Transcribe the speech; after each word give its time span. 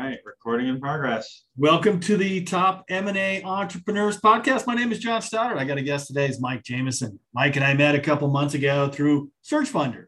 right, 0.00 0.18
recording 0.24 0.68
in 0.68 0.80
progress. 0.80 1.42
Welcome 1.58 2.00
to 2.00 2.16
the 2.16 2.42
Top 2.44 2.84
M&A 2.88 3.42
Entrepreneurs 3.42 4.18
Podcast. 4.18 4.66
My 4.66 4.74
name 4.74 4.92
is 4.92 4.98
John 4.98 5.20
Stoddard. 5.20 5.58
I 5.58 5.64
got 5.64 5.76
a 5.76 5.82
guest 5.82 6.06
today 6.06 6.26
is 6.26 6.40
Mike 6.40 6.62
Jameson. 6.62 7.20
Mike 7.34 7.56
and 7.56 7.64
I 7.64 7.74
met 7.74 7.94
a 7.94 8.00
couple 8.00 8.26
months 8.28 8.54
ago 8.54 8.88
through 8.88 9.30
Search 9.42 9.70
Funder. 9.70 10.06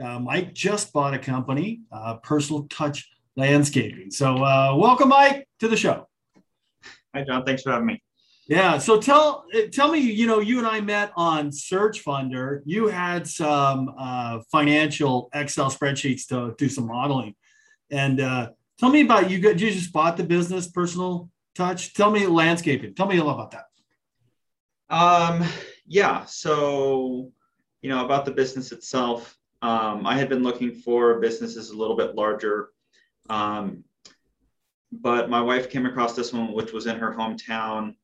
Uh, 0.00 0.20
Mike 0.20 0.54
just 0.54 0.92
bought 0.92 1.12
a 1.14 1.18
company, 1.18 1.80
uh, 1.90 2.18
Personal 2.18 2.68
Touch 2.68 3.10
Landscaping. 3.36 4.12
So 4.12 4.36
uh, 4.36 4.76
welcome, 4.76 5.08
Mike, 5.08 5.48
to 5.58 5.66
the 5.66 5.76
show. 5.76 6.08
Hi, 7.12 7.24
John. 7.24 7.44
Thanks 7.44 7.62
for 7.62 7.72
having 7.72 7.86
me. 7.86 8.02
Yeah. 8.46 8.78
So 8.78 9.00
tell 9.00 9.44
tell 9.72 9.90
me, 9.90 9.98
you 9.98 10.28
know, 10.28 10.38
you 10.38 10.58
and 10.58 10.66
I 10.68 10.80
met 10.80 11.10
on 11.16 11.50
Search 11.50 12.04
Funder. 12.04 12.60
You 12.64 12.86
had 12.86 13.26
some 13.26 13.92
uh, 13.98 14.38
financial 14.52 15.30
Excel 15.34 15.68
spreadsheets 15.68 16.28
to 16.28 16.54
do 16.58 16.68
some 16.68 16.86
modeling, 16.86 17.34
and 17.90 18.20
uh, 18.20 18.50
Tell 18.82 18.90
me 18.90 19.02
about 19.02 19.30
you. 19.30 19.38
Did 19.38 19.60
you 19.60 19.70
just 19.70 19.92
bought 19.92 20.16
the 20.16 20.24
business, 20.24 20.66
personal 20.66 21.30
touch. 21.54 21.94
Tell 21.94 22.10
me 22.10 22.26
landscaping. 22.26 22.96
Tell 22.96 23.06
me 23.06 23.16
a 23.16 23.22
little 23.22 23.38
about 23.38 23.52
that. 23.52 23.66
Um, 24.90 25.48
yeah. 25.86 26.24
So, 26.24 27.30
you 27.80 27.88
know, 27.90 28.04
about 28.04 28.24
the 28.24 28.32
business 28.32 28.72
itself, 28.72 29.38
um, 29.62 30.04
I 30.04 30.16
had 30.16 30.28
been 30.28 30.42
looking 30.42 30.74
for 30.74 31.20
businesses 31.20 31.70
a 31.70 31.76
little 31.76 31.94
bit 31.94 32.16
larger. 32.16 32.70
Um, 33.30 33.84
but 34.90 35.30
my 35.30 35.40
wife 35.40 35.70
came 35.70 35.86
across 35.86 36.16
this 36.16 36.32
one, 36.32 36.52
which 36.52 36.72
was 36.72 36.88
in 36.88 36.98
her 36.98 37.14
hometown. 37.14 37.94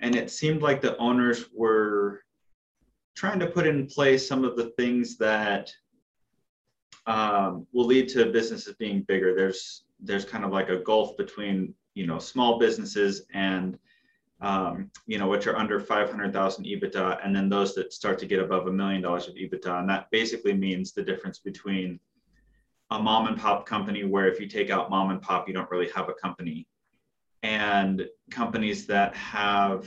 And 0.00 0.16
it 0.16 0.28
seemed 0.28 0.60
like 0.60 0.80
the 0.80 0.96
owners 0.96 1.44
were 1.54 2.24
trying 3.14 3.38
to 3.38 3.46
put 3.46 3.64
in 3.64 3.86
place 3.86 4.26
some 4.26 4.42
of 4.42 4.56
the 4.56 4.70
things 4.70 5.18
that 5.18 5.70
um, 7.06 7.68
will 7.72 7.86
lead 7.86 8.08
to 8.08 8.26
businesses 8.32 8.74
being 8.74 9.02
bigger. 9.02 9.36
There's 9.36 9.84
there's 10.02 10.24
kind 10.24 10.44
of 10.44 10.52
like 10.52 10.68
a 10.68 10.78
gulf 10.78 11.16
between 11.16 11.74
you 11.94 12.06
know 12.06 12.18
small 12.18 12.58
businesses 12.58 13.22
and 13.34 13.78
um, 14.40 14.90
you 15.06 15.18
know 15.18 15.28
which 15.28 15.46
are 15.46 15.56
under 15.56 15.78
500,000 15.78 16.64
EBITDA, 16.64 17.20
and 17.24 17.34
then 17.36 17.48
those 17.48 17.74
that 17.74 17.92
start 17.92 18.18
to 18.20 18.26
get 18.26 18.38
above 18.38 18.66
a 18.66 18.72
million 18.72 19.02
dollars 19.02 19.28
of 19.28 19.34
EBITDA, 19.34 19.80
and 19.80 19.88
that 19.88 20.10
basically 20.10 20.54
means 20.54 20.92
the 20.92 21.02
difference 21.02 21.38
between 21.38 22.00
a 22.90 22.98
mom 22.98 23.26
and 23.26 23.36
pop 23.36 23.66
company 23.66 24.04
where 24.04 24.28
if 24.28 24.40
you 24.40 24.46
take 24.46 24.70
out 24.70 24.90
mom 24.90 25.10
and 25.10 25.22
pop, 25.22 25.46
you 25.46 25.54
don't 25.54 25.70
really 25.70 25.90
have 25.90 26.08
a 26.08 26.14
company, 26.14 26.66
and 27.42 28.06
companies 28.30 28.86
that 28.86 29.14
have 29.14 29.86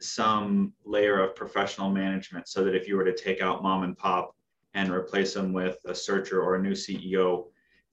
some 0.00 0.72
layer 0.84 1.22
of 1.22 1.34
professional 1.34 1.90
management 1.90 2.46
so 2.46 2.62
that 2.62 2.74
if 2.74 2.86
you 2.86 2.96
were 2.96 3.04
to 3.04 3.14
take 3.14 3.40
out 3.40 3.62
mom 3.62 3.82
and 3.82 3.96
pop 3.96 4.36
and 4.74 4.92
replace 4.92 5.34
them 5.34 5.52
with 5.52 5.78
a 5.86 5.94
searcher 5.94 6.42
or 6.42 6.56
a 6.56 6.62
new 6.62 6.72
CEO, 6.72 7.46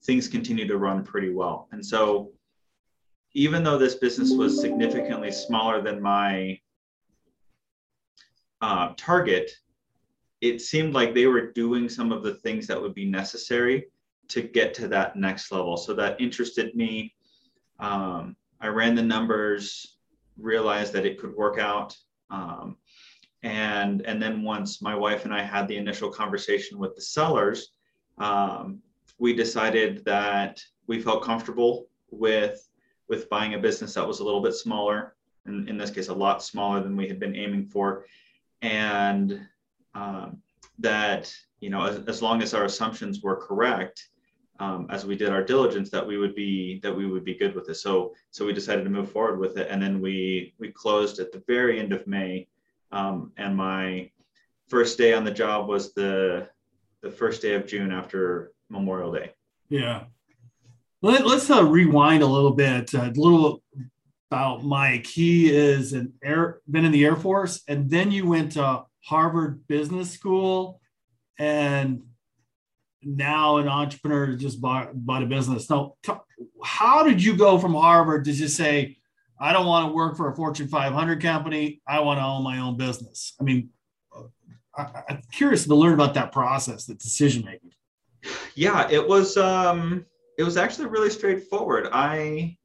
things 0.04 0.28
continue 0.28 0.66
to 0.66 0.78
run 0.78 1.04
pretty 1.04 1.32
well. 1.32 1.68
And 1.72 1.84
so, 1.84 2.32
even 3.34 3.64
though 3.64 3.78
this 3.78 3.94
business 3.94 4.32
was 4.32 4.60
significantly 4.60 5.32
smaller 5.32 5.80
than 5.80 6.02
my 6.02 6.58
uh, 8.60 8.92
target, 8.96 9.50
it 10.42 10.60
seemed 10.60 10.92
like 10.92 11.14
they 11.14 11.26
were 11.26 11.52
doing 11.52 11.88
some 11.88 12.12
of 12.12 12.22
the 12.22 12.34
things 12.34 12.66
that 12.66 12.80
would 12.80 12.94
be 12.94 13.06
necessary 13.06 13.86
to 14.28 14.42
get 14.42 14.74
to 14.74 14.88
that 14.88 15.16
next 15.16 15.50
level. 15.50 15.76
So 15.76 15.94
that 15.94 16.20
interested 16.20 16.74
me. 16.74 17.14
Um, 17.78 18.36
I 18.60 18.68
ran 18.68 18.94
the 18.94 19.02
numbers, 19.02 19.96
realized 20.36 20.92
that 20.92 21.06
it 21.06 21.18
could 21.18 21.34
work 21.34 21.58
out. 21.58 21.96
Um, 22.30 22.76
and 23.42 24.02
and 24.02 24.22
then 24.22 24.42
once 24.42 24.80
my 24.80 24.94
wife 24.94 25.24
and 25.24 25.34
I 25.34 25.42
had 25.42 25.66
the 25.66 25.76
initial 25.76 26.10
conversation 26.10 26.78
with 26.78 26.94
the 26.94 27.02
sellers, 27.02 27.72
um, 28.18 28.80
we 29.22 29.32
decided 29.32 30.04
that 30.04 30.60
we 30.88 31.00
felt 31.00 31.22
comfortable 31.22 31.86
with 32.10 32.68
with 33.08 33.30
buying 33.30 33.54
a 33.54 33.58
business 33.58 33.94
that 33.94 34.06
was 34.06 34.18
a 34.18 34.24
little 34.24 34.42
bit 34.42 34.52
smaller, 34.52 35.14
and 35.46 35.68
in 35.68 35.78
this 35.78 35.90
case, 35.90 36.08
a 36.08 36.14
lot 36.14 36.42
smaller 36.42 36.82
than 36.82 36.96
we 36.96 37.06
had 37.06 37.20
been 37.20 37.36
aiming 37.36 37.66
for, 37.66 38.04
and 38.62 39.40
um, 39.94 40.38
that 40.80 41.32
you 41.60 41.70
know, 41.70 41.84
as, 41.84 42.00
as, 42.08 42.20
long 42.20 42.42
as 42.42 42.52
our 42.52 42.64
assumptions 42.64 43.22
were 43.22 43.36
correct, 43.36 44.08
um, 44.58 44.88
as 44.90 45.06
we 45.06 45.14
did 45.14 45.28
our 45.28 45.44
diligence, 45.44 45.88
that 45.90 46.04
we 46.04 46.18
would 46.18 46.34
be 46.34 46.80
that 46.80 46.96
we 46.96 47.06
would 47.06 47.24
be 47.24 47.36
good 47.36 47.54
with 47.54 47.68
it. 47.68 47.76
So 47.76 48.14
so 48.32 48.44
we 48.44 48.52
decided 48.52 48.82
to 48.82 48.90
move 48.90 49.12
forward 49.12 49.38
with 49.38 49.56
it, 49.56 49.68
and 49.70 49.80
then 49.80 50.00
we 50.00 50.52
we 50.58 50.72
closed 50.72 51.20
at 51.20 51.30
the 51.30 51.44
very 51.46 51.78
end 51.78 51.92
of 51.92 52.08
May, 52.08 52.48
um, 52.90 53.30
and 53.36 53.56
my 53.56 54.10
first 54.66 54.98
day 54.98 55.12
on 55.12 55.22
the 55.22 55.38
job 55.44 55.68
was 55.68 55.94
the 55.94 56.48
the 57.02 57.10
first 57.10 57.40
day 57.40 57.54
of 57.54 57.68
June 57.68 57.92
after 57.92 58.51
Memorial 58.72 59.12
Day. 59.12 59.32
Yeah. 59.68 60.04
Let, 61.02 61.24
us 61.24 61.50
uh, 61.50 61.64
rewind 61.64 62.22
a 62.22 62.26
little 62.26 62.52
bit. 62.52 62.94
Uh, 62.94 63.10
a 63.14 63.20
little 63.20 63.62
about 64.30 64.64
Mike. 64.64 65.06
He 65.06 65.50
is 65.50 65.92
an 65.92 66.14
air 66.22 66.60
been 66.70 66.84
in 66.84 66.92
the 66.92 67.04
Air 67.04 67.16
Force, 67.16 67.62
and 67.68 67.90
then 67.90 68.10
you 68.10 68.26
went 68.26 68.52
to 68.52 68.84
Harvard 69.04 69.66
Business 69.66 70.10
School, 70.10 70.80
and 71.38 72.02
now 73.02 73.56
an 73.58 73.68
entrepreneur 73.68 74.34
just 74.34 74.60
bought, 74.60 74.90
bought 74.94 75.22
a 75.22 75.26
business. 75.26 75.68
Now, 75.68 75.96
how 76.64 77.02
did 77.02 77.22
you 77.22 77.36
go 77.36 77.58
from 77.58 77.74
Harvard 77.74 78.24
to 78.24 78.32
just 78.32 78.56
say, 78.56 78.96
I 79.40 79.52
don't 79.52 79.66
want 79.66 79.88
to 79.88 79.92
work 79.92 80.16
for 80.16 80.30
a 80.30 80.36
Fortune 80.36 80.68
500 80.68 81.20
company. 81.20 81.82
I 81.86 81.98
want 82.00 82.20
to 82.20 82.24
own 82.24 82.44
my 82.44 82.60
own 82.60 82.76
business. 82.76 83.34
I 83.40 83.42
mean, 83.42 83.70
I, 84.76 85.02
am 85.08 85.20
curious 85.32 85.64
to 85.64 85.74
learn 85.74 85.94
about 85.94 86.14
that 86.14 86.30
process, 86.30 86.84
the 86.84 86.94
decision 86.94 87.44
making 87.44 87.72
yeah, 88.54 88.88
it 88.90 89.06
was 89.06 89.36
um, 89.36 90.06
it 90.38 90.44
was 90.44 90.56
actually 90.56 90.86
really 90.86 91.10
straightforward. 91.10 91.88
I 91.92 92.56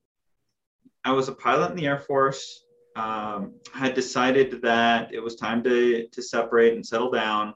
I 1.04 1.12
was 1.12 1.30
a 1.30 1.34
pilot 1.34 1.72
in 1.72 1.78
the 1.78 1.88
Air 1.88 2.00
Force. 2.00 2.64
Um, 2.96 3.54
had 3.74 3.94
decided 3.94 4.60
that 4.64 5.14
it 5.14 5.20
was 5.20 5.36
time 5.36 5.64
to 5.64 6.08
to 6.08 6.22
separate 6.22 6.74
and 6.74 6.86
settle 6.86 7.12
down. 7.12 7.54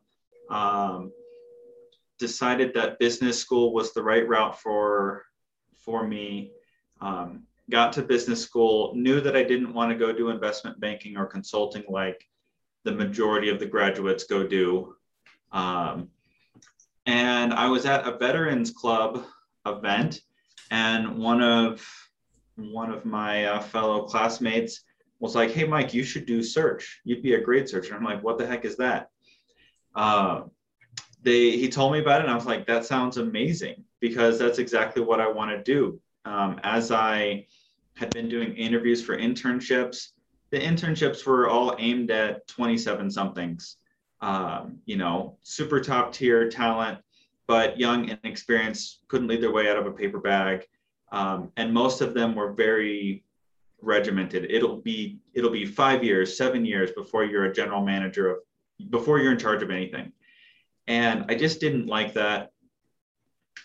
Um, 0.49 1.11
decided 2.19 2.73
that 2.75 2.99
business 2.99 3.39
school 3.39 3.73
was 3.73 3.93
the 3.93 4.03
right 4.03 4.27
route 4.27 4.59
for 4.59 5.25
for 5.77 6.05
me. 6.05 6.51
Um, 7.01 7.43
got 7.71 7.93
to 7.93 8.03
business 8.03 8.41
school, 8.41 8.93
knew 8.95 9.21
that 9.21 9.35
I 9.35 9.43
didn't 9.43 9.73
want 9.73 9.91
to 9.91 9.97
go 9.97 10.11
do 10.11 10.29
investment 10.29 10.79
banking 10.79 11.17
or 11.17 11.25
consulting 11.25 11.83
like 11.89 12.23
the 12.83 12.91
majority 12.91 13.49
of 13.49 13.59
the 13.59 13.65
graduates 13.65 14.25
go 14.25 14.45
do. 14.45 14.95
Um, 15.51 16.09
and 17.05 17.53
I 17.53 17.67
was 17.69 17.85
at 17.85 18.07
a 18.07 18.17
Veterans 18.17 18.71
Club 18.71 19.25
event, 19.65 20.21
and 20.69 21.17
one 21.17 21.41
of 21.41 21.85
one 22.55 22.91
of 22.91 23.05
my 23.05 23.45
uh, 23.45 23.59
fellow 23.59 24.03
classmates 24.03 24.83
was 25.19 25.35
like, 25.35 25.51
"Hey, 25.51 25.63
Mike, 25.63 25.93
you 25.93 26.03
should 26.03 26.25
do 26.25 26.43
search. 26.43 27.01
You'd 27.03 27.23
be 27.23 27.33
a 27.33 27.41
great 27.41 27.69
searcher." 27.69 27.95
I'm 27.95 28.03
like, 28.03 28.23
"What 28.23 28.37
the 28.37 28.45
heck 28.45 28.65
is 28.65 28.77
that?" 28.77 29.09
Uh, 29.95 30.43
they 31.23 31.51
he 31.51 31.69
told 31.69 31.93
me 31.93 31.99
about 31.99 32.21
it, 32.21 32.25
and 32.25 32.31
I 32.31 32.35
was 32.35 32.45
like, 32.45 32.65
"That 32.67 32.85
sounds 32.85 33.17
amazing," 33.17 33.83
because 33.99 34.37
that's 34.37 34.59
exactly 34.59 35.01
what 35.01 35.19
I 35.19 35.27
want 35.27 35.51
to 35.51 35.63
do. 35.63 35.99
Um, 36.25 36.59
as 36.63 36.91
I 36.91 37.47
had 37.95 38.13
been 38.13 38.29
doing 38.29 38.55
interviews 38.55 39.03
for 39.03 39.17
internships, 39.17 40.11
the 40.51 40.59
internships 40.59 41.25
were 41.25 41.49
all 41.49 41.75
aimed 41.79 42.11
at 42.11 42.47
27 42.47 43.09
somethings 43.09 43.77
um, 44.21 44.79
you 44.85 44.97
know, 44.97 45.37
super 45.43 45.79
top 45.81 46.13
tier 46.13 46.49
talent, 46.49 46.99
but 47.47 47.79
young 47.79 48.09
and 48.09 48.19
inexperienced, 48.23 49.01
couldn't 49.07 49.27
lead 49.27 49.41
their 49.41 49.51
way 49.51 49.69
out 49.69 49.77
of 49.77 49.85
a 49.85 49.91
paper 49.91 50.19
bag. 50.19 50.65
Um, 51.11 51.51
and 51.57 51.73
most 51.73 52.01
of 52.01 52.13
them 52.13 52.35
were 52.35 52.53
very 52.53 53.25
regimented. 53.81 54.49
It'll 54.49 54.77
be 54.77 55.19
it'll 55.33 55.49
be 55.49 55.65
five 55.65 56.03
years, 56.03 56.37
seven 56.37 56.65
years 56.65 56.91
before 56.91 57.25
you're 57.25 57.45
a 57.45 57.53
general 57.53 57.83
manager 57.83 58.29
of 58.31 58.37
before 58.89 59.19
you're 59.19 59.31
in 59.31 59.39
charge 59.39 59.61
of 59.63 59.71
anything. 59.71 60.11
And 60.87 61.25
I 61.29 61.35
just 61.35 61.59
didn't 61.59 61.87
like 61.87 62.13
that. 62.13 62.51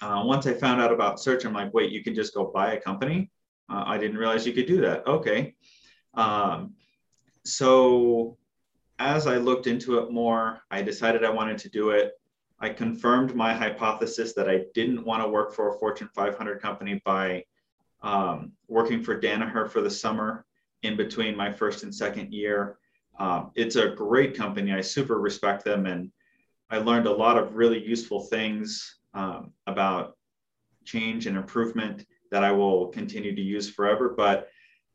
Uh, 0.02 0.22
once 0.24 0.46
I 0.46 0.54
found 0.54 0.80
out 0.80 0.92
about 0.92 1.20
search, 1.20 1.44
I'm 1.44 1.54
like, 1.54 1.72
wait, 1.72 1.90
you 1.90 2.02
can 2.02 2.14
just 2.14 2.34
go 2.34 2.50
buy 2.52 2.72
a 2.72 2.80
company. 2.80 3.30
Uh, 3.70 3.84
I 3.86 3.98
didn't 3.98 4.18
realize 4.18 4.46
you 4.46 4.52
could 4.52 4.66
do 4.66 4.80
that. 4.82 5.06
Okay. 5.06 5.54
Um, 6.14 6.74
so 7.44 8.36
as 8.98 9.26
I 9.26 9.36
looked 9.36 9.66
into 9.66 9.98
it 9.98 10.10
more, 10.10 10.62
I 10.70 10.82
decided 10.82 11.24
I 11.24 11.30
wanted 11.30 11.58
to 11.58 11.68
do 11.68 11.90
it. 11.90 12.12
I 12.58 12.70
confirmed 12.70 13.34
my 13.34 13.52
hypothesis 13.52 14.32
that 14.34 14.48
I 14.48 14.64
didn't 14.74 15.04
want 15.04 15.22
to 15.22 15.28
work 15.28 15.52
for 15.52 15.68
a 15.68 15.78
Fortune 15.78 16.08
500 16.14 16.60
company 16.60 17.02
by 17.04 17.44
um, 18.02 18.52
working 18.68 19.02
for 19.02 19.20
Danaher 19.20 19.68
for 19.70 19.82
the 19.82 19.90
summer 19.90 20.46
in 20.82 20.96
between 20.96 21.36
my 21.36 21.52
first 21.52 21.82
and 21.82 21.94
second 21.94 22.32
year. 22.32 22.78
Um, 23.18 23.50
it's 23.54 23.76
a 23.76 23.90
great 23.90 24.34
company. 24.34 24.72
I 24.72 24.80
super 24.80 25.18
respect 25.18 25.64
them, 25.64 25.86
and 25.86 26.10
I 26.70 26.78
learned 26.78 27.06
a 27.06 27.12
lot 27.12 27.36
of 27.36 27.56
really 27.56 27.84
useful 27.84 28.20
things 28.20 28.98
um, 29.12 29.52
about 29.66 30.16
change 30.84 31.26
and 31.26 31.36
improvement 31.36 32.06
that 32.30 32.44
I 32.44 32.52
will 32.52 32.88
continue 32.88 33.34
to 33.34 33.42
use 33.42 33.68
forever. 33.68 34.14
But 34.16 34.48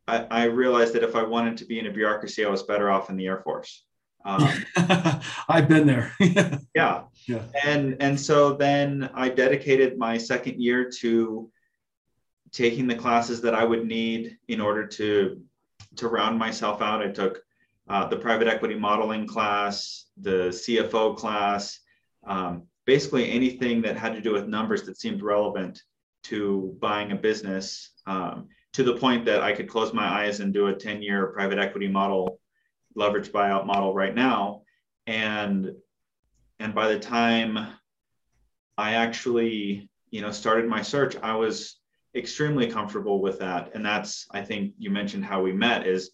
I, 0.08 0.26
I 0.32 0.44
realized 0.46 0.94
that 0.94 1.04
if 1.04 1.16
I 1.16 1.24
wanted 1.24 1.58
to 1.58 1.66
be 1.66 1.80
in 1.80 1.88
a 1.88 1.92
bureaucracy, 1.92 2.44
I 2.46 2.50
was 2.50 2.64
better 2.64 2.90
off 2.90 3.10
in 3.10 3.18
the 3.18 3.28
Air 3.28 3.40
Force. 3.40 3.84
Um, 4.26 4.48
I've 5.50 5.68
been 5.68 5.88
there. 5.88 6.14
yeah. 6.76 7.04
Yeah. 7.28 7.44
And 7.66 7.98
and 8.00 8.20
so 8.20 8.54
then 8.54 9.10
I 9.14 9.30
dedicated 9.30 9.98
my 9.98 10.18
second 10.18 10.62
year 10.62 10.90
to 11.00 11.50
taking 12.52 12.88
the 12.88 12.96
classes 12.96 13.42
that 13.42 13.56
I 13.56 13.64
would 13.64 13.86
need 13.86 14.38
in 14.48 14.60
order 14.62 14.86
to 14.88 15.42
to 15.98 16.08
round 16.08 16.38
myself 16.38 16.82
out. 16.82 17.02
I 17.02 17.10
took 17.10 17.42
uh, 17.90 18.08
the 18.08 18.18
private 18.18 18.48
equity 18.48 18.76
modeling 18.76 19.28
class, 19.28 20.06
the 20.18 20.50
CFO 20.50 21.18
class, 21.18 21.80
um, 22.28 22.64
basically 22.86 23.32
anything 23.32 23.82
that 23.82 23.98
had 23.98 24.14
to 24.14 24.22
do 24.22 24.32
with 24.34 24.48
numbers 24.48 24.84
that 24.84 25.00
seemed 25.00 25.22
relevant 25.22 25.82
to 26.24 26.78
buying 26.80 27.12
a 27.12 27.16
business 27.16 27.92
um, 28.06 28.48
to 28.74 28.84
the 28.84 28.96
point 28.96 29.26
that 29.26 29.42
I 29.42 29.54
could 29.54 29.68
close 29.68 29.94
my 29.94 30.06
eyes 30.06 30.40
and 30.40 30.54
do 30.54 30.68
a 30.68 30.74
10 30.74 31.02
year 31.02 31.28
private 31.28 31.60
equity 31.60 31.88
model, 31.88 32.40
leverage 32.96 33.32
buyout 33.32 33.66
model 33.66 33.94
right 33.94 34.16
now. 34.16 34.62
And, 35.08 35.72
and 36.60 36.76
by 36.76 36.88
the 36.90 37.00
time 37.00 37.68
I 38.78 38.94
actually, 38.96 39.90
you 40.10 40.22
know, 40.22 40.32
started 40.32 40.68
my 40.68 40.82
search, 40.82 41.16
I 41.18 41.36
was 41.36 41.78
extremely 42.16 42.68
comfortable 42.68 43.22
with 43.22 43.40
that. 43.40 43.72
And 43.74 43.86
that's, 43.86 44.28
I 44.32 44.42
think 44.42 44.74
you 44.78 44.90
mentioned 44.90 45.26
how 45.26 45.42
we 45.42 45.54
met 45.54 45.88
is 45.88 46.12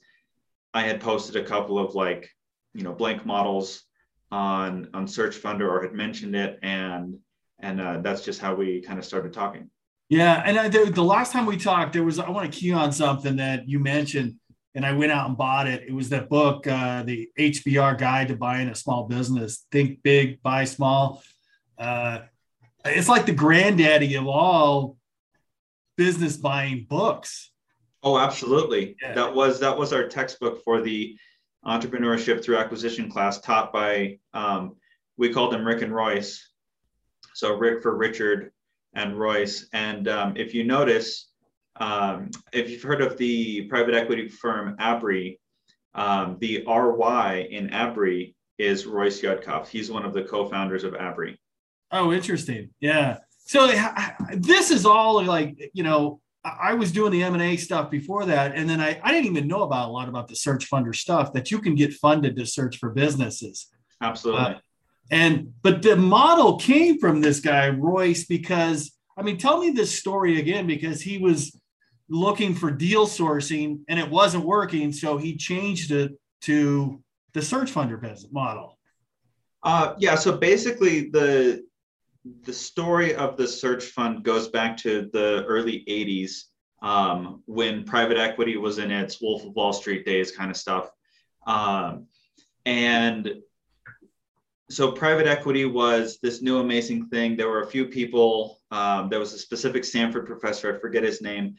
I 0.73 0.83
had 0.83 1.01
posted 1.01 1.35
a 1.35 1.43
couple 1.43 1.79
of 1.79 1.95
like, 1.95 2.29
you 2.73 2.83
know, 2.83 2.93
blank 2.93 3.25
models 3.25 3.83
on, 4.31 4.89
on 4.93 5.07
search 5.07 5.35
funder 5.37 5.67
or 5.67 5.81
had 5.81 5.93
mentioned 5.93 6.35
it. 6.35 6.59
And, 6.61 7.17
and 7.59 7.81
uh, 7.81 8.01
that's 8.01 8.23
just 8.23 8.39
how 8.39 8.53
we 8.53 8.81
kind 8.81 8.99
of 8.99 9.05
started 9.05 9.33
talking. 9.33 9.69
Yeah, 10.09 10.41
and 10.45 10.57
I, 10.57 10.69
the, 10.69 10.85
the 10.85 11.03
last 11.03 11.33
time 11.33 11.45
we 11.45 11.57
talked, 11.57 11.91
there 11.91 12.03
was 12.03 12.17
I 12.17 12.29
want 12.29 12.51
to 12.51 12.59
key 12.59 12.71
on 12.71 12.93
something 12.93 13.35
that 13.37 13.67
you 13.67 13.79
mentioned, 13.79 14.35
and 14.77 14.85
I 14.85 14.93
went 14.93 15.11
out 15.11 15.27
and 15.27 15.35
bought 15.35 15.65
it. 15.65 15.85
It 15.87 15.91
was 15.91 16.09
that 16.09 16.29
book, 16.29 16.67
uh, 16.67 17.01
the 17.01 17.27
HBR 17.37 17.97
Guide 17.97 18.27
to 18.27 18.35
Buying 18.35 18.69
a 18.69 18.75
Small 18.75 19.05
Business: 19.07 19.65
Think 19.71 20.03
Big, 20.03 20.39
Buy 20.43 20.65
Small. 20.65 21.23
Uh, 21.79 22.19
it's 22.85 23.09
like 23.09 23.25
the 23.25 23.31
granddaddy 23.31 24.13
of 24.13 24.27
all 24.27 24.97
business 25.97 26.37
buying 26.37 26.85
books. 26.87 27.49
Oh, 28.03 28.19
absolutely. 28.19 28.95
Yeah. 29.01 29.15
That 29.15 29.33
was 29.33 29.59
that 29.61 29.75
was 29.75 29.93
our 29.93 30.07
textbook 30.07 30.63
for 30.63 30.79
the 30.79 31.17
entrepreneurship 31.65 32.43
through 32.43 32.57
acquisition 32.57 33.09
class 33.09 33.41
taught 33.41 33.73
by 33.73 34.19
um, 34.35 34.75
we 35.17 35.33
called 35.33 35.53
them 35.53 35.65
Rick 35.65 35.81
and 35.81 35.93
Royce. 35.93 36.51
So 37.33 37.55
Rick 37.55 37.81
for 37.81 37.97
Richard, 37.97 38.51
and 38.93 39.17
Royce. 39.17 39.67
And 39.73 40.07
um, 40.07 40.37
if 40.37 40.53
you 40.53 40.63
notice, 40.63 41.31
um, 41.79 42.31
if 42.53 42.69
you've 42.69 42.83
heard 42.83 43.01
of 43.01 43.17
the 43.17 43.63
private 43.63 43.93
equity 43.93 44.27
firm 44.27 44.75
Abry, 44.77 45.37
um, 45.93 46.37
the 46.39 46.63
RY 46.67 47.47
in 47.49 47.69
Abry 47.69 48.35
is 48.57 48.85
Royce 48.85 49.21
Yudkoff. 49.21 49.67
He's 49.67 49.91
one 49.91 50.05
of 50.05 50.13
the 50.13 50.23
co-founders 50.23 50.83
of 50.83 50.93
Abry. 50.93 51.37
Oh, 51.91 52.11
interesting. 52.11 52.69
Yeah. 52.79 53.17
So 53.45 53.67
this 54.33 54.71
is 54.71 54.85
all 54.85 55.23
like, 55.23 55.71
you 55.73 55.83
know, 55.83 56.19
I 56.43 56.73
was 56.73 56.91
doing 56.91 57.11
the 57.11 57.23
M&A 57.23 57.57
stuff 57.57 57.89
before 57.89 58.25
that. 58.25 58.55
And 58.55 58.69
then 58.69 58.79
I, 58.79 58.99
I 59.03 59.11
didn't 59.11 59.27
even 59.27 59.47
know 59.47 59.63
about 59.63 59.89
a 59.89 59.91
lot 59.91 60.09
about 60.09 60.27
the 60.27 60.35
search 60.35 60.69
funder 60.69 60.95
stuff 60.95 61.33
that 61.33 61.51
you 61.51 61.59
can 61.59 61.75
get 61.75 61.93
funded 61.93 62.35
to 62.37 62.45
search 62.45 62.77
for 62.77 62.89
businesses. 62.89 63.67
Absolutely. 64.01 64.45
Uh, 64.45 64.59
and 65.09 65.53
but 65.61 65.81
the 65.81 65.95
model 65.95 66.57
came 66.57 66.99
from 66.99 67.21
this 67.21 67.39
guy 67.39 67.69
Royce 67.69 68.25
because 68.25 68.91
I 69.17 69.23
mean, 69.23 69.37
tell 69.37 69.59
me 69.59 69.71
this 69.71 69.97
story 69.97 70.39
again 70.39 70.67
because 70.67 71.01
he 71.01 71.17
was 71.17 71.57
looking 72.09 72.55
for 72.55 72.71
deal 72.71 73.05
sourcing 73.05 73.79
and 73.87 73.99
it 73.99 74.09
wasn't 74.09 74.45
working, 74.45 74.91
so 74.91 75.17
he 75.17 75.35
changed 75.35 75.91
it 75.91 76.17
to 76.41 77.01
the 77.33 77.41
search 77.41 77.71
funder 77.71 77.99
business 77.99 78.31
model. 78.31 78.77
Uh, 79.63 79.95
yeah, 79.97 80.15
so 80.15 80.37
basically 80.37 81.09
the 81.09 81.65
the 82.43 82.53
story 82.53 83.15
of 83.15 83.37
the 83.37 83.47
search 83.47 83.85
fund 83.85 84.23
goes 84.23 84.49
back 84.49 84.75
to 84.75 85.09
the 85.13 85.45
early 85.45 85.85
80s 85.87 86.45
um, 86.81 87.41
when 87.45 87.83
private 87.83 88.17
equity 88.17 88.57
was 88.57 88.79
in 88.79 88.91
its 88.91 89.21
Wolf 89.21 89.45
of 89.45 89.55
Wall 89.55 89.73
Street 89.73 90.05
days 90.05 90.31
kind 90.31 90.51
of 90.51 90.57
stuff. 90.57 90.89
Um, 91.45 92.07
and 92.65 93.35
so 94.69 94.91
private 94.91 95.27
equity 95.27 95.65
was 95.65 96.19
this 96.21 96.41
new 96.41 96.59
amazing 96.59 97.07
thing. 97.07 97.37
There 97.37 97.47
were 97.47 97.63
a 97.63 97.67
few 97.67 97.85
people. 97.85 98.59
Um, 98.71 99.09
there 99.09 99.19
was 99.19 99.33
a 99.33 99.39
specific 99.39 99.85
Stanford 99.85 100.25
professor, 100.25 100.75
I 100.75 100.79
forget 100.79 101.03
his 101.03 101.21
name, 101.21 101.55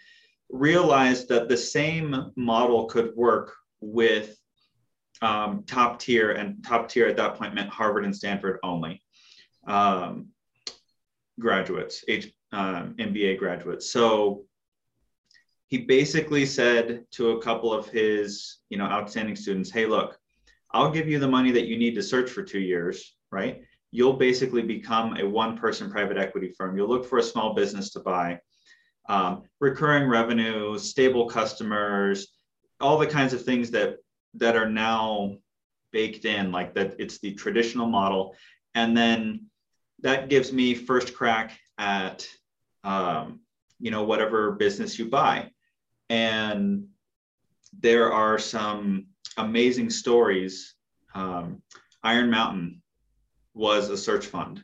realized 0.50 1.28
that 1.28 1.48
the 1.48 1.56
same 1.56 2.32
model 2.36 2.86
could 2.86 3.14
work 3.14 3.54
with 3.80 4.36
um, 5.20 5.64
top 5.66 5.98
tier, 5.98 6.32
and 6.32 6.64
top 6.64 6.88
tier 6.88 7.06
at 7.06 7.16
that 7.16 7.34
point 7.34 7.54
meant 7.54 7.68
Harvard 7.68 8.04
and 8.04 8.14
Stanford 8.14 8.58
only 8.62 9.02
um, 9.66 10.28
graduates, 11.38 12.04
H, 12.08 12.32
um, 12.52 12.94
MBA 12.98 13.38
graduates. 13.38 13.90
So 13.90 14.44
he 15.66 15.78
basically 15.78 16.46
said 16.46 17.04
to 17.12 17.32
a 17.32 17.42
couple 17.42 17.72
of 17.72 17.88
his, 17.88 18.58
you 18.70 18.78
know, 18.78 18.86
outstanding 18.86 19.36
students, 19.36 19.70
"Hey, 19.70 19.86
look." 19.86 20.18
I'll 20.70 20.90
give 20.90 21.08
you 21.08 21.18
the 21.18 21.28
money 21.28 21.50
that 21.52 21.66
you 21.66 21.78
need 21.78 21.94
to 21.94 22.02
search 22.02 22.30
for 22.30 22.42
two 22.42 22.60
years, 22.60 23.14
right? 23.30 23.62
You'll 23.90 24.14
basically 24.14 24.62
become 24.62 25.16
a 25.16 25.26
one 25.26 25.56
person 25.56 25.90
private 25.90 26.18
equity 26.18 26.52
firm. 26.56 26.76
You'll 26.76 26.88
look 26.88 27.06
for 27.06 27.18
a 27.18 27.22
small 27.22 27.54
business 27.54 27.90
to 27.92 28.00
buy, 28.00 28.38
um, 29.08 29.42
recurring 29.60 30.08
revenue, 30.08 30.78
stable 30.78 31.26
customers, 31.26 32.28
all 32.80 32.98
the 32.98 33.06
kinds 33.06 33.32
of 33.32 33.42
things 33.42 33.70
that 33.70 33.96
that 34.34 34.56
are 34.56 34.68
now 34.68 35.36
baked 35.92 36.24
in, 36.24 36.52
like 36.52 36.74
that 36.74 36.94
it's 36.98 37.18
the 37.18 37.34
traditional 37.34 37.86
model. 37.86 38.34
And 38.74 38.96
then 38.96 39.46
that 40.00 40.28
gives 40.28 40.52
me 40.52 40.74
first 40.74 41.14
crack 41.14 41.58
at 41.78 42.26
um, 42.84 43.40
you 43.80 43.90
know 43.90 44.04
whatever 44.04 44.52
business 44.52 44.98
you 44.98 45.06
buy. 45.08 45.50
And 46.10 46.86
there 47.80 48.12
are 48.12 48.38
some 48.38 49.06
amazing 49.36 49.90
stories. 49.90 50.74
Um, 51.14 51.62
Iron 52.02 52.30
Mountain 52.30 52.82
was 53.54 53.90
a 53.90 53.96
search 53.96 54.26
fund. 54.26 54.62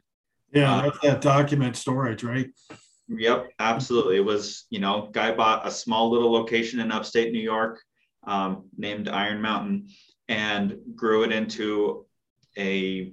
Yeah, 0.53 0.75
uh, 0.75 0.83
that's 0.83 0.99
that 1.01 1.21
document 1.21 1.77
storage, 1.77 2.23
right? 2.23 2.49
Yep, 3.09 3.51
absolutely. 3.59 4.17
It 4.17 4.25
was, 4.25 4.67
you 4.71 4.81
know, 4.81 5.11
guy 5.13 5.35
bought 5.35 5.67
a 5.67 5.71
small 5.71 6.11
little 6.11 6.33
location 6.33 6.81
in 6.81 6.91
upstate 6.91 7.33
New 7.33 7.41
York 7.41 7.81
um, 8.27 8.65
named 8.77 9.09
Iron 9.09 9.41
Mountain 9.43 9.89
and 10.29 10.79
grew 10.95 11.25
it 11.25 11.33
into 11.33 12.07
a 12.57 13.13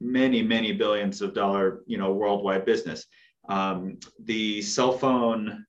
many, 0.00 0.42
many 0.42 0.72
billions 0.72 1.22
of 1.22 1.34
dollar, 1.34 1.80
you 1.86 1.96
know, 1.96 2.12
worldwide 2.12 2.64
business. 2.64 3.06
Um, 3.48 3.98
the 4.24 4.60
cell 4.62 4.92
phone 4.92 5.64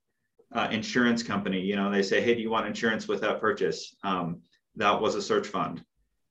uh, 0.53 0.67
insurance 0.71 1.23
company, 1.23 1.61
you 1.61 1.75
know, 1.75 1.89
they 1.89 2.03
say, 2.03 2.21
hey, 2.21 2.35
do 2.35 2.41
you 2.41 2.49
want 2.49 2.67
insurance 2.67 3.07
with 3.07 3.21
that 3.21 3.39
purchase? 3.39 3.95
Um, 4.03 4.41
that 4.75 4.99
was 4.99 5.15
a 5.15 5.21
search 5.21 5.47
fund. 5.47 5.83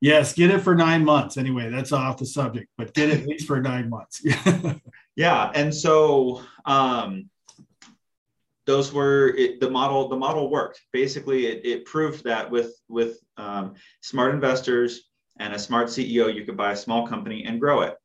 Yes, 0.02 0.32
get 0.32 0.50
it 0.50 0.60
for 0.60 0.74
nine 0.74 1.04
months. 1.04 1.36
Anyway, 1.36 1.70
that's 1.70 1.92
off 1.92 2.16
the 2.16 2.26
subject, 2.26 2.68
but 2.78 2.94
get 2.94 3.10
it 3.10 3.20
at 3.20 3.26
least 3.26 3.46
for 3.46 3.60
nine 3.60 3.90
months. 3.90 4.22
yeah, 5.20 5.50
and 5.54 5.74
so 5.74 6.42
um, 6.64 7.28
those 8.64 8.90
were 8.90 9.28
it, 9.36 9.60
the 9.60 9.68
model. 9.68 10.08
The 10.08 10.16
model 10.16 10.50
worked. 10.50 10.80
Basically, 10.92 11.46
it, 11.46 11.66
it 11.66 11.84
proved 11.84 12.24
that 12.24 12.50
with 12.50 12.72
with 12.88 13.18
um, 13.36 13.74
smart 14.00 14.34
investors 14.34 15.02
and 15.38 15.52
a 15.52 15.58
smart 15.58 15.88
CEO, 15.88 16.34
you 16.34 16.44
could 16.46 16.56
buy 16.56 16.72
a 16.72 16.76
small 16.76 17.06
company 17.06 17.44
and 17.44 17.60
grow 17.60 17.82
it. 17.82 17.96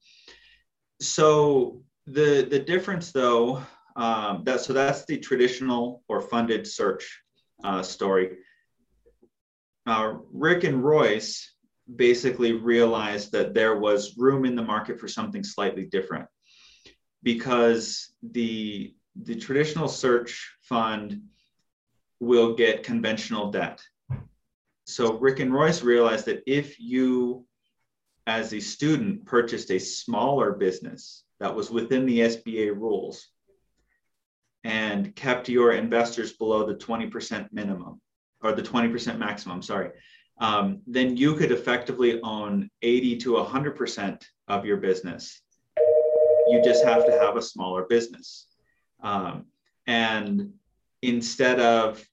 So 1.00 1.82
the 2.06 2.46
the 2.50 2.60
difference, 2.60 3.14
though, 3.14 3.64
um, 3.96 4.44
that 4.44 4.60
so 4.60 4.74
that's 4.74 5.06
the 5.06 5.18
traditional 5.18 6.04
or 6.10 6.20
funded 6.22 6.68
search 6.68 7.22
uh, 7.64 7.82
story 7.82 8.38
uh, 9.86 10.16
Rick 10.32 10.64
and 10.64 10.84
Royce 10.84 11.54
basically 11.96 12.54
realized 12.54 13.32
that 13.32 13.54
there 13.54 13.78
was 13.78 14.18
room 14.18 14.44
in 14.44 14.56
the 14.56 14.64
market 14.64 15.00
for 15.00 15.08
something 15.08 15.44
slightly 15.44 15.86
different 15.86 16.28
because 17.26 18.14
the 18.22 18.94
the 19.24 19.36
traditional 19.36 19.88
search 19.88 20.56
fund 20.62 21.22
will 22.20 22.54
get 22.54 22.84
conventional 22.84 23.52
debt. 23.52 23.82
So 24.86 25.18
Rick 25.18 25.40
and 25.40 25.54
Royce 25.54 25.82
realized 25.82 26.26
that 26.26 26.44
if 26.46 26.80
you 26.80 27.46
as 28.28 28.54
a 28.54 28.60
student 28.60 29.26
purchased 29.26 29.72
a 29.72 29.80
smaller 29.80 30.52
business 30.52 31.24
that 31.40 31.54
was 31.54 31.72
within 31.72 32.06
the 32.06 32.20
SBA 32.20 32.76
rules 32.76 33.28
and 34.64 35.16
kept 35.16 35.50
your 35.50 35.74
investors 35.74 36.34
below 36.34 36.66
the 36.66 36.76
20% 36.76 37.52
minimum 37.52 38.02
or 38.42 38.52
the 38.52 38.62
20% 38.62 39.18
maximum, 39.18 39.62
sorry, 39.62 39.92
um, 40.40 40.82
then 40.86 41.16
you 41.16 41.36
could 41.36 41.52
effectively 41.52 42.22
own 42.22 42.70
80 42.82 43.18
to 43.18 43.32
100% 43.34 44.24
of 44.48 44.66
your 44.66 44.78
business. 44.78 45.42
You 46.48 46.62
just 46.64 46.84
have 46.86 47.06
to 47.06 47.12
have 47.12 47.38
a 47.38 47.42
smaller 47.42 47.84
business. 47.84 48.48
Um, 49.02 49.46
and 49.88 50.54
instead 51.02 51.60
of 51.60 52.04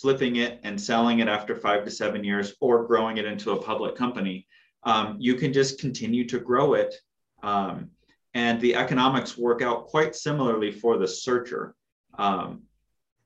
flipping 0.00 0.36
it 0.36 0.60
and 0.62 0.80
selling 0.80 1.20
it 1.20 1.28
after 1.28 1.54
five 1.56 1.84
to 1.84 1.90
seven 1.90 2.22
years 2.22 2.54
or 2.60 2.86
growing 2.86 3.16
it 3.16 3.24
into 3.24 3.52
a 3.52 3.62
public 3.62 3.96
company, 3.96 4.46
um, 4.84 5.16
you 5.18 5.34
can 5.34 5.52
just 5.52 5.80
continue 5.80 6.26
to 6.28 6.38
grow 6.38 6.74
it. 6.74 6.94
Um, 7.42 7.90
and 8.34 8.60
the 8.60 8.74
economics 8.74 9.38
work 9.38 9.62
out 9.62 9.86
quite 9.86 10.14
similarly 10.14 10.70
for 10.70 10.98
the 10.98 11.08
searcher. 11.08 11.74
Um, 12.18 12.62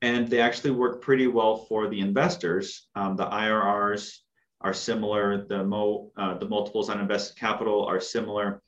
and 0.02 0.28
they 0.28 0.40
actually 0.40 0.70
work 0.70 1.02
pretty 1.02 1.26
well 1.26 1.58
for 1.68 1.88
the 1.88 2.00
investors. 2.00 2.86
Um, 2.94 3.16
the 3.16 3.26
IRRs 3.26 4.18
are 4.60 4.72
similar. 4.72 5.46
The 5.46 5.64
mo 5.64 6.10
uh, 6.16 6.34
the 6.38 6.48
multiples 6.48 6.88
on 6.88 7.00
invested 7.00 7.36
capital 7.36 7.84
are 7.84 8.00
similar. 8.00 8.62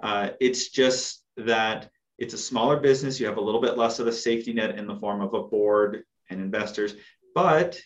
Uh, 0.00 0.30
it's 0.40 0.68
just 0.68 1.22
that 1.36 1.90
it's 2.18 2.34
a 2.34 2.38
smaller 2.38 2.78
business. 2.78 3.20
You 3.20 3.26
have 3.26 3.36
a 3.36 3.42
little 3.42 3.60
bit 3.60 3.76
less 3.76 3.98
of 3.98 4.06
a 4.06 4.12
safety 4.12 4.52
net 4.52 4.78
in 4.78 4.86
the 4.86 4.96
form 4.96 5.20
of 5.20 5.34
a 5.34 5.42
board 5.42 6.04
and 6.30 6.40
investors, 6.40 6.94
but 7.34 7.80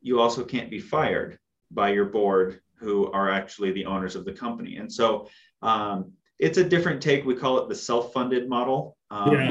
you 0.00 0.20
also 0.20 0.44
can't 0.44 0.70
be 0.70 0.80
fired 0.80 1.38
by 1.70 1.90
your 1.90 2.06
board, 2.06 2.60
who 2.76 3.10
are 3.12 3.30
actually 3.30 3.72
the 3.72 3.86
owners 3.86 4.16
of 4.16 4.24
the 4.24 4.32
company. 4.32 4.76
And 4.76 4.92
so 4.92 5.28
um, 5.62 6.12
it's 6.38 6.58
a 6.58 6.64
different 6.64 7.02
take. 7.02 7.24
We 7.24 7.34
call 7.34 7.58
it 7.58 7.68
the 7.68 7.74
self-funded 7.74 8.48
model. 8.48 8.96
Um, 9.10 9.32
yeah. 9.32 9.50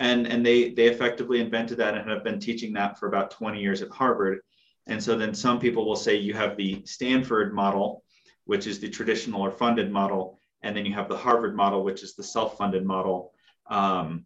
And 0.00 0.26
and 0.26 0.44
they 0.44 0.70
they 0.70 0.86
effectively 0.86 1.40
invented 1.40 1.78
that 1.78 1.94
and 1.94 2.10
have 2.10 2.24
been 2.24 2.40
teaching 2.40 2.72
that 2.72 2.98
for 2.98 3.06
about 3.06 3.30
20 3.30 3.60
years 3.60 3.80
at 3.80 3.90
Harvard. 3.90 4.40
And 4.88 5.00
so 5.00 5.16
then 5.16 5.32
some 5.32 5.60
people 5.60 5.86
will 5.86 5.96
say 5.96 6.16
you 6.16 6.34
have 6.34 6.56
the 6.56 6.82
Stanford 6.84 7.54
model, 7.54 8.02
which 8.44 8.66
is 8.66 8.80
the 8.80 8.88
traditional 8.88 9.40
or 9.40 9.52
funded 9.52 9.92
model, 9.92 10.40
and 10.64 10.74
then 10.74 10.86
you 10.86 10.94
have 10.94 11.08
the 11.08 11.16
Harvard 11.16 11.54
model, 11.54 11.84
which 11.84 12.02
is 12.02 12.16
the 12.16 12.22
self-funded 12.22 12.84
model. 12.84 13.32
Um, 13.70 14.24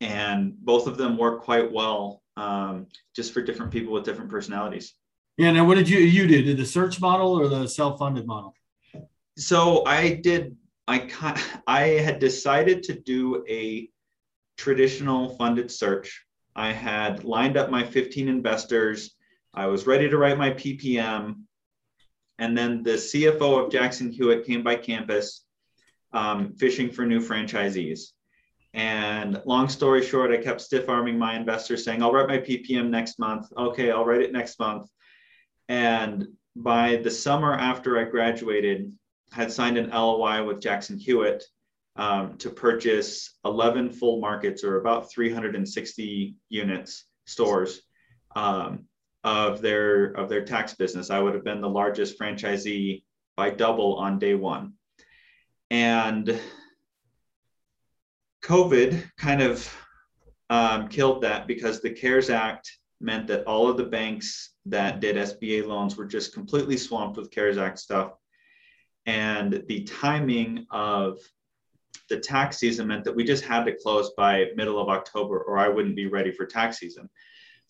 and 0.00 0.56
both 0.56 0.86
of 0.86 0.96
them 0.96 1.18
work 1.18 1.42
quite 1.42 1.70
well, 1.70 2.22
um, 2.36 2.86
just 3.14 3.34
for 3.34 3.42
different 3.42 3.72
people 3.72 3.92
with 3.92 4.04
different 4.04 4.30
personalities. 4.30 4.94
Yeah. 5.36 5.50
Now, 5.50 5.64
what 5.64 5.74
did 5.74 5.88
you 5.88 5.98
you 5.98 6.26
do? 6.26 6.42
Did 6.42 6.56
the 6.56 6.66
search 6.66 7.00
model 7.00 7.38
or 7.38 7.48
the 7.48 7.66
self-funded 7.66 8.26
model? 8.26 8.54
So 9.36 9.84
I 9.84 10.14
did. 10.14 10.56
I 10.86 11.10
I 11.66 11.82
had 12.06 12.18
decided 12.20 12.84
to 12.84 12.94
do 12.94 13.44
a 13.48 13.88
traditional 14.56 15.36
funded 15.36 15.70
search. 15.70 16.24
I 16.54 16.72
had 16.72 17.24
lined 17.24 17.56
up 17.56 17.70
my 17.70 17.84
15 17.84 18.28
investors. 18.28 19.14
I 19.54 19.66
was 19.66 19.86
ready 19.86 20.08
to 20.08 20.18
write 20.18 20.38
my 20.38 20.50
PPM. 20.50 21.42
And 22.40 22.56
then 22.56 22.84
the 22.84 22.92
CFO 22.92 23.64
of 23.64 23.72
Jackson 23.72 24.12
Hewitt 24.12 24.46
came 24.46 24.62
by 24.62 24.76
campus 24.76 25.44
um, 26.12 26.52
fishing 26.54 26.90
for 26.90 27.04
new 27.04 27.20
franchisees. 27.20 28.12
And 28.74 29.40
long 29.46 29.68
story 29.68 30.04
short, 30.04 30.30
I 30.30 30.36
kept 30.36 30.60
stiff 30.60 30.88
arming 30.88 31.18
my 31.18 31.34
investors 31.34 31.84
saying, 31.84 32.02
I'll 32.02 32.12
write 32.12 32.28
my 32.28 32.38
PPM 32.38 32.90
next 32.90 33.18
month. 33.18 33.46
Okay, 33.56 33.90
I'll 33.90 34.04
write 34.04 34.20
it 34.20 34.32
next 34.32 34.58
month. 34.58 34.88
And 35.68 36.28
by 36.54 36.96
the 36.96 37.10
summer 37.10 37.54
after 37.54 37.98
I 37.98 38.04
graduated, 38.04 38.92
had 39.32 39.52
signed 39.52 39.78
an 39.78 39.90
LOI 39.90 40.44
with 40.44 40.60
Jackson 40.60 40.98
Hewitt 40.98 41.44
um, 41.96 42.38
to 42.38 42.50
purchase 42.50 43.36
11 43.44 43.92
full 43.92 44.20
markets 44.20 44.64
or 44.64 44.80
about 44.80 45.10
360 45.10 46.36
units 46.48 47.04
stores 47.26 47.82
um, 48.36 48.84
of 49.24 49.60
their 49.60 50.12
of 50.12 50.28
their 50.28 50.44
tax 50.44 50.74
business. 50.74 51.10
I 51.10 51.18
would 51.18 51.34
have 51.34 51.44
been 51.44 51.60
the 51.60 51.68
largest 51.68 52.18
franchisee 52.18 53.02
by 53.36 53.50
double 53.50 53.96
on 53.96 54.18
day 54.18 54.34
one. 54.34 54.74
And 55.70 56.40
COVID 58.42 59.10
kind 59.18 59.42
of 59.42 59.74
um, 60.50 60.88
killed 60.88 61.22
that 61.22 61.46
because 61.46 61.80
the 61.80 61.90
CARES 61.90 62.30
Act 62.30 62.70
meant 63.00 63.26
that 63.28 63.44
all 63.44 63.68
of 63.68 63.76
the 63.76 63.84
banks 63.84 64.54
that 64.66 65.00
did 65.00 65.16
SBA 65.16 65.66
loans 65.66 65.96
were 65.96 66.06
just 66.06 66.32
completely 66.32 66.76
swamped 66.76 67.16
with 67.16 67.30
CARES 67.30 67.58
Act 67.58 67.78
stuff. 67.78 68.12
And 69.06 69.62
the 69.68 69.84
timing 69.84 70.66
of 70.70 71.18
the 72.08 72.18
tax 72.18 72.58
season 72.58 72.88
meant 72.88 73.04
that 73.04 73.14
we 73.14 73.24
just 73.24 73.44
had 73.44 73.64
to 73.64 73.74
close 73.74 74.10
by 74.16 74.46
middle 74.56 74.80
of 74.80 74.88
October 74.88 75.40
or 75.40 75.58
I 75.58 75.68
wouldn't 75.68 75.96
be 75.96 76.06
ready 76.06 76.32
for 76.32 76.46
tax 76.46 76.78
season. 76.78 77.08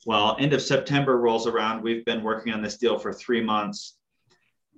Well, 0.06 0.36
end 0.38 0.52
of 0.52 0.62
September 0.62 1.18
rolls 1.18 1.46
around. 1.46 1.82
We've 1.82 2.04
been 2.04 2.22
working 2.22 2.52
on 2.52 2.62
this 2.62 2.78
deal 2.78 2.98
for 2.98 3.12
three 3.12 3.42
months. 3.42 3.98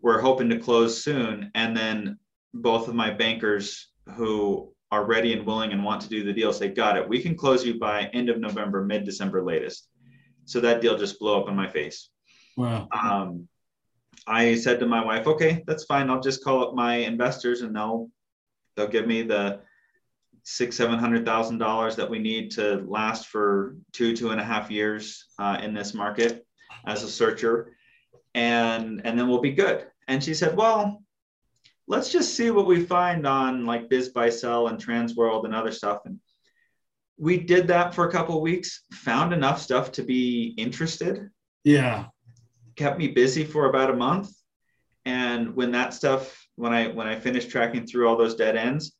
We're 0.00 0.20
hoping 0.20 0.48
to 0.48 0.58
close 0.58 1.02
soon. 1.02 1.50
And 1.54 1.76
then 1.76 2.18
both 2.54 2.88
of 2.88 2.95
my 2.95 3.11
bankers 3.11 3.88
who 4.16 4.73
are 4.90 5.04
ready 5.04 5.33
and 5.33 5.47
willing 5.47 5.73
and 5.73 5.85
want 5.85 6.00
to 6.02 6.09
do 6.09 6.25
the 6.25 6.33
deal 6.33 6.52
say, 6.52 6.69
got 6.69 6.97
it. 6.97 7.09
We 7.09 7.23
can 7.23 7.37
close 7.37 7.64
you 7.64 7.78
by 7.78 8.04
end 8.12 8.28
of 8.28 8.38
November, 8.38 8.85
mid 8.85 9.04
December 9.04 9.42
latest. 9.42 9.88
So 10.47 10.61
that 10.61 10.80
deal 10.80 10.99
just 10.99 11.19
blew 11.21 11.37
up 11.37 11.49
in 11.49 11.54
my 11.54 11.69
face. 11.69 12.09
Wow. 12.57 12.88
Um, 12.92 13.49
I 14.26 14.57
said 14.57 14.80
to 14.80 14.87
my 14.87 15.04
wife, 15.04 15.26
okay, 15.26 15.62
that's 15.66 15.85
fine. 15.85 16.11
I'll 16.11 16.21
just 16.21 16.42
call 16.42 16.66
up 16.66 16.75
my 16.75 16.97
investors 16.97 17.62
and 17.62 17.75
they'll 17.75 18.11
they'll 18.76 18.88
give 18.88 19.07
me 19.07 19.23
the 19.23 19.61
six 20.42 20.76
seven 20.76 20.99
hundred 20.99 21.25
thousand 21.25 21.59
dollars 21.59 21.97
that 21.97 22.09
we 22.09 22.19
need 22.19 22.50
to 22.52 22.85
last 22.87 23.28
for 23.28 23.76
two 23.92 24.16
two 24.16 24.30
and 24.30 24.40
a 24.40 24.45
half 24.45 24.71
years 24.71 25.26
uh, 25.38 25.59
in 25.62 25.75
this 25.75 25.95
market 25.95 26.47
as 26.87 27.02
a 27.02 27.09
searcher 27.09 27.76
and 28.35 29.02
and 29.04 29.19
then 29.19 29.28
we'll 29.28 29.40
be 29.40 29.52
good 29.52 29.87
and 30.09 30.23
she 30.23 30.33
said 30.33 30.57
well 30.57 31.02
let's 31.90 32.12
just 32.12 32.37
see 32.37 32.52
what 32.52 32.66
we 32.66 32.80
find 32.80 33.26
on 33.26 33.66
like 33.66 33.88
BizBuySell 33.88 34.70
and 34.70 34.78
Transworld 34.78 35.44
and 35.44 35.52
other 35.52 35.73
stuff. 35.73 36.02
And 36.04 36.20
we 37.18 37.37
did 37.37 37.66
that 37.66 37.92
for 37.92 38.06
a 38.06 38.12
couple 38.12 38.40
weeks, 38.40 38.85
found 38.92 39.32
enough 39.32 39.61
stuff 39.61 39.90
to 39.92 40.04
be 40.04 40.54
interested. 40.56 41.28
Yeah. 41.64 42.06
Kept 42.76 42.97
me 42.97 43.09
busy 43.09 43.44
for 43.44 43.68
about 43.68 43.90
a 43.90 43.97
month. 43.97 44.30
And 45.04 45.56
when 45.56 45.73
that 45.73 45.92
stuff, 45.92 46.47
when 46.54 46.73
I 46.73 46.87
when 46.87 47.09
I 47.09 47.18
finished 47.18 47.50
tracking 47.50 47.87
through 47.87 48.09
all 48.09 48.16
those 48.16 48.37
dead 48.37 48.54
ends, 48.54 48.92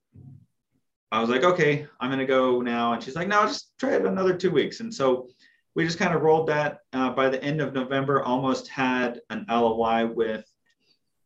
I 1.13 1.21
was 1.21 1.31
like, 1.31 1.45
okay, 1.45 1.87
I'm 2.01 2.11
gonna 2.11 2.27
go 2.27 2.61
now. 2.61 2.93
And 2.93 3.01
she's 3.01 3.15
like, 3.15 3.29
no, 3.29 3.47
just 3.47 3.71
try 3.79 3.95
it 3.95 4.05
another 4.05 4.37
two 4.37 4.51
weeks. 4.51 4.81
And 4.81 4.93
so 4.93 5.29
we 5.77 5.85
just 5.85 5.99
kind 5.99 6.13
of 6.13 6.23
rolled 6.23 6.49
that. 6.49 6.79
Uh, 6.93 7.11
by 7.11 7.29
the 7.29 7.43
end 7.43 7.61
of 7.61 7.73
November, 7.73 8.25
almost 8.25 8.67
had 8.67 9.21
an 9.31 9.47
LOI 9.49 10.09
with 10.09 10.45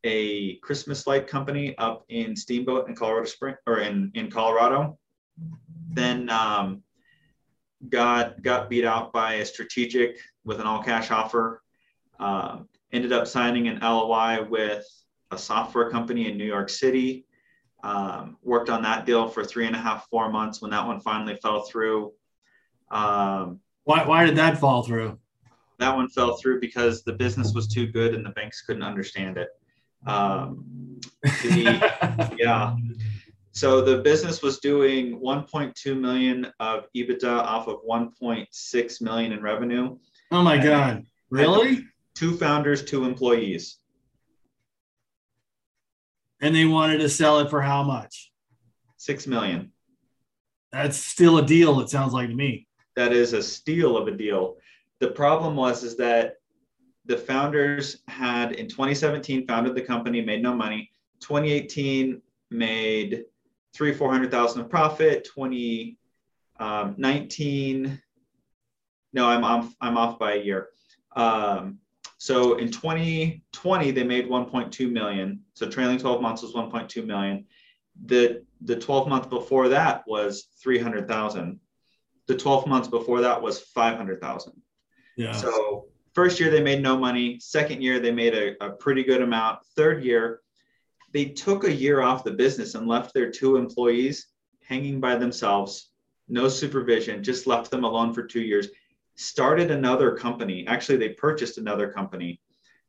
a 0.04 0.56
Christmas 0.56 1.06
light 1.06 1.26
company 1.26 1.76
up 1.78 2.04
in 2.10 2.36
Steamboat 2.36 2.88
in 2.88 2.94
Colorado 2.94 3.26
Spring 3.26 3.56
or 3.66 3.80
in, 3.80 4.12
in 4.14 4.30
Colorado. 4.30 4.98
Then 5.90 6.28
um, 6.28 6.82
got 7.88 8.42
got 8.42 8.68
beat 8.68 8.84
out 8.84 9.12
by 9.12 9.34
a 9.34 9.46
strategic 9.46 10.18
with 10.44 10.60
an 10.60 10.66
all 10.66 10.82
cash 10.82 11.10
offer. 11.10 11.62
Uh, 12.20 12.58
ended 12.92 13.12
up 13.12 13.26
signing 13.26 13.66
an 13.68 13.80
LOI 13.80 14.46
with 14.48 14.86
a 15.30 15.38
software 15.38 15.90
company 15.90 16.30
in 16.30 16.36
New 16.36 16.44
York 16.44 16.68
City. 16.68 17.26
Um, 17.82 18.36
worked 18.42 18.70
on 18.70 18.82
that 18.82 19.04
deal 19.04 19.28
for 19.28 19.44
three 19.44 19.66
and 19.66 19.76
a 19.76 19.78
half, 19.78 20.06
four 20.08 20.30
months. 20.30 20.62
When 20.62 20.70
that 20.70 20.86
one 20.86 21.00
finally 21.00 21.36
fell 21.42 21.62
through. 21.62 22.12
Um, 22.90 23.60
why 23.84 24.06
why 24.06 24.26
did 24.26 24.36
that 24.36 24.58
fall 24.58 24.82
through? 24.82 25.18
That 25.78 25.96
one 25.96 26.08
fell 26.08 26.36
through 26.36 26.60
because 26.60 27.02
the 27.02 27.14
business 27.14 27.52
was 27.52 27.66
too 27.66 27.88
good 27.88 28.14
and 28.14 28.24
the 28.24 28.30
banks 28.30 28.62
couldn't 28.62 28.84
understand 28.84 29.38
it. 29.38 29.48
Um, 30.06 31.00
the, 31.22 32.36
yeah. 32.38 32.76
So 33.52 33.80
the 33.80 33.98
business 33.98 34.42
was 34.42 34.58
doing 34.58 35.20
1.2 35.20 35.98
million 35.98 36.52
of 36.58 36.86
EBITDA 36.96 37.24
off 37.24 37.68
of 37.68 37.78
1.6 37.88 39.02
million 39.02 39.32
in 39.32 39.42
revenue. 39.42 39.96
Oh 40.32 40.42
my 40.42 40.58
God! 40.58 41.06
Really? 41.30 41.86
Two 42.14 42.36
founders, 42.36 42.84
two 42.84 43.04
employees. 43.04 43.78
And 46.40 46.54
they 46.54 46.64
wanted 46.64 46.98
to 46.98 47.08
sell 47.08 47.38
it 47.40 47.50
for 47.50 47.62
how 47.62 47.82
much? 47.82 48.32
Six 48.96 49.26
million. 49.26 49.72
That's 50.72 50.96
still 50.96 51.38
a 51.38 51.46
deal. 51.46 51.80
It 51.80 51.88
sounds 51.88 52.12
like 52.12 52.28
to 52.28 52.34
me. 52.34 52.66
That 52.96 53.12
is 53.12 53.32
a 53.32 53.42
steal 53.42 53.96
of 53.96 54.08
a 54.08 54.10
deal. 54.10 54.56
The 55.00 55.08
problem 55.08 55.56
was 55.56 55.84
is 55.84 55.96
that 55.96 56.34
the 57.06 57.16
founders 57.16 57.98
had 58.08 58.52
in 58.52 58.68
2017 58.68 59.46
founded 59.46 59.74
the 59.74 59.82
company, 59.82 60.20
made 60.20 60.42
no 60.42 60.54
money. 60.54 60.90
2018 61.20 62.20
made 62.50 63.24
three, 63.74 63.92
400,000 63.92 64.62
of 64.62 64.70
profit. 64.70 65.28
2019, 65.34 67.86
um, 67.86 68.00
no, 69.12 69.26
I'm 69.26 69.44
off, 69.44 69.74
I'm 69.80 69.96
off 69.96 70.18
by 70.18 70.34
a 70.34 70.42
year. 70.42 70.68
Um, 71.14 71.78
so 72.18 72.56
in 72.56 72.70
2020, 72.70 73.90
they 73.90 74.04
made 74.04 74.28
1.2 74.28 74.90
million. 74.90 75.40
So 75.52 75.68
trailing 75.68 75.98
12 75.98 76.22
months 76.22 76.42
was 76.42 76.52
1.2 76.52 77.04
million. 77.04 77.44
The, 78.06 78.44
the 78.62 78.76
12 78.76 79.08
month 79.08 79.28
before 79.28 79.68
that 79.68 80.04
was 80.06 80.46
300,000. 80.62 81.60
The 82.26 82.36
12 82.36 82.66
months 82.66 82.88
before 82.88 83.20
that 83.20 83.42
was 83.42 83.60
500,000. 83.60 84.52
Yeah. 85.16 85.32
So 85.32 85.88
First 86.14 86.38
year, 86.38 86.50
they 86.50 86.62
made 86.62 86.82
no 86.82 86.96
money. 86.96 87.38
Second 87.40 87.82
year, 87.82 87.98
they 87.98 88.12
made 88.12 88.34
a, 88.34 88.64
a 88.64 88.70
pretty 88.70 89.02
good 89.02 89.20
amount. 89.20 89.64
Third 89.76 90.04
year, 90.04 90.40
they 91.12 91.26
took 91.26 91.64
a 91.64 91.72
year 91.72 92.00
off 92.00 92.24
the 92.24 92.30
business 92.30 92.74
and 92.74 92.86
left 92.86 93.12
their 93.12 93.30
two 93.30 93.56
employees 93.56 94.28
hanging 94.62 95.00
by 95.00 95.16
themselves, 95.16 95.90
no 96.28 96.48
supervision, 96.48 97.22
just 97.22 97.46
left 97.46 97.70
them 97.70 97.84
alone 97.84 98.14
for 98.14 98.22
two 98.22 98.40
years. 98.40 98.68
Started 99.16 99.70
another 99.70 100.16
company. 100.16 100.66
Actually, 100.66 100.98
they 100.98 101.10
purchased 101.10 101.58
another 101.58 101.90
company, 101.90 102.40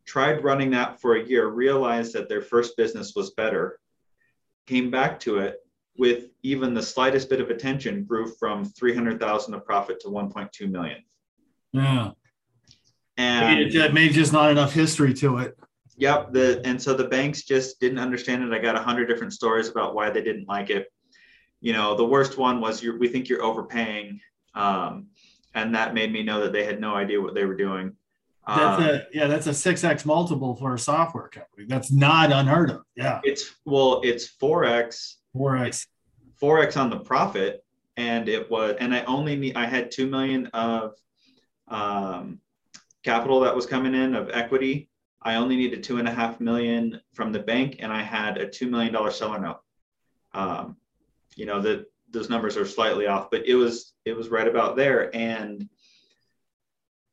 tried 0.05 0.43
running 0.43 0.71
that 0.71 1.01
for 1.01 1.15
a 1.15 1.25
year, 1.25 1.47
realized 1.47 2.13
that 2.13 2.29
their 2.29 2.41
first 2.41 2.77
business 2.77 3.13
was 3.15 3.31
better, 3.31 3.79
came 4.67 4.89
back 4.89 5.19
to 5.19 5.39
it 5.39 5.57
with 5.97 6.29
even 6.43 6.73
the 6.73 6.81
slightest 6.81 7.29
bit 7.29 7.41
of 7.41 7.49
attention, 7.49 8.03
grew 8.03 8.27
from 8.27 8.65
300,000 8.65 9.53
of 9.53 9.65
profit 9.65 9.99
to 10.01 10.07
1.2 10.07 10.69
million. 10.69 11.03
Yeah. 11.71 12.11
And 13.17 13.59
it- 13.73 13.93
maybe 13.93 14.13
just 14.13 14.33
not 14.33 14.51
enough 14.51 14.73
history 14.73 15.13
to 15.15 15.37
it. 15.37 15.57
Yep. 15.97 16.33
The 16.33 16.61
and 16.65 16.81
so 16.81 16.93
the 16.93 17.05
banks 17.05 17.43
just 17.43 17.79
didn't 17.79 17.99
understand 17.99 18.43
it. 18.43 18.51
I 18.53 18.59
got 18.59 18.75
a 18.75 18.79
hundred 18.81 19.05
different 19.07 19.31
stories 19.31 19.69
about 19.69 19.95
why 19.95 20.09
they 20.09 20.21
didn't 20.21 20.47
like 20.47 20.69
it. 20.69 20.91
You 21.61 21.71
know, 21.73 21.95
the 21.95 22.03
worst 22.05 22.37
one 22.37 22.59
was 22.59 22.83
you're, 22.83 22.97
we 22.99 23.07
think 23.07 23.29
you're 23.29 23.41
overpaying, 23.43 24.19
um, 24.55 25.07
and 25.53 25.73
that 25.73 25.93
made 25.93 26.11
me 26.11 26.21
know 26.21 26.41
that 26.41 26.51
they 26.51 26.65
had 26.65 26.81
no 26.81 26.93
idea 26.95 27.21
what 27.21 27.33
they 27.33 27.45
were 27.45 27.55
doing. 27.55 27.93
That's 28.45 28.79
Um, 28.81 28.89
a 28.89 29.01
yeah, 29.13 29.27
that's 29.27 29.47
a 29.47 29.53
six 29.53 29.83
x 29.85 30.05
multiple 30.05 30.53
for 30.55 30.73
a 30.75 30.77
software 30.79 31.29
company. 31.29 31.65
That's 31.67 31.91
not 31.93 32.31
unheard 32.31 32.71
of. 32.71 32.81
Yeah, 32.97 33.21
it's 33.23 33.55
well, 33.63 34.01
it's 34.03 34.27
four 34.27 34.65
x, 34.65 35.19
four 35.31 35.55
x. 35.57 35.87
four 36.39 36.59
x 36.61 36.75
on 36.75 36.89
the 36.89 36.99
profit, 36.99 37.63
and 37.95 38.27
it 38.27 38.51
was, 38.51 38.75
and 38.81 38.93
I 38.93 39.03
only 39.05 39.37
need, 39.37 39.55
I 39.55 39.65
had 39.65 39.89
two 39.91 40.07
million 40.07 40.47
of 40.47 40.93
um, 41.69 42.39
capital 43.05 43.39
that 43.41 43.55
was 43.55 43.67
coming 43.67 43.93
in 43.93 44.15
of 44.15 44.31
equity. 44.33 44.89
I 45.21 45.35
only 45.35 45.55
needed 45.55 45.83
two 45.83 45.99
and 45.99 46.07
a 46.07 46.11
half 46.11 46.39
million 46.39 46.99
from 47.13 47.31
the 47.31 47.39
bank, 47.39 47.77
and 47.79 47.93
I 47.93 48.01
had 48.01 48.37
a 48.37 48.49
two 48.49 48.67
million 48.67 48.91
dollar 48.91 49.11
seller 49.11 49.39
note. 49.39 49.61
Um, 50.33 50.77
you 51.35 51.45
know 51.45 51.61
that 51.61 51.85
those 52.09 52.29
numbers 52.29 52.57
are 52.57 52.65
slightly 52.65 53.05
off, 53.05 53.29
but 53.29 53.45
it 53.45 53.55
was 53.55 53.93
it 54.05 54.17
was 54.17 54.29
right 54.29 54.47
about 54.47 54.75
there. 54.75 55.15
And 55.15 55.69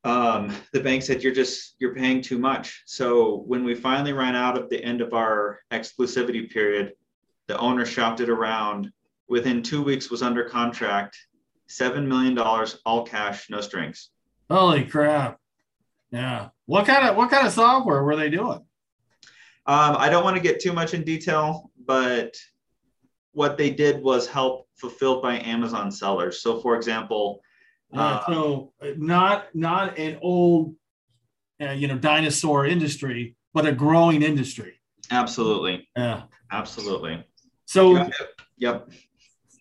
um, 0.04 0.54
the 0.72 0.80
bank 0.80 1.02
said 1.02 1.22
you're 1.22 1.34
just 1.34 1.76
you're 1.78 1.94
paying 1.94 2.22
too 2.22 2.38
much. 2.38 2.82
So 2.86 3.42
when 3.46 3.62
we 3.62 3.74
finally 3.74 4.14
ran 4.14 4.34
out 4.34 4.58
of 4.58 4.70
the 4.70 4.82
end 4.82 5.02
of 5.02 5.12
our 5.12 5.60
exclusivity 5.70 6.50
period, 6.50 6.94
the 7.48 7.58
owner 7.58 7.84
shopped 7.84 8.20
it 8.20 8.30
around. 8.30 8.90
Within 9.28 9.62
two 9.62 9.82
weeks, 9.82 10.10
was 10.10 10.22
under 10.22 10.44
contract, 10.44 11.16
seven 11.66 12.08
million 12.08 12.34
dollars, 12.34 12.80
all 12.84 13.04
cash, 13.04 13.48
no 13.48 13.60
strings. 13.60 14.10
Holy 14.50 14.84
crap! 14.84 15.38
Yeah. 16.12 16.48
What 16.66 16.86
kind 16.86 17.08
of 17.08 17.16
what 17.16 17.30
kind 17.30 17.46
of 17.46 17.52
software 17.52 18.02
were 18.04 18.16
they 18.16 18.28
doing? 18.30 18.60
Um, 19.66 19.96
I 19.96 20.08
don't 20.08 20.24
want 20.24 20.36
to 20.36 20.42
get 20.42 20.60
too 20.60 20.72
much 20.72 20.92
in 20.94 21.04
detail, 21.04 21.70
but 21.86 22.34
what 23.32 23.56
they 23.56 23.70
did 23.70 24.02
was 24.02 24.26
help 24.26 24.68
fulfilled 24.76 25.22
by 25.22 25.38
Amazon 25.38 25.90
sellers. 25.90 26.42
So, 26.42 26.60
for 26.60 26.76
example, 26.76 27.40
Uh, 27.94 28.00
uh, 28.00 28.26
so 28.26 28.72
not 28.96 29.54
not 29.54 29.98
an 29.98 30.18
old, 30.22 30.74
uh, 31.62 31.70
you 31.72 31.86
know, 31.88 31.98
dinosaur 31.98 32.66
industry, 32.66 33.36
but 33.54 33.66
a 33.66 33.72
growing 33.72 34.22
industry. 34.22 34.80
absolutely, 35.10 35.88
Yeah. 35.96 36.22
absolutely. 36.50 37.22
So 37.66 38.08
Yep. 38.58 38.90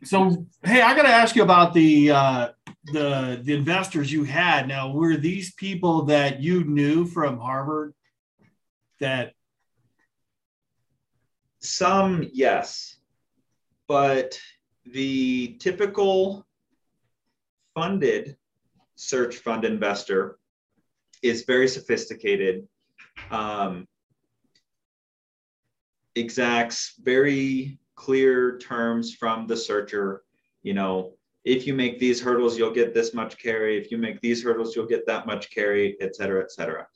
so 0.03 0.45
hey, 0.63 0.81
I 0.81 0.95
got 0.95 1.03
to 1.03 1.09
ask 1.21 1.35
you 1.35 1.43
about 1.43 1.73
the 1.73 2.11
uh, 2.11 2.49
the 2.85 3.39
the 3.43 3.53
investors 3.53 4.11
you 4.11 4.23
had. 4.23 4.67
Now, 4.67 4.91
were 4.91 5.17
these 5.17 5.53
people 5.53 6.03
that 6.03 6.39
you 6.41 6.63
knew 6.63 7.05
from 7.05 7.39
Harvard? 7.39 7.93
That 8.99 9.33
Some, 11.59 12.27
yes, 12.33 12.97
but 13.87 14.39
the 14.85 15.57
typical 15.59 16.45
funded 17.75 18.37
search 18.95 19.37
fund 19.37 19.63
investor 19.65 20.39
is 21.21 21.43
very 21.43 21.67
sophisticated, 21.67 22.67
um, 23.29 23.87
exacts 26.15 26.95
very 27.01 27.79
clear 27.95 28.57
terms 28.57 29.13
from 29.13 29.45
the 29.47 29.57
searcher. 29.57 30.23
You 30.63 30.73
know, 30.73 31.13
if 31.43 31.65
you 31.65 31.73
make 31.73 31.99
these 31.99 32.21
hurdles, 32.21 32.57
you'll 32.57 32.73
get 32.73 32.93
this 32.93 33.13
much 33.13 33.37
carry. 33.37 33.77
If 33.77 33.91
you 33.91 33.97
make 33.97 34.21
these 34.21 34.43
hurdles, 34.43 34.75
you'll 34.75 34.85
get 34.85 35.07
that 35.07 35.25
much 35.25 35.49
carry, 35.49 35.97
et 35.99 36.15
cetera, 36.15 36.41
et 36.41 36.51
cetera. 36.51 36.87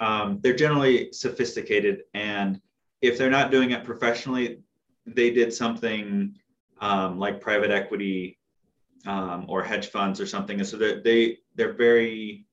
Um, 0.00 0.38
they're 0.42 0.54
generally 0.54 1.12
sophisticated 1.12 2.02
and 2.14 2.60
if 3.00 3.18
they're 3.18 3.30
not 3.30 3.50
doing 3.50 3.70
it 3.70 3.84
professionally, 3.84 4.60
they 5.06 5.30
did 5.30 5.52
something 5.52 6.34
um, 6.80 7.18
like 7.18 7.40
private 7.40 7.70
equity 7.70 8.38
um, 9.06 9.46
or 9.48 9.62
hedge 9.62 9.88
funds 9.88 10.20
or 10.20 10.26
something. 10.26 10.58
And 10.58 10.68
so 10.68 10.76
they're, 10.76 11.02
they 11.02 11.38
they're 11.54 11.74
very 11.74 12.46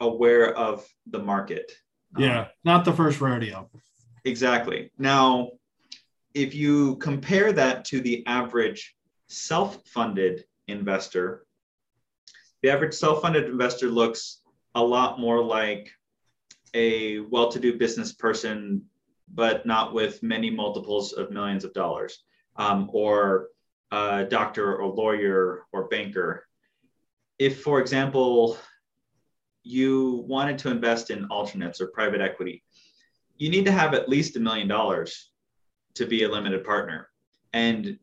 aware 0.00 0.54
of 0.56 0.86
the 1.06 1.18
market. 1.18 1.72
Um, 2.16 2.22
yeah, 2.22 2.46
not 2.64 2.84
the 2.84 2.92
first 2.92 3.20
rodeo. 3.20 3.70
exactly. 4.24 4.90
Now, 4.98 5.50
if 6.32 6.54
you 6.54 6.96
compare 6.96 7.52
that 7.52 7.84
to 7.86 8.00
the 8.00 8.26
average 8.26 8.96
self-funded 9.36 10.44
investor, 10.68 11.46
the 12.62 12.70
average 12.70 12.94
self-funded 12.94 13.44
investor 13.44 13.88
looks 13.88 14.40
a 14.74 14.82
lot 14.82 15.20
more 15.20 15.42
like 15.42 15.90
a 16.74 17.20
well-to-do 17.20 17.78
business 17.78 18.12
person 18.12 18.82
but 19.32 19.66
not 19.66 19.94
with 19.94 20.22
many 20.22 20.50
multiples 20.50 21.12
of 21.12 21.30
millions 21.30 21.64
of 21.64 21.72
dollars, 21.72 22.24
um, 22.56 22.90
or 22.92 23.48
a 23.90 24.24
doctor 24.24 24.76
or 24.76 24.94
lawyer 24.94 25.64
or 25.72 25.88
banker. 25.88 26.46
If, 27.38 27.62
for 27.62 27.80
example, 27.80 28.56
you 29.62 30.24
wanted 30.28 30.58
to 30.58 30.70
invest 30.70 31.10
in 31.10 31.24
alternates 31.26 31.80
or 31.80 31.88
private 31.88 32.20
equity, 32.20 32.62
you 33.36 33.50
need 33.50 33.64
to 33.64 33.72
have 33.72 33.94
at 33.94 34.08
least 34.08 34.36
a 34.36 34.40
million 34.40 34.68
dollars 34.68 35.30
to 35.94 36.06
be 36.06 36.22
a 36.22 36.28
limited 36.28 36.64
partner. 36.64 37.08
And 37.52 37.98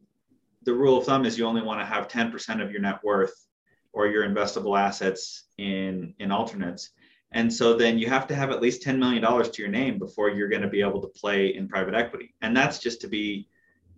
the 0.63 0.73
rule 0.73 0.97
of 0.97 1.05
thumb 1.05 1.25
is 1.25 1.37
you 1.37 1.45
only 1.45 1.61
want 1.61 1.79
to 1.79 1.85
have 1.85 2.07
10% 2.07 2.63
of 2.63 2.71
your 2.71 2.81
net 2.81 3.03
worth 3.03 3.47
or 3.93 4.07
your 4.07 4.27
investable 4.27 4.79
assets 4.79 5.45
in, 5.57 6.13
in 6.19 6.31
alternates. 6.31 6.91
And 7.33 7.51
so 7.51 7.75
then 7.75 7.97
you 7.97 8.07
have 8.07 8.27
to 8.27 8.35
have 8.35 8.51
at 8.51 8.61
least 8.61 8.83
$10 8.83 8.97
million 8.97 9.21
to 9.21 9.61
your 9.61 9.71
name 9.71 9.97
before 9.97 10.29
you're 10.29 10.49
going 10.49 10.61
to 10.61 10.67
be 10.67 10.81
able 10.81 11.01
to 11.01 11.07
play 11.07 11.55
in 11.55 11.67
private 11.67 11.95
equity. 11.95 12.35
And 12.41 12.55
that's 12.55 12.79
just 12.79 13.01
to 13.01 13.07
be 13.07 13.47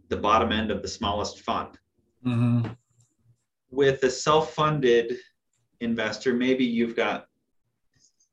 the 0.09 0.17
bottom 0.17 0.51
end 0.51 0.71
of 0.71 0.81
the 0.81 0.87
smallest 0.87 1.41
fund. 1.41 1.77
Mm-hmm. 2.25 2.69
With 3.71 4.03
a 4.03 4.09
self 4.09 4.53
funded 4.53 5.17
investor, 5.79 6.33
maybe 6.33 6.63
you've 6.63 6.95
got 6.95 7.25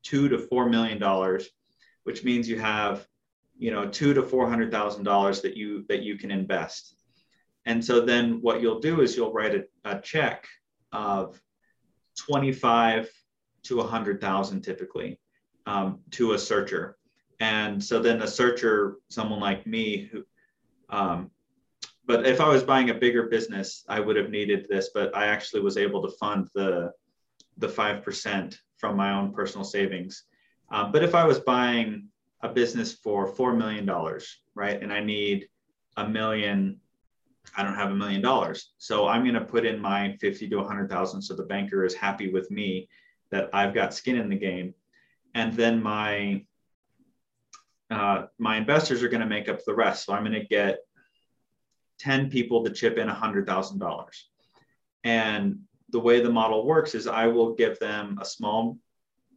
two 0.03 0.29
to 0.29 0.37
four 0.37 0.69
million 0.69 0.99
dollars, 0.99 1.49
which 2.03 2.23
means 2.23 2.47
you 2.47 2.59
have 2.59 3.07
you 3.57 3.71
know 3.71 3.87
two 3.87 4.13
to 4.13 4.21
four 4.21 4.47
hundred 4.47 4.71
thousand 4.71 5.03
dollars 5.03 5.41
that 5.41 5.57
you 5.57 5.83
that 5.89 6.03
you 6.03 6.17
can 6.17 6.29
invest 6.29 6.95
and 7.65 7.83
so 7.83 8.01
then 8.01 8.41
what 8.41 8.61
you'll 8.61 8.79
do 8.79 9.01
is 9.01 9.15
you'll 9.15 9.33
write 9.33 9.55
a, 9.55 9.63
a 9.85 9.99
check 10.01 10.47
of 10.91 11.39
25 12.17 13.09
to 13.63 13.77
100,000 13.77 14.61
typically 14.61 15.19
um, 15.65 15.99
to 16.11 16.33
a 16.33 16.39
searcher. 16.39 16.97
And 17.39 17.83
so 17.83 17.99
then 17.99 18.21
a 18.21 18.27
searcher, 18.27 18.97
someone 19.09 19.39
like 19.39 19.65
me, 19.65 20.09
who, 20.11 20.23
um, 20.89 21.31
but 22.05 22.25
if 22.25 22.41
I 22.41 22.49
was 22.49 22.63
buying 22.63 22.89
a 22.89 22.95
bigger 22.95 23.27
business, 23.27 23.83
I 23.87 23.99
would 23.99 24.15
have 24.15 24.29
needed 24.29 24.67
this, 24.69 24.89
but 24.93 25.15
I 25.15 25.27
actually 25.27 25.61
was 25.61 25.77
able 25.77 26.01
to 26.01 26.15
fund 26.17 26.49
the 26.53 26.91
the 27.57 27.67
5% 27.67 28.57
from 28.77 28.97
my 28.97 29.13
own 29.13 29.33
personal 29.33 29.63
savings. 29.63 30.23
Um, 30.71 30.91
but 30.91 31.03
if 31.03 31.13
I 31.13 31.25
was 31.25 31.39
buying 31.39 32.07
a 32.41 32.49
business 32.49 32.93
for 32.93 33.31
$4 33.33 33.55
million, 33.55 33.89
right, 34.55 34.81
and 34.81 34.91
I 34.91 34.99
need 35.01 35.47
a 35.97 36.07
million, 36.07 36.79
I 37.55 37.63
don't 37.63 37.75
have 37.75 37.91
a 37.91 37.95
million 37.95 38.21
dollars. 38.21 38.71
So 38.77 39.07
I'm 39.07 39.23
going 39.23 39.35
to 39.35 39.41
put 39.41 39.65
in 39.65 39.79
my 39.79 40.15
50 40.21 40.49
to 40.49 40.57
100,000 40.57 41.21
so 41.21 41.35
the 41.35 41.43
banker 41.43 41.83
is 41.83 41.93
happy 41.93 42.31
with 42.31 42.49
me 42.49 42.87
that 43.31 43.49
I've 43.53 43.73
got 43.73 43.93
skin 43.93 44.17
in 44.17 44.29
the 44.29 44.37
game. 44.37 44.73
And 45.33 45.53
then 45.53 45.81
my 45.81 46.45
uh, 47.89 48.27
my 48.39 48.55
investors 48.55 49.03
are 49.03 49.09
going 49.09 49.21
to 49.21 49.27
make 49.27 49.49
up 49.49 49.65
the 49.65 49.75
rest. 49.75 50.05
So 50.05 50.13
I'm 50.13 50.23
going 50.23 50.39
to 50.39 50.47
get 50.47 50.79
10 51.99 52.29
people 52.29 52.63
to 52.63 52.71
chip 52.71 52.97
in 52.97 53.09
$100,000. 53.09 54.05
And 55.03 55.59
the 55.89 55.99
way 55.99 56.21
the 56.21 56.29
model 56.29 56.65
works 56.65 56.95
is 56.95 57.05
I 57.05 57.27
will 57.27 57.53
give 57.53 57.79
them 57.79 58.17
a 58.21 58.25
small 58.25 58.77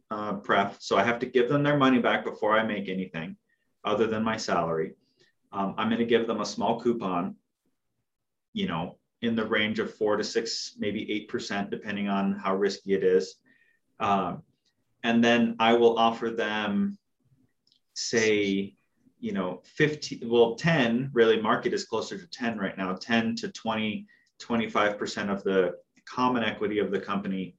uh, 0.09 0.35
pref. 0.35 0.77
So 0.79 0.95
I 0.95 1.03
have 1.03 1.19
to 1.19 1.25
give 1.25 1.49
them 1.49 1.63
their 1.63 1.77
money 1.77 1.99
back 1.99 2.23
before 2.23 2.57
I 2.57 2.63
make 2.63 2.87
anything 2.87 3.35
other 3.83 4.07
than 4.07 4.23
my 4.23 4.37
salary. 4.37 4.93
Um, 5.51 5.75
I'm 5.77 5.89
going 5.89 5.99
to 5.99 6.05
give 6.05 6.25
them 6.25 6.41
a 6.41 6.45
small 6.45 6.79
coupon, 6.79 7.35
you 8.55 8.67
know, 8.67 8.97
in 9.21 9.35
the 9.35 9.45
range 9.45 9.79
of 9.79 9.93
four 9.93 10.15
to 10.15 10.23
six, 10.23 10.75
maybe 10.79 11.27
8%, 11.29 11.69
depending 11.69 12.07
on 12.07 12.31
how 12.33 12.55
risky 12.55 12.93
it 12.93 13.03
is. 13.03 13.35
Um, 13.99 14.43
and 15.03 15.21
then 15.21 15.57
I 15.59 15.73
will 15.73 15.99
offer 15.99 16.29
them, 16.29 16.97
say, 17.93 18.73
you 19.19 19.33
know, 19.33 19.61
15, 19.65 20.21
well, 20.23 20.55
10, 20.55 21.11
really, 21.13 21.41
market 21.41 21.73
is 21.73 21.83
closer 21.83 22.17
to 22.17 22.27
10 22.27 22.57
right 22.57 22.77
now, 22.77 22.93
10 22.93 23.35
to 23.37 23.49
20, 23.49 24.07
25% 24.41 25.29
of 25.29 25.43
the 25.43 25.75
common 26.05 26.43
equity 26.43 26.79
of 26.79 26.91
the 26.91 26.99
company 26.99 27.55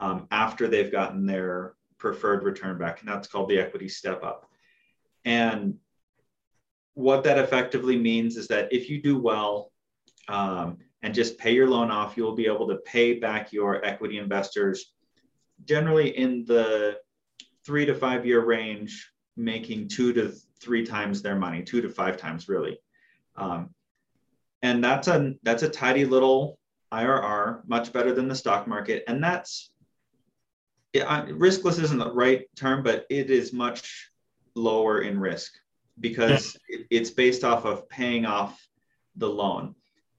um, 0.00 0.26
after 0.30 0.66
they've 0.66 0.92
gotten 0.92 1.26
their 1.26 1.74
preferred 1.98 2.42
return 2.42 2.78
back. 2.78 3.00
And 3.00 3.08
that's 3.08 3.28
called 3.28 3.50
the 3.50 3.58
equity 3.58 3.88
step 3.88 4.24
up. 4.24 4.48
And 5.26 5.74
what 6.94 7.22
that 7.24 7.38
effectively 7.38 7.98
means 7.98 8.38
is 8.38 8.48
that 8.48 8.72
if 8.72 8.88
you 8.88 9.02
do 9.02 9.18
well 9.18 9.72
um, 10.28 10.78
and 11.02 11.14
just 11.14 11.38
pay 11.38 11.52
your 11.52 11.68
loan 11.68 11.90
off, 11.90 12.16
you 12.16 12.22
will 12.22 12.34
be 12.34 12.46
able 12.46 12.68
to 12.68 12.76
pay 12.76 13.18
back 13.18 13.52
your 13.52 13.84
equity 13.84 14.18
investors 14.18 14.92
generally 15.64 16.16
in 16.16 16.44
the 16.44 16.98
three 17.64 17.86
to 17.86 17.94
five 17.94 18.26
year 18.26 18.44
range, 18.44 19.10
making 19.36 19.88
two 19.88 20.12
to 20.12 20.32
three 20.60 20.84
times 20.84 21.22
their 21.22 21.36
money, 21.36 21.62
two 21.62 21.80
to 21.80 21.88
five 21.88 22.16
times 22.16 22.48
really. 22.48 22.78
Um, 23.36 23.70
and 24.62 24.82
that's 24.82 25.08
a 25.08 25.34
that's 25.42 25.62
a 25.62 25.68
tidy 25.68 26.04
little 26.04 26.58
IRR, 26.92 27.66
much 27.68 27.92
better 27.92 28.12
than 28.12 28.28
the 28.28 28.34
stock 28.34 28.66
market, 28.66 29.04
and 29.06 29.22
that's 29.22 29.70
it, 30.92 31.06
riskless 31.06 31.80
isn't 31.80 31.98
the 31.98 32.12
right 32.12 32.46
term, 32.56 32.82
but 32.82 33.06
it 33.10 33.30
is 33.30 33.52
much 33.52 34.10
lower 34.54 35.02
in 35.02 35.18
risk 35.18 35.52
because 36.00 36.56
yeah. 36.68 36.78
it's 36.90 37.10
based 37.10 37.44
off 37.44 37.64
of 37.64 37.88
paying 37.88 38.26
off 38.26 38.60
the 39.16 39.28
loan. 39.28 39.74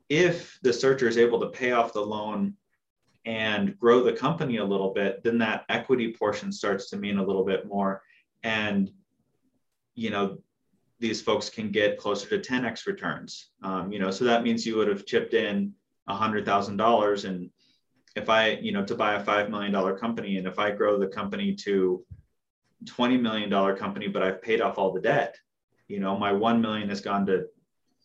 If 0.09 0.59
the 0.61 0.73
searcher 0.73 1.07
is 1.07 1.17
able 1.17 1.39
to 1.39 1.49
pay 1.49 1.71
off 1.71 1.93
the 1.93 2.01
loan 2.01 2.55
and 3.25 3.77
grow 3.77 4.03
the 4.03 4.13
company 4.13 4.57
a 4.57 4.65
little 4.65 4.93
bit, 4.93 5.23
then 5.23 5.37
that 5.37 5.65
equity 5.69 6.13
portion 6.17 6.51
starts 6.51 6.89
to 6.89 6.97
mean 6.97 7.17
a 7.17 7.25
little 7.25 7.45
bit 7.45 7.67
more. 7.67 8.01
And, 8.43 8.91
you 9.95 10.09
know, 10.09 10.39
these 10.99 11.21
folks 11.21 11.49
can 11.49 11.71
get 11.71 11.97
closer 11.97 12.27
to 12.29 12.51
10x 12.51 12.85
returns. 12.85 13.49
Um, 13.63 13.91
you 13.91 13.99
know, 13.99 14.11
so 14.11 14.25
that 14.25 14.43
means 14.43 14.65
you 14.65 14.75
would 14.77 14.87
have 14.87 15.05
chipped 15.05 15.33
in 15.33 15.73
$100,000 16.09 17.25
and 17.25 17.49
if 18.15 18.29
I, 18.29 18.51
you 18.53 18.71
know, 18.71 18.83
to 18.83 18.95
buy 18.95 19.13
a 19.13 19.23
$5 19.23 19.49
million 19.49 19.97
company 19.97 20.37
and 20.37 20.47
if 20.47 20.59
I 20.59 20.71
grow 20.71 20.97
the 20.97 21.07
company 21.07 21.53
to 21.55 22.03
$20 22.85 23.19
million 23.21 23.75
company, 23.77 24.07
but 24.07 24.23
I've 24.23 24.41
paid 24.41 24.61
off 24.61 24.77
all 24.77 24.91
the 24.91 25.01
debt, 25.01 25.37
you 25.87 25.99
know, 25.99 26.17
my 26.17 26.31
1 26.31 26.61
million 26.61 26.89
has 26.89 27.01
gone 27.01 27.25
to 27.27 27.45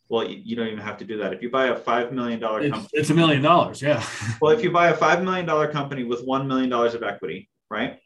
well, 0.09 0.29
you 0.29 0.55
don't 0.55 0.67
even 0.67 0.79
have 0.79 0.99
to 0.99 1.05
do 1.05 1.19
that. 1.19 1.33
If 1.33 1.43
you 1.43 1.51
buy 1.51 1.67
a 1.67 1.77
five 1.77 2.13
million 2.13 2.41
dollar 2.41 2.69
company, 2.69 2.89
it's 2.93 3.11
a 3.11 3.15
million 3.15 3.43
dollars. 3.43 3.81
Yeah. 3.81 4.05
well, 4.41 4.53
if 4.53 4.63
you 4.63 4.71
buy 4.71 4.89
a 4.89 4.97
five 4.97 5.23
million 5.23 5.47
dollar 5.47 5.71
company 5.71 6.05
with 6.05 6.25
one 6.25 6.47
million 6.47 6.69
dollars 6.69 6.95
of 6.95 7.03
equity, 7.03 7.49
right, 7.71 7.99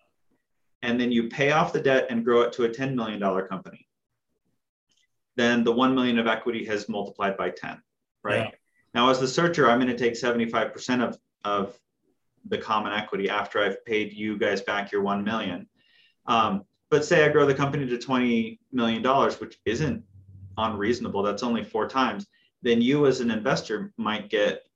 and 0.83 1.01
then 1.01 1.11
you 1.11 1.29
pay 1.29 1.51
off 1.51 1.73
the 1.73 1.81
debt 1.81 2.07
and 2.11 2.25
grow 2.25 2.43
it 2.43 2.53
to 2.55 2.65
a 2.65 2.69
ten 2.69 2.95
million 2.95 3.19
dollar 3.19 3.47
company, 3.47 3.89
then 5.37 5.65
the 5.65 5.73
one 5.73 5.95
million 5.95 6.19
of 6.19 6.27
equity 6.27 6.65
has 6.67 6.89
multiplied 6.89 7.37
by 7.37 7.51
ten, 7.51 7.83
right? 8.23 8.45
Yeah. 8.45 8.51
Now, 8.95 9.11
as 9.11 9.21
the 9.21 9.29
searcher, 9.29 9.69
I'm 9.69 9.81
going 9.81 9.95
to 9.95 9.99
take 9.99 10.17
seventy 10.17 10.47
five 10.47 10.73
percent 10.73 11.03
of 11.03 11.19
of 11.45 11.77
the 12.49 12.59
common 12.59 12.93
equity 12.93 13.29
after 13.29 13.61
I've 13.61 13.85
paid 13.85 14.13
you 14.13 14.39
guys 14.39 14.63
back 14.63 14.93
your 14.93 15.03
one 15.03 15.25
million. 15.25 15.69
Um, 16.27 16.65
but 16.91 17.05
say 17.05 17.25
I 17.25 17.29
grow 17.29 17.45
the 17.45 17.55
company 17.55 17.87
to 17.87 17.99
twenty 17.99 18.61
million 18.73 19.03
dollars, 19.03 19.41
which 19.41 19.59
isn't 19.65 20.05
unreasonable, 20.59 21.23
that's 21.23 21.43
only 21.43 21.65
four 21.65 21.89
times, 21.89 22.27
then 22.63 22.83
you 22.83 23.07
as 23.07 23.21
an 23.21 23.31
investor 23.31 23.93
might 23.97 24.29
get, 24.29 24.67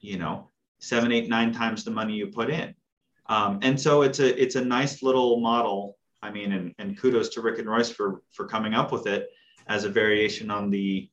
you 0.00 0.18
know, 0.18 0.48
seven, 0.80 1.12
eight, 1.12 1.28
nine 1.28 1.52
times 1.52 1.84
the 1.84 1.90
money 1.90 2.14
you 2.14 2.26
put 2.26 2.50
in. 2.50 2.74
Um, 3.26 3.58
and 3.62 3.80
so 3.80 4.02
it's 4.02 4.18
a 4.18 4.42
it's 4.42 4.56
a 4.56 4.64
nice 4.64 5.02
little 5.02 5.40
model. 5.40 5.96
I 6.22 6.30
mean, 6.30 6.52
and, 6.52 6.74
and 6.78 6.98
kudos 6.98 7.30
to 7.30 7.40
Rick 7.40 7.58
and 7.58 7.68
Royce 7.68 7.90
for 7.90 8.22
for 8.32 8.46
coming 8.46 8.74
up 8.74 8.92
with 8.92 9.06
it 9.06 9.28
as 9.66 9.84
a 9.84 9.88
variation 9.88 10.50
on 10.50 10.70
the 10.70 11.08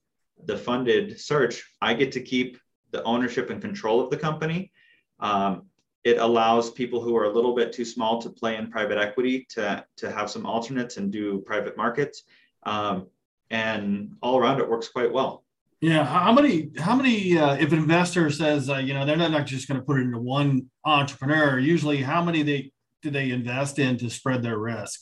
the 0.45 0.57
funded 0.57 1.19
search. 1.19 1.63
I 1.81 1.93
get 1.93 2.11
to 2.13 2.21
keep 2.21 2.57
the 2.91 3.03
ownership 3.03 3.49
and 3.49 3.61
control 3.61 4.01
of 4.01 4.09
the 4.09 4.17
company. 4.17 4.71
Um, 5.19 5.63
it 6.03 6.17
allows 6.17 6.71
people 6.71 7.01
who 7.01 7.15
are 7.17 7.25
a 7.25 7.33
little 7.33 7.53
bit 7.53 7.73
too 7.73 7.85
small 7.85 8.21
to 8.21 8.29
play 8.29 8.55
in 8.55 8.71
private 8.71 8.97
equity 8.97 9.45
to, 9.49 9.85
to 9.97 10.11
have 10.11 10.29
some 10.29 10.45
alternates 10.45 10.97
and 10.97 11.11
do 11.11 11.39
private 11.39 11.75
markets. 11.75 12.23
Um, 12.63 13.07
and 13.49 14.15
all 14.21 14.37
around 14.37 14.59
it 14.59 14.69
works 14.69 14.89
quite 14.89 15.11
well. 15.11 15.43
Yeah, 15.81 16.03
how 16.03 16.33
many? 16.33 16.71
How 16.77 16.95
many? 16.95 17.37
Uh, 17.37 17.55
if 17.55 17.71
an 17.71 17.79
investor 17.79 18.29
says, 18.29 18.69
uh, 18.69 18.77
you 18.77 18.93
know, 18.93 19.05
they're 19.05 19.15
not 19.15 19.45
just 19.45 19.67
going 19.67 19.79
to 19.79 19.85
put 19.85 19.97
it 19.97 20.03
into 20.03 20.19
one 20.19 20.69
entrepreneur. 20.83 21.57
Usually, 21.57 22.01
how 22.01 22.21
many 22.21 22.43
they 22.43 22.71
do 23.01 23.09
they 23.09 23.31
invest 23.31 23.79
in 23.79 23.97
to 23.99 24.09
spread 24.09 24.43
their 24.43 24.57
risk? 24.57 24.99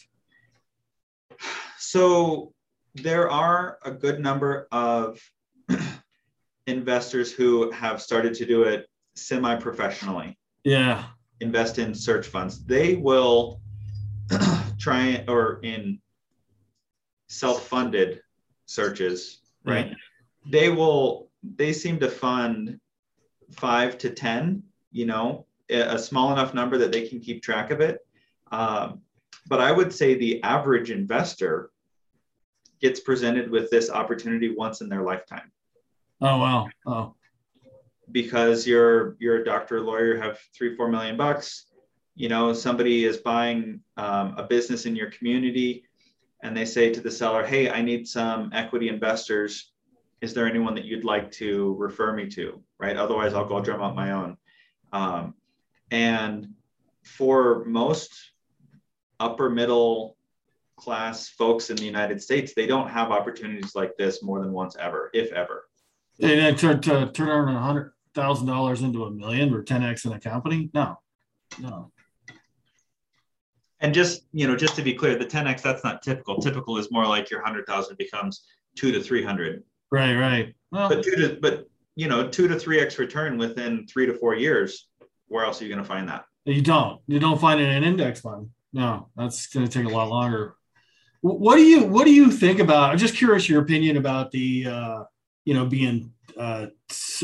So 1.79 2.53
there 2.93 3.29
are 3.29 3.79
a 3.83 3.91
good 3.91 4.19
number 4.19 4.67
of 4.71 5.19
investors 6.67 7.31
who 7.31 7.71
have 7.71 7.99
started 7.99 8.35
to 8.35 8.45
do 8.45 8.63
it 8.63 8.85
semi-professionally. 9.15 10.37
Yeah, 10.63 11.05
invest 11.41 11.79
in 11.79 11.95
search 11.95 12.27
funds. 12.27 12.63
They 12.63 12.97
will 12.97 13.61
try 14.79 15.23
or 15.27 15.59
in 15.63 15.99
self-funded 17.29 18.21
searches, 18.67 19.39
right? 19.63 19.95
They 20.45 20.69
will, 20.69 21.29
they 21.43 21.73
seem 21.73 21.99
to 21.99 22.09
fund 22.09 22.79
five 23.51 23.97
to 23.97 24.11
10, 24.11 24.61
you 24.91 25.05
know, 25.05 25.45
a 25.69 25.97
small 25.97 26.31
enough 26.31 26.53
number 26.53 26.77
that 26.77 26.91
they 26.91 27.07
can 27.07 27.19
keep 27.19 27.41
track 27.41 27.71
of 27.71 27.81
it. 27.81 28.05
Um, 28.51 29.01
but 29.47 29.59
I 29.59 29.71
would 29.71 29.93
say 29.93 30.15
the 30.15 30.41
average 30.43 30.91
investor 30.91 31.71
gets 32.79 32.99
presented 32.99 33.49
with 33.49 33.69
this 33.71 33.89
opportunity 33.89 34.53
once 34.53 34.81
in 34.81 34.89
their 34.89 35.01
lifetime. 35.01 35.51
Oh, 36.21 36.37
wow. 36.37 36.67
Oh, 36.85 37.15
because 38.11 38.65
you're 38.65 39.15
you're 39.19 39.41
a 39.41 39.45
doctor, 39.45 39.81
lawyer, 39.81 40.17
have 40.17 40.39
three, 40.55 40.75
four 40.75 40.89
million 40.89 41.17
bucks. 41.17 41.65
You 42.15 42.29
know, 42.29 42.53
somebody 42.53 43.05
is 43.05 43.17
buying 43.17 43.81
um, 43.97 44.33
a 44.37 44.43
business 44.43 44.85
in 44.85 44.95
your 44.95 45.11
community 45.11 45.83
and 46.43 46.55
they 46.55 46.65
say 46.65 46.91
to 46.91 47.01
the 47.01 47.11
seller, 47.11 47.45
Hey, 47.45 47.69
I 47.69 47.81
need 47.81 48.07
some 48.07 48.51
equity 48.53 48.89
investors. 48.89 49.71
Is 50.21 50.33
there 50.33 50.47
anyone 50.47 50.75
that 50.75 50.85
you'd 50.85 51.03
like 51.03 51.31
to 51.33 51.75
refer 51.77 52.13
me 52.13 52.27
to? 52.29 52.61
Right. 52.79 52.97
Otherwise, 52.97 53.33
I'll 53.33 53.45
go 53.47 53.61
drum 53.61 53.81
up 53.81 53.95
my 53.95 54.11
own. 54.11 54.37
Um, 54.91 55.33
and 55.91 56.53
for 57.03 57.63
most 57.65 58.13
upper 59.19 59.49
middle 59.49 60.17
class 60.77 61.29
folks 61.29 61.69
in 61.69 61.75
the 61.75 61.85
United 61.85 62.21
States, 62.21 62.53
they 62.53 62.67
don't 62.67 62.89
have 62.89 63.11
opportunities 63.11 63.75
like 63.75 63.97
this 63.97 64.21
more 64.23 64.39
than 64.39 64.51
once 64.51 64.75
ever, 64.79 65.09
if 65.13 65.31
ever. 65.31 65.65
And 66.19 66.57
turn 66.57 66.81
to 66.81 67.11
turn 67.11 67.29
around 67.29 67.55
a 67.55 67.59
hundred 67.59 67.93
thousand 68.17 68.47
dollars 68.47 68.81
into 68.81 69.05
a 69.05 69.11
million 69.11 69.53
or 69.53 69.63
10x 69.63 70.05
in 70.05 70.13
a 70.13 70.19
company? 70.19 70.69
No, 70.73 70.99
no. 71.59 71.91
And 73.79 73.93
just 73.93 74.23
you 74.31 74.47
know, 74.47 74.55
just 74.55 74.75
to 74.75 74.81
be 74.81 74.93
clear, 74.93 75.17
the 75.17 75.25
10x 75.25 75.61
that's 75.61 75.83
not 75.83 76.01
typical. 76.01 76.37
Typical 76.37 76.77
is 76.77 76.91
more 76.91 77.05
like 77.05 77.29
your 77.29 77.43
hundred 77.43 77.65
thousand 77.67 77.97
becomes 77.97 78.43
two 78.75 78.91
to 78.91 79.01
three 79.01 79.23
hundred. 79.23 79.63
Right, 79.91 80.15
right. 80.15 80.55
Well, 80.71 80.89
but 80.89 81.03
two 81.03 81.15
to 81.15 81.37
but 81.41 81.67
you 81.95 82.07
know, 82.07 82.27
two 82.27 82.47
to 82.47 82.59
three 82.59 82.79
x 82.79 82.97
return 82.99 83.37
within 83.37 83.85
three 83.87 84.05
to 84.05 84.13
four 84.13 84.35
years. 84.35 84.87
Where 85.27 85.45
else 85.45 85.61
are 85.61 85.65
you 85.65 85.69
going 85.69 85.83
to 85.83 85.87
find 85.87 86.07
that? 86.09 86.25
You 86.45 86.61
don't. 86.61 87.01
You 87.07 87.19
don't 87.19 87.39
find 87.39 87.59
it 87.59 87.65
in 87.65 87.75
an 87.75 87.83
index 87.83 88.21
fund. 88.21 88.49
No, 88.71 89.09
that's 89.15 89.47
going 89.47 89.67
to 89.67 89.71
take 89.71 89.85
a 89.85 89.93
lot 89.93 90.09
longer. 90.09 90.55
What 91.21 91.55
do 91.55 91.63
you 91.63 91.83
What 91.83 92.05
do 92.05 92.13
you 92.13 92.31
think 92.31 92.59
about? 92.59 92.91
I'm 92.91 92.97
just 92.97 93.15
curious 93.15 93.49
your 93.49 93.61
opinion 93.61 93.97
about 93.97 94.31
the 94.31 94.67
uh, 94.67 95.03
you 95.45 95.53
know 95.53 95.65
being 95.65 96.13
uh, 96.37 96.67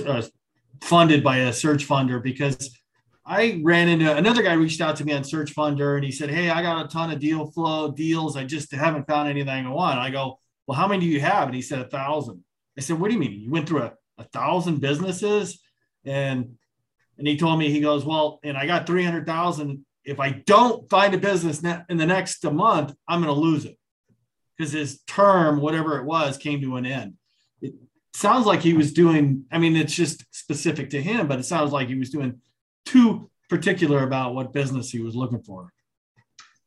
uh, 0.06 0.22
funded 0.82 1.24
by 1.24 1.38
a 1.38 1.54
search 1.54 1.88
funder 1.88 2.22
because 2.22 2.76
I 3.26 3.62
ran 3.64 3.88
into 3.88 4.14
another 4.14 4.44
guy 4.44 4.54
reached 4.54 4.82
out 4.82 4.98
to 4.98 5.06
me 5.06 5.14
on 5.14 5.24
Search 5.24 5.56
Funder 5.56 5.96
and 5.96 6.04
he 6.04 6.12
said, 6.12 6.30
Hey, 6.30 6.50
I 6.50 6.62
got 6.62 6.86
a 6.86 6.90
ton 6.90 7.12
of 7.12 7.20
deal 7.20 7.50
flow 7.52 7.92
deals. 7.92 8.36
I 8.36 8.44
just 8.44 8.72
haven't 8.74 9.08
found 9.08 9.30
anything 9.30 9.66
I 9.66 9.70
want. 9.70 10.00
I 10.00 10.10
go, 10.10 10.40
Well, 10.68 10.78
how 10.78 10.88
many 10.88 11.06
do 11.06 11.12
you 11.12 11.22
have? 11.22 11.48
And 11.48 11.56
he 11.56 11.62
said, 11.62 11.80
A 11.80 11.88
thousand. 11.88 12.44
I 12.78 12.82
said, 12.82 13.00
What 13.00 13.08
do 13.08 13.14
you 13.14 13.20
mean? 13.20 13.40
You 13.40 13.52
went 13.52 13.68
through 13.68 13.84
a, 13.84 13.94
a 14.18 14.24
thousand 14.26 14.82
businesses? 14.82 15.60
And 16.06 16.56
and 17.18 17.28
he 17.28 17.38
told 17.38 17.60
me, 17.60 17.70
he 17.70 17.80
goes, 17.80 18.04
Well, 18.04 18.40
and 18.44 18.58
I 18.58 18.66
got 18.66 18.88
300,000. 18.88 19.86
If 20.06 20.20
I 20.20 20.32
don't 20.46 20.90
find 20.90 21.14
a 21.14 21.18
business 21.18 21.64
in 21.64 21.98
the 21.98 22.06
next 22.06 22.44
month, 22.44 22.94
I'm 23.08 23.24
going 23.24 23.34
to 23.34 23.40
lose 23.40 23.64
it 23.64 23.78
because 24.58 24.74
his 24.74 25.02
term, 25.08 25.62
whatever 25.62 25.98
it 25.98 26.06
was, 26.06 26.38
came 26.38 26.60
to 26.62 26.76
an 26.76 26.86
end. 26.86 27.14
It 27.62 27.74
sounds 28.14 28.46
like 28.46 28.62
he 28.62 28.74
was 28.74 28.92
doing, 28.92 29.46
I 29.50 29.60
mean, 29.60 29.78
it's 29.78 29.96
just 29.96 30.26
specific 30.32 30.90
to 30.90 31.02
him, 31.02 31.28
but 31.28 31.40
it 31.40 31.46
sounds 31.46 31.72
like 31.72 31.88
he 31.88 31.96
was 31.96 32.10
doing 32.10 32.42
too 32.86 33.30
particular 33.50 34.04
about 34.04 34.36
what 34.36 34.54
business 34.54 34.90
he 34.90 35.02
was 35.02 35.16
looking 35.16 35.42
for. 35.42 35.72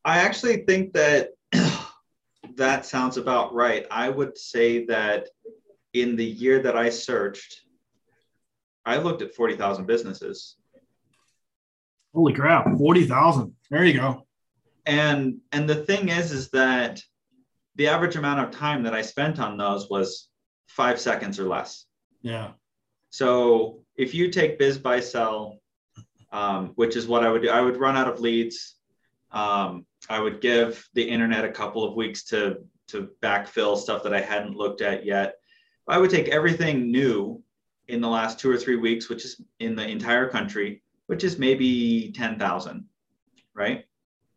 I 0.05 0.19
actually 0.19 0.57
think 0.65 0.93
that 0.93 1.31
that 2.55 2.85
sounds 2.85 3.17
about 3.17 3.53
right. 3.53 3.85
I 3.91 4.09
would 4.09 4.37
say 4.37 4.85
that 4.85 5.27
in 5.93 6.15
the 6.15 6.25
year 6.25 6.61
that 6.61 6.77
I 6.77 6.89
searched, 6.89 7.61
I 8.85 8.97
looked 8.97 9.21
at 9.21 9.35
40,000 9.35 9.85
businesses. 9.85 10.55
Holy 12.13 12.33
crap, 12.33 12.77
40,000. 12.77 13.53
There 13.69 13.83
you 13.83 13.99
go. 13.99 14.25
And 14.85 15.39
and 15.51 15.69
the 15.69 15.83
thing 15.83 16.07
is 16.07 16.31
is 16.31 16.49
that 16.51 17.01
the 17.75 17.89
average 17.89 18.15
amount 18.15 18.39
of 18.39 18.57
time 18.57 18.83
that 18.83 18.93
I 18.93 19.01
spent 19.01 19.39
on 19.39 19.57
those 19.57 19.89
was 19.89 20.29
5 20.69 20.99
seconds 20.99 21.37
or 21.37 21.43
less. 21.43 21.85
Yeah. 22.21 22.51
So 23.09 23.81
if 23.97 24.13
you 24.13 24.31
take 24.31 24.57
BizBuySell 24.57 25.57
um, 26.31 26.71
which 26.75 26.95
is 26.95 27.07
what 27.07 27.23
I 27.23 27.31
would 27.31 27.41
do. 27.41 27.49
I 27.49 27.61
would 27.61 27.77
run 27.77 27.97
out 27.97 28.07
of 28.07 28.19
leads. 28.19 28.75
Um, 29.31 29.85
I 30.09 30.19
would 30.19 30.41
give 30.41 30.87
the 30.93 31.03
internet 31.03 31.45
a 31.45 31.51
couple 31.51 31.83
of 31.83 31.95
weeks 31.95 32.23
to 32.25 32.57
to 32.87 33.09
backfill 33.21 33.77
stuff 33.77 34.03
that 34.03 34.13
I 34.13 34.21
hadn't 34.21 34.55
looked 34.55 34.81
at 34.81 35.05
yet. 35.05 35.35
I 35.87 35.97
would 35.97 36.09
take 36.09 36.29
everything 36.29 36.89
new 36.91 37.43
in 37.87 38.01
the 38.01 38.07
last 38.07 38.39
two 38.39 38.49
or 38.49 38.57
three 38.57 38.77
weeks, 38.77 39.09
which 39.09 39.25
is 39.25 39.41
in 39.59 39.75
the 39.75 39.87
entire 39.87 40.29
country, 40.29 40.81
which 41.07 41.23
is 41.23 41.37
maybe 41.37 42.11
ten 42.15 42.37
thousand, 42.37 42.85
right? 43.53 43.85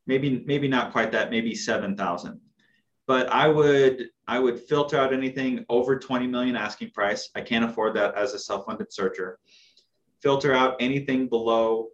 Maybe 0.06 0.42
maybe 0.46 0.68
not 0.68 0.92
quite 0.92 1.12
that, 1.12 1.30
maybe 1.30 1.54
7,000. 1.54 2.40
But 3.06 3.28
I 3.28 3.48
would 3.48 4.08
I 4.26 4.38
would 4.38 4.60
filter 4.60 4.96
out 4.96 5.12
anything 5.12 5.64
over 5.68 5.98
20 5.98 6.26
million 6.26 6.56
asking 6.56 6.90
price. 6.90 7.30
I 7.34 7.40
can't 7.40 7.64
afford 7.64 7.94
that 7.96 8.14
as 8.14 8.34
a 8.34 8.38
self-funded 8.38 8.92
searcher. 8.92 9.38
Filter 10.22 10.52
out 10.52 10.76
anything 10.80 11.28
below 11.28 11.88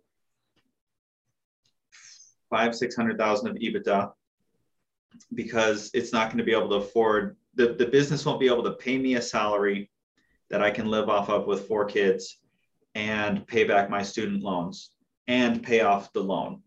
five, 2.50 2.74
600,000 2.74 3.48
of 3.48 3.56
EBITDA 3.56 4.12
because 5.34 5.90
it's 5.94 6.12
not 6.12 6.28
going 6.28 6.38
to 6.38 6.44
be 6.44 6.52
able 6.52 6.68
to 6.68 6.76
afford 6.76 7.36
the, 7.54 7.74
the 7.74 7.86
business 7.86 8.24
won't 8.24 8.40
be 8.40 8.46
able 8.46 8.62
to 8.62 8.72
pay 8.72 8.98
me 8.98 9.14
a 9.14 9.22
salary 9.22 9.90
that 10.50 10.62
I 10.62 10.70
can 10.70 10.86
live 10.86 11.08
off 11.08 11.28
of 11.28 11.46
with 11.46 11.66
four 11.66 11.84
kids 11.86 12.38
and 12.94 13.46
pay 13.46 13.64
back 13.64 13.90
my 13.90 14.02
student 14.02 14.42
loans 14.42 14.90
and 15.26 15.62
pay 15.62 15.80
off 15.80 16.12
the 16.12 16.22
loan. 16.22 16.62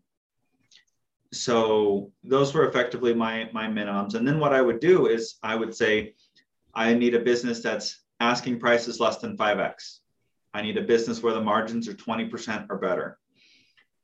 So 1.32 2.10
those 2.24 2.52
were 2.52 2.68
effectively 2.68 3.14
my 3.14 3.48
my 3.52 3.68
minimums. 3.68 4.14
And 4.14 4.26
then 4.26 4.40
what 4.40 4.52
I 4.52 4.60
would 4.60 4.80
do 4.80 5.06
is 5.06 5.36
I 5.42 5.54
would 5.54 5.74
say, 5.74 6.14
I 6.74 6.92
need 6.94 7.14
a 7.14 7.20
business 7.20 7.62
that's 7.62 8.02
asking 8.18 8.58
prices 8.58 9.00
less 9.00 9.18
than 9.18 9.36
5x. 9.36 9.99
I 10.52 10.62
need 10.62 10.76
a 10.76 10.82
business 10.82 11.22
where 11.22 11.34
the 11.34 11.40
margins 11.40 11.88
are 11.88 11.94
20% 11.94 12.66
or 12.70 12.78
better. 12.78 13.18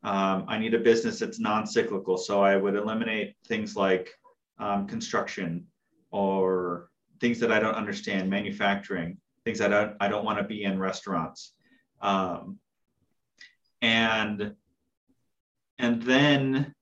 Um, 0.03 0.45
I 0.47 0.59
need 0.59 0.75
a 0.75 0.79
business 0.79 1.19
that's 1.19 1.41
non-cyclical. 1.41 2.17
So 2.17 2.43
I 2.43 2.57
would 2.57 2.77
eliminate 2.77 3.35
things 3.47 3.75
like 3.75 4.13
um, 4.59 4.87
construction 4.87 5.67
or 6.11 6.91
things 7.21 7.41
that 7.41 7.51
I 7.51 7.59
don't 7.59 7.75
understand, 7.75 8.31
manufacturing, 8.31 9.19
things 9.45 9.59
that 9.59 9.73
I 9.73 9.85
don't, 9.85 9.97
I 10.01 10.09
don't 10.09 10.25
want 10.25 10.39
to 10.39 10.45
be 10.45 10.65
in 10.65 10.79
restaurants. 10.79 11.53
Um, 12.01 12.59
and 13.83 14.55
and 15.79 16.03
then 16.03 16.75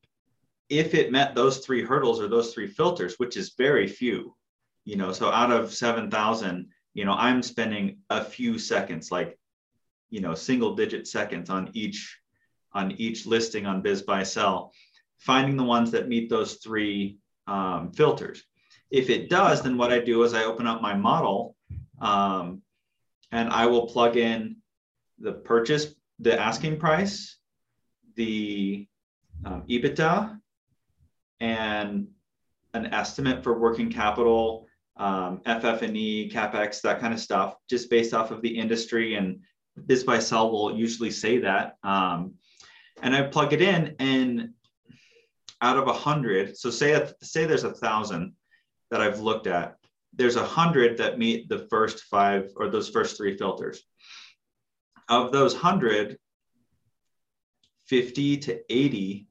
if 0.68 0.94
it 0.94 1.12
met 1.12 1.34
those 1.34 1.58
three 1.58 1.82
hurdles 1.82 2.20
or 2.20 2.28
those 2.28 2.54
three 2.54 2.66
filters, 2.66 3.18
which 3.18 3.36
is 3.36 3.54
very 3.56 3.86
few, 3.86 4.34
you 4.84 4.96
know, 4.96 5.12
so 5.12 5.30
out 5.30 5.50
of 5.50 5.72
7,000, 5.72 6.68
you 6.94 7.04
know, 7.04 7.12
I'm 7.12 7.42
spending 7.42 7.98
a 8.10 8.24
few 8.24 8.58
seconds, 8.58 9.10
like, 9.10 9.38
you 10.14 10.20
know, 10.20 10.32
single 10.32 10.76
digit 10.76 11.08
seconds 11.08 11.50
on 11.50 11.68
each, 11.72 12.16
on 12.72 12.92
each 12.92 13.26
listing 13.26 13.66
on 13.66 13.82
BizBuySell, 13.82 14.70
finding 15.18 15.56
the 15.56 15.64
ones 15.64 15.90
that 15.90 16.06
meet 16.06 16.30
those 16.30 16.54
three 16.54 17.18
um, 17.48 17.90
filters. 17.90 18.44
If 18.92 19.10
it 19.10 19.28
does, 19.28 19.60
then 19.60 19.76
what 19.76 19.92
I 19.92 19.98
do 19.98 20.22
is 20.22 20.32
I 20.32 20.44
open 20.44 20.68
up 20.68 20.80
my 20.80 20.94
model 20.94 21.56
um, 22.00 22.62
and 23.32 23.48
I 23.50 23.66
will 23.66 23.88
plug 23.88 24.16
in 24.16 24.58
the 25.18 25.32
purchase, 25.32 25.92
the 26.20 26.40
asking 26.40 26.78
price, 26.78 27.36
the 28.14 28.86
um, 29.44 29.64
EBITDA, 29.68 30.38
and 31.40 32.06
an 32.72 32.86
estimate 32.94 33.42
for 33.42 33.58
working 33.58 33.90
capital, 33.90 34.68
um, 34.96 35.40
FF&E, 35.40 36.30
CapEx, 36.32 36.82
that 36.82 37.00
kind 37.00 37.12
of 37.12 37.18
stuff, 37.18 37.56
just 37.68 37.90
based 37.90 38.14
off 38.14 38.30
of 38.30 38.42
the 38.42 38.56
industry. 38.56 39.16
And 39.16 39.40
BizBuySell 39.80 40.50
will 40.50 40.76
usually 40.76 41.10
say 41.10 41.38
that. 41.38 41.76
Um, 41.82 42.34
and 43.02 43.14
I 43.14 43.22
plug 43.22 43.52
it 43.52 43.60
in, 43.60 43.96
and 43.98 44.50
out 45.60 45.76
of 45.76 45.88
a 45.88 45.92
hundred, 45.92 46.56
so 46.56 46.70
say 46.70 47.10
say 47.22 47.44
there's 47.44 47.64
a 47.64 47.72
thousand 47.72 48.34
that 48.90 49.00
I've 49.00 49.20
looked 49.20 49.46
at, 49.46 49.76
there's 50.12 50.36
a 50.36 50.44
hundred 50.44 50.98
that 50.98 51.18
meet 51.18 51.48
the 51.48 51.66
first 51.70 52.04
five 52.04 52.50
or 52.56 52.68
those 52.68 52.88
first 52.88 53.16
three 53.16 53.36
filters. 53.36 53.82
Of 55.08 55.32
those 55.32 55.54
hundred, 55.54 56.18
50 57.86 58.38
to 58.38 58.60
80 58.72 59.26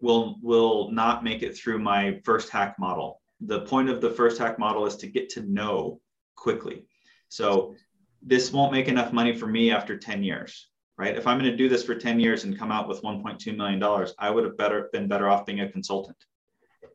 will 0.00 0.36
will 0.42 0.90
not 0.90 1.24
make 1.24 1.42
it 1.42 1.56
through 1.56 1.78
my 1.78 2.20
first 2.24 2.50
hack 2.50 2.78
model. 2.78 3.20
The 3.40 3.60
point 3.60 3.88
of 3.88 4.00
the 4.00 4.10
first 4.10 4.38
hack 4.38 4.58
model 4.58 4.86
is 4.86 4.96
to 4.96 5.06
get 5.06 5.30
to 5.30 5.42
no 5.42 6.00
quickly. 6.36 6.84
So 7.28 7.74
this 8.22 8.52
won't 8.52 8.72
make 8.72 8.88
enough 8.88 9.12
money 9.12 9.34
for 9.34 9.46
me 9.46 9.70
after 9.70 9.96
10 9.96 10.22
years, 10.22 10.68
right? 10.98 11.16
If 11.16 11.26
I'm 11.26 11.38
going 11.38 11.50
to 11.50 11.56
do 11.56 11.68
this 11.68 11.84
for 11.84 11.94
10 11.94 12.20
years 12.20 12.44
and 12.44 12.58
come 12.58 12.70
out 12.70 12.88
with 12.88 13.02
1.2 13.02 13.56
million 13.56 13.78
dollars, 13.78 14.14
I 14.18 14.30
would 14.30 14.44
have 14.44 14.56
better 14.56 14.88
been 14.92 15.08
better 15.08 15.28
off 15.28 15.46
being 15.46 15.60
a 15.60 15.70
consultant, 15.70 16.16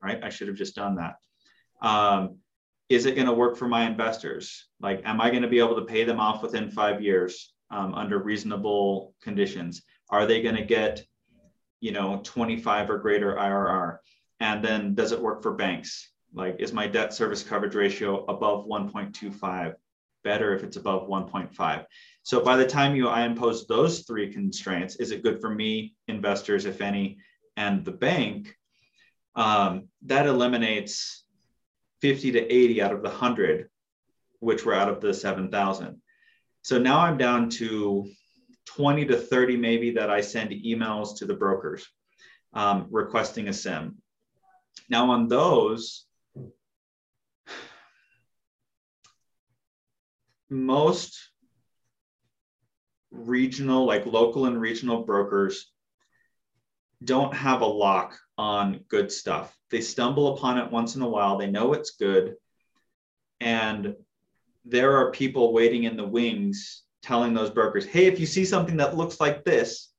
right? 0.02 0.24
I 0.24 0.30
should 0.30 0.48
have 0.48 0.58
just 0.58 0.76
done 0.76 0.96
that. 0.96 1.16
Um, 1.82 2.38
is 2.90 3.06
it 3.06 3.16
going 3.16 3.28
to 3.28 3.34
work 3.34 3.58
for 3.58 3.68
my 3.68 3.86
investors? 3.88 4.68
Like, 4.80 5.02
am 5.06 5.20
I 5.20 5.32
going 5.32 5.42
to 5.42 5.48
be 5.48 5.60
able 5.60 5.76
to 5.76 5.86
pay 5.86 6.04
them 6.04 6.20
off 6.20 6.44
within 6.44 6.70
five 6.70 7.02
years 7.02 7.54
um, 7.72 7.96
under 7.96 8.20
reasonable 8.20 9.16
conditions? 9.22 9.82
Are 10.10 10.28
they 10.28 10.42
going 10.42 10.56
to 10.56 10.64
get 10.64 11.04
you 11.80 11.92
know 11.92 12.22
25 12.24 12.90
or 12.90 12.98
greater 13.00 13.36
IRR? 13.36 13.98
And 14.40 14.64
then 14.64 14.94
does 14.94 15.12
it 15.12 15.22
work 15.22 15.42
for 15.42 15.54
banks? 15.54 16.12
Like 16.34 16.58
is 16.60 16.74
my 16.74 16.88
debt 16.88 17.14
service 17.14 17.42
coverage 17.42 17.76
ratio 17.76 18.26
above 18.26 18.66
1.25? 18.66 19.76
Better 20.26 20.54
if 20.54 20.64
it's 20.64 20.76
above 20.76 21.08
1.5. 21.08 21.86
So 22.24 22.42
by 22.42 22.58
the 22.58 22.66
time 22.66 22.96
you 22.96 23.08
I 23.08 23.26
impose 23.26 23.68
those 23.68 24.02
three 24.02 24.34
constraints, 24.34 24.96
is 24.96 25.12
it 25.12 25.24
good 25.24 25.40
for 25.40 25.50
me, 25.50 25.96
investors, 26.08 26.66
if 26.66 26.82
any, 26.82 27.20
and 27.56 27.86
the 27.86 27.92
bank? 27.92 28.54
Um, 29.36 29.90
that 30.08 30.26
eliminates 30.26 31.24
50 32.02 32.32
to 32.32 32.54
80 32.54 32.82
out 32.82 32.94
of 32.94 33.04
the 33.04 33.10
100, 33.10 33.70
which 34.40 34.66
were 34.66 34.74
out 34.74 34.90
of 34.90 35.00
the 35.00 35.14
7,000. 35.14 36.02
So 36.64 36.80
now 36.80 37.00
I'm 37.00 37.18
down 37.18 37.50
to 37.62 38.10
20 38.66 39.06
to 39.06 39.18
30 39.18 39.58
maybe 39.58 39.92
that 39.92 40.10
I 40.10 40.22
send 40.22 40.50
emails 40.50 41.18
to 41.18 41.26
the 41.26 41.36
brokers 41.36 41.86
um, 42.54 42.88
requesting 42.90 43.48
a 43.48 43.52
CIM. 43.52 43.94
Now 44.90 45.12
on 45.12 45.28
those, 45.28 46.05
most 50.50 51.18
regional, 53.12 53.86
like 53.86 54.06
local 54.06 54.46
and 54.46 54.60
regional 54.60 55.04
brokers 55.04 55.72
don't 57.04 57.34
have 57.34 57.62
a 57.62 57.66
lock 57.66 58.18
on 58.38 58.82
good 58.88 59.12
stuff. 59.12 59.56
They 59.72 59.82
stumble 59.82 60.36
upon 60.36 60.58
it 60.58 60.72
once 60.72 60.96
in 60.96 61.02
a 61.02 61.10
while. 61.10 61.38
They 61.38 61.50
know 61.50 61.74
it's 61.74 61.92
good. 61.92 62.36
And 63.40 63.96
there 64.66 64.98
are 64.98 65.12
people 65.12 65.54
waiting 65.54 65.84
in 65.84 65.98
the 65.98 66.08
wings 66.08 66.84
telling 67.04 67.34
those 67.34 67.52
brokers, 67.52 67.86
hey, 67.86 68.08
if 68.08 68.20
you 68.20 68.26
see 68.26 68.46
something 68.46 68.78
that 68.78 68.98
looks 68.98 69.20
like 69.20 69.44
this, 69.44 69.92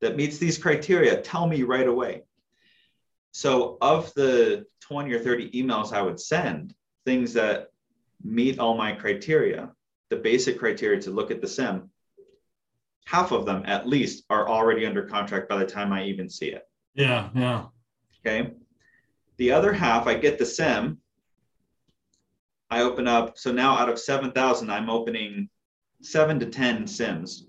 that 0.00 0.16
meets 0.16 0.38
these 0.38 0.58
criteria, 0.58 1.20
tell 1.20 1.46
me 1.46 1.62
right 1.62 1.86
away. 1.86 2.22
So, 3.32 3.78
of 3.80 4.12
the 4.14 4.64
20 4.80 5.12
or 5.12 5.18
30 5.20 5.50
emails 5.50 5.92
I 5.92 6.02
would 6.02 6.20
send, 6.20 6.74
things 7.04 7.32
that 7.34 7.68
meet 8.22 8.58
all 8.58 8.76
my 8.76 8.92
criteria, 8.92 9.70
the 10.10 10.16
basic 10.16 10.58
criteria 10.58 11.00
to 11.02 11.10
look 11.10 11.30
at 11.30 11.40
the 11.40 11.46
CIM, 11.46 11.88
half 13.06 13.32
of 13.32 13.46
them 13.46 13.62
at 13.66 13.86
least 13.86 14.24
are 14.28 14.48
already 14.48 14.84
under 14.84 15.02
contract 15.02 15.48
by 15.48 15.58
the 15.58 15.66
time 15.66 15.92
I 15.92 16.04
even 16.04 16.28
see 16.28 16.48
it. 16.48 16.62
Yeah, 16.94 17.30
yeah. 17.34 17.66
Okay. 18.20 18.52
The 19.38 19.52
other 19.52 19.72
half, 19.72 20.06
I 20.06 20.14
get 20.14 20.38
the 20.38 20.44
CIM. 20.44 20.98
I 22.70 22.82
open 22.82 23.08
up. 23.08 23.38
So 23.38 23.52
now 23.52 23.76
out 23.78 23.88
of 23.88 23.98
7,000, 23.98 24.70
I'm 24.70 24.90
opening 24.90 25.48
seven 26.02 26.38
to 26.40 26.46
10 26.46 26.84
CIMs. 26.84 27.44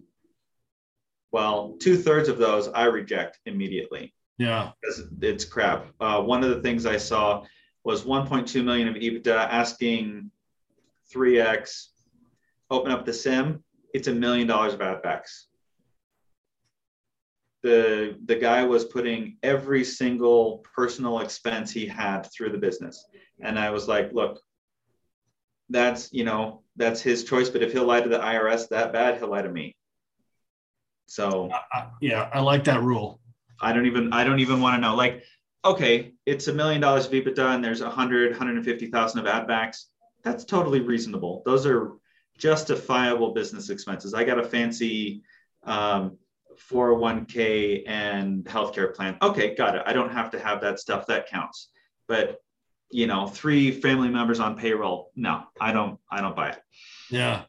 Well, 1.31 1.75
two 1.79 1.97
thirds 1.97 2.29
of 2.29 2.37
those 2.37 2.69
I 2.69 2.85
reject 2.85 3.39
immediately. 3.45 4.13
Yeah. 4.37 4.71
Because 4.81 5.07
it's 5.21 5.45
crap. 5.45 5.87
Uh, 5.99 6.21
one 6.21 6.43
of 6.43 6.49
the 6.49 6.61
things 6.61 6.85
I 6.85 6.97
saw 6.97 7.43
was 7.83 8.03
1.2 8.03 8.63
million 8.63 8.87
of 8.87 8.95
EBITDA 8.95 9.35
asking 9.35 10.31
3x, 11.13 11.87
open 12.69 12.91
up 12.91 13.05
the 13.05 13.11
CIM, 13.11 13.61
it's 13.93 14.07
a 14.07 14.13
million 14.13 14.47
dollars 14.47 14.73
of 14.73 14.81
add-backs. 14.81 15.47
The, 17.63 18.17
the 18.25 18.35
guy 18.35 18.63
was 18.63 18.85
putting 18.85 19.37
every 19.43 19.83
single 19.83 20.63
personal 20.75 21.19
expense 21.19 21.71
he 21.71 21.85
had 21.85 22.23
through 22.31 22.51
the 22.51 22.57
business. 22.57 23.05
And 23.41 23.59
I 23.59 23.71
was 23.71 23.87
like, 23.87 24.13
look, 24.13 24.39
that's, 25.69 26.13
you 26.13 26.23
know, 26.23 26.63
that's 26.77 27.01
his 27.01 27.25
choice. 27.25 27.49
But 27.49 27.61
if 27.61 27.73
he'll 27.73 27.85
lie 27.85 28.01
to 28.01 28.09
the 28.09 28.19
IRS 28.19 28.69
that 28.69 28.93
bad, 28.93 29.17
he'll 29.17 29.29
lie 29.29 29.41
to 29.41 29.49
me. 29.49 29.75
So 31.09 31.49
uh, 31.73 31.87
yeah, 32.01 32.29
I 32.31 32.39
like 32.39 32.63
that 32.65 32.81
rule. 32.83 33.19
I 33.59 33.73
don't 33.73 33.87
even 33.87 34.13
I 34.13 34.23
don't 34.23 34.39
even 34.39 34.61
want 34.61 34.75
to 34.75 34.81
know. 34.81 34.95
Like, 34.95 35.23
okay, 35.65 36.13
it's 36.25 36.47
a 36.47 36.53
million 36.53 36.79
dollars 36.79 37.07
of 37.07 37.11
EBITDA 37.11 37.55
and 37.55 37.63
there's 37.63 37.81
a 37.81 37.89
hundred, 37.89 38.35
hundred 38.35 38.57
and 38.57 38.63
fifty 38.63 38.87
thousand 38.87 39.19
of 39.19 39.25
add-backs. 39.25 39.87
That's 40.23 40.45
totally 40.45 40.81
reasonable. 40.81 41.43
Those 41.45 41.65
are 41.65 41.93
justifiable 42.37 43.33
business 43.33 43.69
expenses. 43.69 44.13
I 44.13 44.23
got 44.23 44.39
a 44.39 44.43
fancy 44.43 45.21
um, 45.63 46.17
401k 46.69 47.83
and 47.87 48.43
healthcare 48.45 48.93
plan. 48.93 49.17
Okay, 49.21 49.55
got 49.55 49.75
it. 49.75 49.83
I 49.85 49.93
don't 49.93 50.11
have 50.11 50.31
to 50.31 50.39
have 50.39 50.61
that 50.61 50.79
stuff. 50.79 51.07
That 51.07 51.29
counts. 51.29 51.69
But 52.07 52.41
you 52.91 53.07
know, 53.07 53.27
three 53.27 53.71
family 53.71 54.09
members 54.09 54.39
on 54.39 54.57
payroll. 54.57 55.11
No, 55.15 55.43
I 55.61 55.71
don't, 55.71 55.99
I 56.11 56.21
don't 56.21 56.35
buy 56.35 56.49
it. 56.49 56.59
Yeah. 57.09 57.43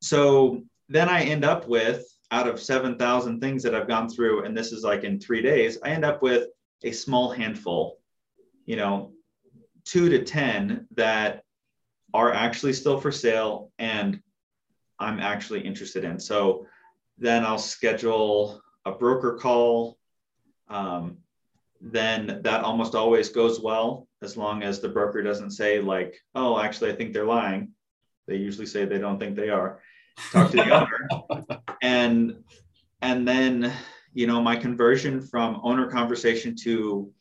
So 0.00 0.62
then 0.88 1.08
I 1.08 1.22
end 1.22 1.44
up 1.44 1.68
with 1.68 2.04
out 2.30 2.48
of 2.48 2.60
7,000 2.60 3.40
things 3.40 3.62
that 3.62 3.74
I've 3.74 3.88
gone 3.88 4.08
through, 4.08 4.44
and 4.44 4.56
this 4.56 4.72
is 4.72 4.84
like 4.84 5.04
in 5.04 5.20
three 5.20 5.42
days, 5.42 5.78
I 5.82 5.90
end 5.90 6.04
up 6.04 6.22
with 6.22 6.48
a 6.82 6.92
small 6.92 7.30
handful, 7.30 7.98
you 8.64 8.76
know, 8.76 9.12
two 9.84 10.08
to 10.08 10.24
10 10.24 10.86
that 10.96 11.42
are 12.14 12.32
actually 12.32 12.72
still 12.72 13.00
for 13.00 13.12
sale 13.12 13.70
and 13.78 14.20
I'm 14.98 15.20
actually 15.20 15.60
interested 15.60 16.04
in. 16.04 16.18
So 16.18 16.66
then 17.18 17.44
I'll 17.44 17.58
schedule 17.58 18.60
a 18.84 18.92
broker 18.92 19.34
call. 19.34 19.98
Um, 20.68 21.18
then 21.80 22.40
that 22.42 22.64
almost 22.64 22.94
always 22.94 23.28
goes 23.28 23.60
well 23.60 24.08
as 24.22 24.36
long 24.36 24.62
as 24.62 24.80
the 24.80 24.88
broker 24.88 25.22
doesn't 25.22 25.52
say, 25.52 25.80
like, 25.80 26.20
oh, 26.34 26.58
actually, 26.58 26.90
I 26.90 26.96
think 26.96 27.12
they're 27.12 27.24
lying. 27.24 27.72
They 28.26 28.36
usually 28.36 28.66
say 28.66 28.84
they 28.84 28.98
don't 28.98 29.18
think 29.18 29.36
they 29.36 29.48
are. 29.48 29.80
Talk 30.32 30.50
to 30.50 30.56
the 30.56 30.70
owner. 30.70 31.62
And 31.80 32.42
and 33.02 33.26
then 33.26 33.72
you 34.12 34.26
know 34.26 34.42
my 34.42 34.56
conversion 34.56 35.22
from 35.22 35.60
owner 35.62 35.88
conversation 35.88 36.56
to 36.64 37.12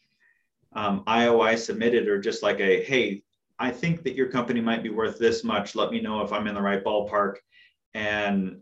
um, 0.73 1.03
IOI 1.05 1.59
submitted 1.59 2.07
or 2.07 2.19
just 2.19 2.41
like 2.41 2.59
a 2.59 2.83
hey 2.83 3.21
I 3.59 3.71
think 3.71 4.03
that 4.03 4.15
your 4.15 4.27
company 4.27 4.61
might 4.61 4.83
be 4.83 4.89
worth 4.89 5.17
this 5.17 5.43
much. 5.43 5.75
Let 5.75 5.91
me 5.91 5.99
know 5.99 6.21
if 6.21 6.31
I'm 6.31 6.47
in 6.47 6.55
the 6.55 6.61
right 6.61 6.83
ballpark 6.83 7.37
and 7.93 8.61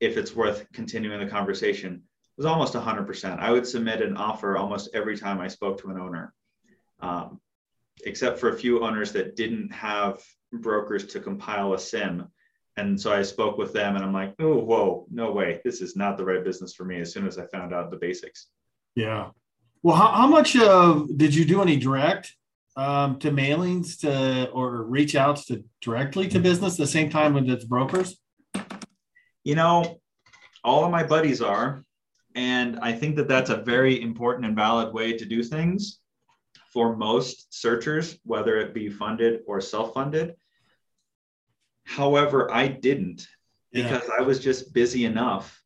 if 0.00 0.16
it's 0.16 0.34
worth 0.34 0.66
continuing 0.72 1.20
the 1.20 1.30
conversation. 1.30 1.94
It 1.94 2.02
was 2.38 2.46
almost 2.46 2.72
100%. 2.72 3.38
I 3.38 3.50
would 3.50 3.66
submit 3.66 4.00
an 4.00 4.16
offer 4.16 4.56
almost 4.56 4.90
every 4.94 5.16
time 5.16 5.40
I 5.40 5.48
spoke 5.48 5.80
to 5.82 5.90
an 5.90 6.00
owner, 6.00 6.32
um, 7.00 7.38
except 8.04 8.38
for 8.38 8.48
a 8.48 8.56
few 8.56 8.82
owners 8.82 9.12
that 9.12 9.36
didn't 9.36 9.70
have 9.72 10.22
brokers 10.52 11.04
to 11.06 11.20
compile 11.20 11.74
a 11.74 11.76
CIM. 11.76 12.28
And 12.78 12.98
so 12.98 13.12
I 13.12 13.22
spoke 13.22 13.58
with 13.58 13.74
them 13.74 13.96
and 13.96 14.04
I'm 14.04 14.12
like, 14.12 14.34
oh, 14.38 14.56
whoa, 14.58 15.06
no 15.10 15.32
way. 15.32 15.60
This 15.64 15.82
is 15.82 15.96
not 15.96 16.16
the 16.16 16.24
right 16.24 16.42
business 16.42 16.72
for 16.72 16.84
me 16.84 16.98
as 17.00 17.12
soon 17.12 17.26
as 17.26 17.38
I 17.38 17.44
found 17.46 17.74
out 17.74 17.90
the 17.90 17.98
basics. 17.98 18.46
Yeah. 18.94 19.30
Well, 19.82 19.96
how, 19.96 20.08
how 20.08 20.26
much 20.26 20.56
uh, 20.56 21.04
did 21.16 21.34
you 21.34 21.44
do 21.44 21.60
any 21.60 21.76
direct 21.76 22.34
um, 22.76 23.18
to 23.18 23.30
mailings 23.30 24.00
to 24.00 24.50
or 24.50 24.84
reach 24.84 25.14
outs 25.14 25.46
to 25.46 25.64
directly 25.80 26.28
to 26.28 26.38
business 26.38 26.76
the 26.76 26.86
same 26.86 27.10
time 27.10 27.34
with 27.34 27.48
its 27.48 27.64
brokers? 27.64 28.18
You 29.44 29.54
know, 29.54 30.00
all 30.62 30.84
of 30.84 30.90
my 30.90 31.02
buddies 31.02 31.40
are, 31.40 31.84
and 32.34 32.78
I 32.80 32.92
think 32.92 33.16
that 33.16 33.28
that's 33.28 33.50
a 33.50 33.56
very 33.56 34.00
important 34.00 34.46
and 34.46 34.56
valid 34.56 34.94
way 34.94 35.16
to 35.16 35.24
do 35.24 35.42
things 35.42 35.98
for 36.72 36.96
most 36.96 37.52
searchers, 37.52 38.18
whether 38.24 38.58
it 38.58 38.74
be 38.74 38.88
funded 38.88 39.40
or 39.46 39.60
self-funded. 39.60 40.36
However, 41.84 42.52
I 42.52 42.68
didn't 42.68 43.26
because 43.72 44.02
yeah. 44.06 44.14
I 44.18 44.22
was 44.22 44.38
just 44.38 44.72
busy 44.72 45.04
enough 45.04 45.60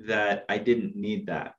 that 0.00 0.44
I 0.48 0.58
didn't 0.58 0.96
need 0.96 1.26
that 1.26 1.54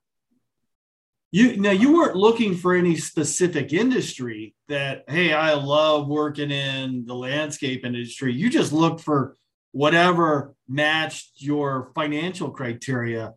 you 1.36 1.56
now 1.58 1.70
you 1.70 1.92
weren't 1.92 2.16
looking 2.16 2.56
for 2.56 2.74
any 2.74 2.96
specific 2.96 3.74
industry 3.74 4.54
that 4.68 5.04
hey 5.06 5.34
i 5.34 5.52
love 5.52 6.08
working 6.08 6.50
in 6.50 7.04
the 7.04 7.14
landscape 7.14 7.84
industry. 7.84 8.32
You 8.32 8.48
just 8.48 8.72
looked 8.72 9.02
for 9.02 9.36
whatever 9.72 10.54
matched 10.66 11.32
your 11.36 11.92
financial 11.94 12.50
criteria. 12.50 13.34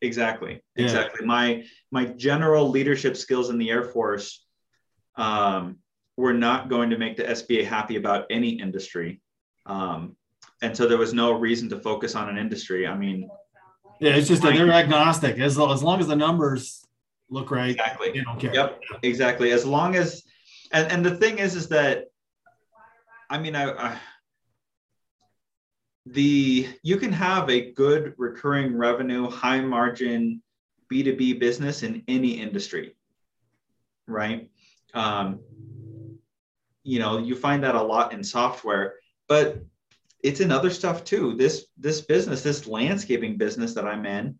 Exactly. 0.00 0.62
Yeah. 0.76 0.84
exactly. 0.84 1.26
My 1.26 1.64
my 1.90 2.06
general 2.06 2.70
leadership 2.70 3.18
skills 3.18 3.50
in 3.50 3.58
the 3.58 3.68
air 3.68 3.84
force 3.84 4.42
um, 5.16 5.76
were 6.16 6.32
not 6.32 6.70
going 6.70 6.88
to 6.88 6.96
make 6.96 7.18
the 7.18 7.24
sba 7.24 7.66
happy 7.66 7.96
about 7.96 8.24
any 8.30 8.58
industry. 8.58 9.20
Um, 9.66 10.16
and 10.62 10.74
so 10.74 10.86
there 10.86 10.96
was 10.96 11.12
no 11.12 11.32
reason 11.32 11.68
to 11.68 11.78
focus 11.78 12.14
on 12.14 12.30
an 12.30 12.38
industry. 12.38 12.86
I 12.86 12.96
mean 12.96 13.28
yeah, 14.00 14.14
it's 14.14 14.28
just 14.28 14.42
that 14.42 14.54
they're 14.54 14.72
agnostic. 14.72 15.38
As, 15.38 15.58
as 15.58 15.82
long 15.82 16.00
as 16.00 16.06
the 16.06 16.16
numbers 16.16 16.84
look 17.30 17.50
right, 17.50 17.70
exactly. 17.70 18.12
they 18.12 18.20
don't 18.20 18.38
care. 18.38 18.54
Yep, 18.54 18.80
exactly. 19.02 19.52
As 19.52 19.64
long 19.64 19.96
as, 19.96 20.22
and, 20.72 20.90
and 20.90 21.04
the 21.04 21.16
thing 21.16 21.38
is, 21.38 21.54
is 21.54 21.68
that, 21.68 22.06
I 23.28 23.38
mean, 23.38 23.56
I, 23.56 23.72
I 23.72 23.98
the 26.06 26.68
you 26.82 26.96
can 26.96 27.12
have 27.12 27.50
a 27.50 27.72
good 27.72 28.14
recurring 28.16 28.76
revenue, 28.76 29.28
high 29.28 29.60
margin 29.60 30.40
B2B 30.92 31.40
business 31.40 31.82
in 31.82 32.02
any 32.06 32.40
industry, 32.40 32.94
right? 34.06 34.48
Um, 34.94 35.40
you 36.84 37.00
know, 37.00 37.18
you 37.18 37.34
find 37.34 37.64
that 37.64 37.74
a 37.74 37.82
lot 37.82 38.12
in 38.12 38.22
software, 38.22 38.94
but 39.26 39.64
it's 40.26 40.40
in 40.40 40.50
other 40.50 40.70
stuff 40.70 41.04
too. 41.04 41.36
This 41.36 41.66
this 41.78 42.00
business, 42.00 42.42
this 42.42 42.66
landscaping 42.66 43.38
business 43.38 43.74
that 43.74 43.86
I'm 43.86 44.04
in, 44.04 44.36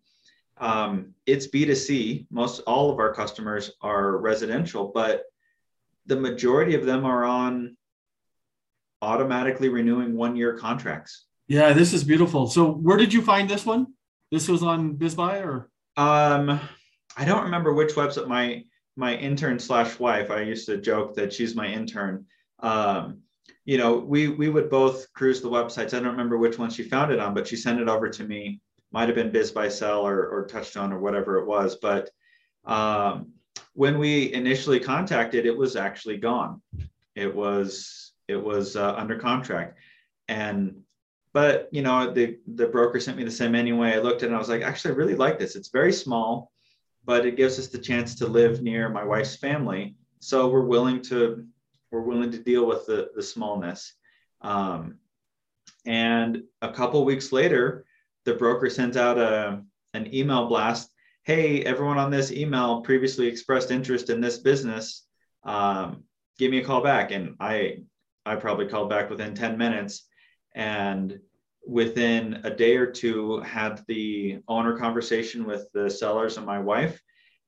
um, 0.57 1.13
it's 1.25 1.47
B2C. 1.47 2.27
Most 2.29 2.59
all 2.67 2.91
of 2.91 2.99
our 2.99 3.13
customers 3.13 3.71
are 3.81 4.17
residential, 4.17 4.91
but 4.93 5.23
the 6.05 6.17
majority 6.17 6.75
of 6.75 6.85
them 6.85 7.05
are 7.05 7.23
on 7.23 7.77
automatically 9.01 9.69
renewing 9.69 10.17
one 10.17 10.35
year 10.35 10.57
contracts. 10.57 11.25
Yeah, 11.47 11.71
this 11.71 11.93
is 11.93 12.03
beautiful. 12.03 12.47
So 12.47 12.69
where 12.69 12.97
did 12.97 13.13
you 13.13 13.21
find 13.21 13.49
this 13.49 13.65
one? 13.65 13.87
This 14.29 14.49
was 14.49 14.63
on 14.63 14.95
BizBuy 14.95 15.45
or? 15.45 15.69
Um, 15.95 16.59
I 17.15 17.23
don't 17.23 17.43
remember 17.43 17.73
which 17.73 17.93
website. 17.93 18.27
My 18.27 18.65
my 18.97 19.15
intern 19.15 19.57
slash 19.57 19.99
wife. 19.99 20.31
I 20.31 20.41
used 20.41 20.65
to 20.65 20.81
joke 20.81 21.15
that 21.15 21.31
she's 21.31 21.55
my 21.55 21.67
intern. 21.67 22.25
Um, 22.59 23.21
you 23.67 23.77
know, 23.77 23.97
we 23.97 24.29
we 24.29 24.47
would 24.47 24.69
both 24.69 25.11
cruise 25.11 25.41
the 25.41 25.49
websites. 25.49 25.93
I 25.93 25.99
don't 25.99 26.05
remember 26.05 26.37
which 26.37 26.57
one 26.57 26.69
she 26.69 26.83
found 26.83 27.11
it 27.11 27.19
on, 27.19 27.33
but 27.33 27.45
she 27.45 27.57
sent 27.57 27.81
it 27.81 27.89
over 27.89 28.09
to 28.09 28.23
me. 28.23 28.61
Might 28.93 29.09
have 29.09 29.15
been 29.15 29.29
Biz 29.29 29.51
by 29.51 29.67
BizBuySell 29.67 30.03
or, 30.03 30.25
or 30.29 30.47
Touchstone 30.47 30.93
or 30.93 30.99
whatever 30.99 31.37
it 31.39 31.45
was. 31.45 31.75
But 31.75 32.09
um, 32.63 33.33
when 33.73 33.99
we 33.99 34.33
initially 34.33 34.79
contacted, 34.79 35.45
it 35.45 35.55
was 35.55 35.75
actually 35.75 36.15
gone. 36.15 36.61
It 37.15 37.35
was 37.35 38.13
it 38.29 38.41
was 38.41 38.77
uh, 38.77 38.95
under 38.95 39.19
contract, 39.19 39.77
and 40.29 40.83
but 41.33 41.67
you 41.73 41.81
know 41.81 42.13
the 42.13 42.37
the 42.47 42.67
broker 42.67 43.01
sent 43.01 43.17
me 43.17 43.25
the 43.25 43.31
same 43.31 43.53
anyway. 43.53 43.95
I 43.95 43.99
looked 43.99 44.23
at 44.23 44.27
it 44.27 44.27
and 44.27 44.35
I 44.37 44.39
was 44.39 44.47
like, 44.47 44.61
actually, 44.61 44.93
I 44.93 44.97
really 44.97 45.15
like 45.15 45.39
this. 45.39 45.57
It's 45.57 45.71
very 45.71 45.91
small, 45.91 46.53
but 47.03 47.25
it 47.25 47.35
gives 47.35 47.59
us 47.59 47.67
the 47.67 47.79
chance 47.79 48.15
to 48.15 48.27
live 48.27 48.61
near 48.61 48.87
my 48.87 49.03
wife's 49.03 49.35
family. 49.35 49.97
So 50.21 50.47
we're 50.47 50.61
willing 50.61 51.01
to 51.09 51.45
we're 51.91 52.01
willing 52.01 52.31
to 52.31 52.39
deal 52.39 52.65
with 52.65 52.85
the, 52.85 53.09
the 53.15 53.23
smallness. 53.23 53.93
Um, 54.41 54.99
and 55.85 56.43
a 56.61 56.71
couple 56.71 57.03
weeks 57.05 57.31
later, 57.31 57.85
the 58.25 58.33
broker 58.33 58.69
sends 58.69 58.97
out 58.97 59.17
a, 59.17 59.61
an 59.93 60.13
email 60.13 60.47
blast. 60.47 60.91
Hey, 61.23 61.63
everyone 61.63 61.97
on 61.97 62.11
this 62.11 62.31
email 62.31 62.81
previously 62.81 63.27
expressed 63.27 63.71
interest 63.71 64.09
in 64.09 64.21
this 64.21 64.37
business. 64.37 65.05
Um, 65.43 66.03
give 66.37 66.51
me 66.51 66.59
a 66.59 66.63
call 66.63 66.81
back. 66.81 67.11
And 67.11 67.35
I, 67.39 67.79
I 68.25 68.35
probably 68.35 68.67
called 68.67 68.89
back 68.89 69.09
within 69.09 69.33
10 69.33 69.57
minutes. 69.57 70.07
And 70.55 71.19
within 71.65 72.41
a 72.43 72.49
day 72.49 72.75
or 72.77 72.87
two, 72.87 73.39
had 73.39 73.81
the 73.87 74.39
owner 74.47 74.77
conversation 74.77 75.45
with 75.45 75.67
the 75.73 75.89
sellers 75.89 76.37
and 76.37 76.45
my 76.45 76.59
wife. 76.59 77.01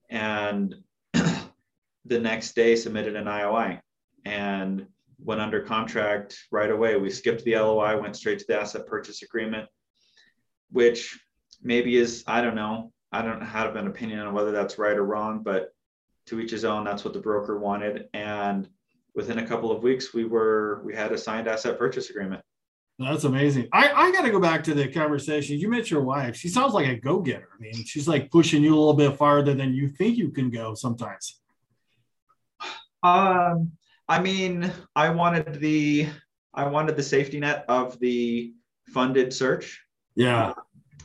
And 0.09 0.75
the 1.13 2.19
next 2.19 2.55
day 2.55 2.75
submitted 2.75 3.15
an 3.15 3.25
IOI 3.25 3.79
and 4.25 4.85
went 5.19 5.41
under 5.41 5.61
contract 5.61 6.37
right 6.51 6.71
away. 6.71 6.95
We 6.95 7.09
skipped 7.09 7.43
the 7.43 7.55
LOI, 7.55 7.99
went 7.99 8.15
straight 8.15 8.39
to 8.39 8.45
the 8.47 8.59
asset 8.59 8.85
purchase 8.87 9.21
agreement, 9.21 9.67
which 10.71 11.19
maybe 11.61 11.97
is, 11.97 12.23
I 12.27 12.41
don't 12.41 12.55
know. 12.55 12.91
I 13.11 13.21
don't 13.21 13.41
have 13.41 13.75
an 13.75 13.87
opinion 13.87 14.19
on 14.19 14.33
whether 14.33 14.51
that's 14.51 14.77
right 14.77 14.95
or 14.95 15.05
wrong, 15.05 15.41
but 15.43 15.73
to 16.27 16.39
each 16.39 16.51
his 16.51 16.63
own, 16.63 16.83
that's 16.83 17.03
what 17.03 17.13
the 17.13 17.19
broker 17.19 17.57
wanted. 17.57 18.07
And 18.13 18.69
within 19.15 19.39
a 19.39 19.47
couple 19.47 19.71
of 19.71 19.83
weeks, 19.83 20.13
we 20.13 20.25
were, 20.25 20.81
we 20.85 20.95
had 20.95 21.11
a 21.11 21.17
signed 21.17 21.47
asset 21.47 21.77
purchase 21.77 22.09
agreement. 22.09 22.43
That's 22.99 23.23
amazing. 23.23 23.69
I, 23.71 23.91
I 23.91 24.11
got 24.11 24.23
to 24.23 24.29
go 24.29 24.41
back 24.41 24.61
to 24.65 24.73
the 24.73 24.87
conversation. 24.87 25.57
You 25.57 25.69
met 25.69 25.89
your 25.89 26.03
wife. 26.03 26.35
She 26.35 26.49
sounds 26.49 26.73
like 26.73 26.87
a 26.87 26.95
go 26.95 27.19
getter. 27.21 27.47
I 27.57 27.61
mean, 27.61 27.85
she's 27.85 28.09
like 28.09 28.29
pushing 28.29 28.61
you 28.61 28.75
a 28.75 28.77
little 28.77 28.93
bit 28.93 29.15
farther 29.15 29.53
than 29.53 29.73
you 29.73 29.87
think 29.87 30.17
you 30.17 30.29
can 30.29 30.49
go 30.49 30.73
sometimes. 30.75 31.39
Um, 33.01 33.71
I 34.09 34.19
mean, 34.19 34.71
I 34.95 35.09
wanted 35.09 35.59
the 35.59 36.07
I 36.55 36.67
wanted 36.67 36.97
the 36.97 37.03
safety 37.03 37.39
net 37.39 37.63
of 37.69 37.99
the 37.99 38.53
funded 38.87 39.31
search. 39.31 39.79
Yeah. 40.15 40.53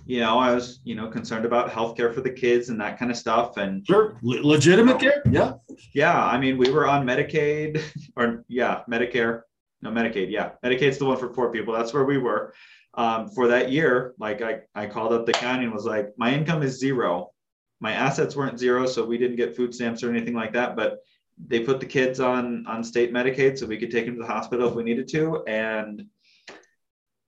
You 0.06 0.20
know, 0.20 0.38
I 0.38 0.54
was, 0.54 0.80
you 0.84 0.94
know, 0.94 1.08
concerned 1.08 1.44
about 1.44 1.70
healthcare 1.70 2.14
for 2.14 2.22
the 2.22 2.30
kids 2.30 2.70
and 2.70 2.80
that 2.80 2.98
kind 2.98 3.10
of 3.10 3.16
stuff. 3.18 3.58
And 3.58 3.86
sure, 3.86 4.16
Le- 4.22 4.42
legitimate 4.42 5.02
you 5.02 5.08
know, 5.08 5.12
care. 5.12 5.22
Yeah. 5.30 5.52
Yeah. 5.94 6.24
I 6.24 6.38
mean, 6.38 6.56
we 6.56 6.70
were 6.70 6.88
on 6.88 7.06
Medicaid 7.06 7.82
or 8.16 8.44
yeah, 8.48 8.82
Medicare. 8.90 9.42
No, 9.82 9.90
Medicaid. 9.90 10.30
Yeah. 10.30 10.52
Medicaid's 10.64 10.96
the 10.96 11.04
one 11.04 11.18
for 11.18 11.28
poor 11.28 11.52
people. 11.52 11.74
That's 11.74 11.92
where 11.92 12.04
we 12.04 12.16
were. 12.16 12.54
Um, 12.94 13.28
for 13.28 13.48
that 13.48 13.70
year, 13.70 14.14
like 14.18 14.40
I, 14.40 14.60
I 14.74 14.86
called 14.86 15.12
up 15.12 15.26
the 15.26 15.32
county 15.32 15.64
and 15.64 15.74
was 15.74 15.84
like, 15.84 16.14
my 16.16 16.32
income 16.32 16.62
is 16.62 16.78
zero. 16.78 17.32
My 17.80 17.92
assets 17.92 18.34
weren't 18.34 18.58
zero, 18.58 18.86
so 18.86 19.04
we 19.04 19.18
didn't 19.18 19.36
get 19.36 19.56
food 19.56 19.74
stamps 19.74 20.02
or 20.02 20.10
anything 20.10 20.32
like 20.32 20.54
that. 20.54 20.74
But 20.74 21.00
they 21.46 21.60
put 21.60 21.80
the 21.80 21.86
kids 21.86 22.20
on 22.20 22.66
on 22.66 22.84
state 22.84 23.12
Medicaid 23.12 23.58
so 23.58 23.66
we 23.66 23.78
could 23.78 23.90
take 23.90 24.06
them 24.06 24.16
to 24.16 24.22
the 24.22 24.26
hospital 24.26 24.68
if 24.68 24.74
we 24.74 24.82
needed 24.84 25.08
to. 25.08 25.42
And 25.46 26.06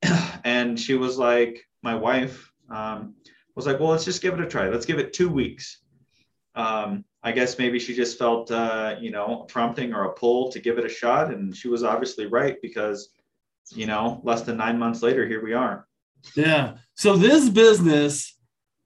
and 0.45 0.79
she 0.79 0.95
was 0.95 1.19
like, 1.19 1.65
my 1.83 1.95
wife 1.95 2.53
Um, 2.71 3.15
was 3.57 3.67
like, 3.67 3.81
well, 3.81 3.89
let's 3.89 4.05
just 4.05 4.23
give 4.23 4.35
it 4.35 4.41
a 4.41 4.47
try. 4.47 4.69
Let's 4.69 4.87
give 4.87 4.99
it 4.99 5.13
two 5.13 5.31
weeks. 5.31 5.81
Um, 6.55 7.05
I 7.23 7.33
guess 7.33 7.59
maybe 7.59 7.79
she 7.79 7.95
just 7.95 8.19
felt, 8.19 8.51
uh, 8.51 8.97
you 9.01 9.11
know, 9.11 9.43
a 9.43 9.47
prompting 9.47 9.93
or 9.95 10.05
a 10.05 10.13
pull 10.13 10.51
to 10.53 10.61
give 10.61 10.79
it 10.79 10.85
a 10.85 10.89
shot, 10.89 11.33
and 11.33 11.57
she 11.57 11.69
was 11.69 11.83
obviously 11.83 12.27
right 12.27 12.57
because, 12.63 13.09
you 13.75 13.87
know, 13.87 14.21
less 14.25 14.43
than 14.43 14.57
nine 14.57 14.79
months 14.79 15.03
later, 15.03 15.27
here 15.27 15.43
we 15.43 15.55
are. 15.55 15.87
Yeah. 16.35 16.77
So 16.95 17.17
this 17.17 17.49
business, 17.49 18.39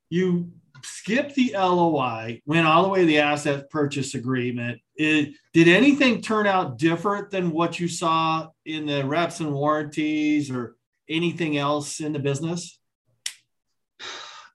you 0.09 0.53
skipped 0.83 1.35
the 1.35 1.53
LOI, 1.55 2.41
went 2.47 2.67
all 2.67 2.83
the 2.83 2.89
way 2.89 3.01
to 3.01 3.07
the 3.07 3.19
asset 3.19 3.71
purchase 3.71 4.15
agreement. 4.15 4.81
It, 4.97 5.35
did 5.53 5.69
anything 5.69 6.23
turn 6.23 6.47
out 6.47 6.79
different 6.79 7.31
than 7.31 7.51
what 7.51 7.81
you 7.81 7.89
saw 7.89 8.49
in 8.65 8.87
the 8.87 9.05
reps 9.05 9.41
and 9.41 9.53
warranties 9.53 10.51
or 10.51 10.77
anything 11.09 11.57
else 11.57 12.01
in 12.01 12.13
the 12.13 12.19
business? 12.19 12.79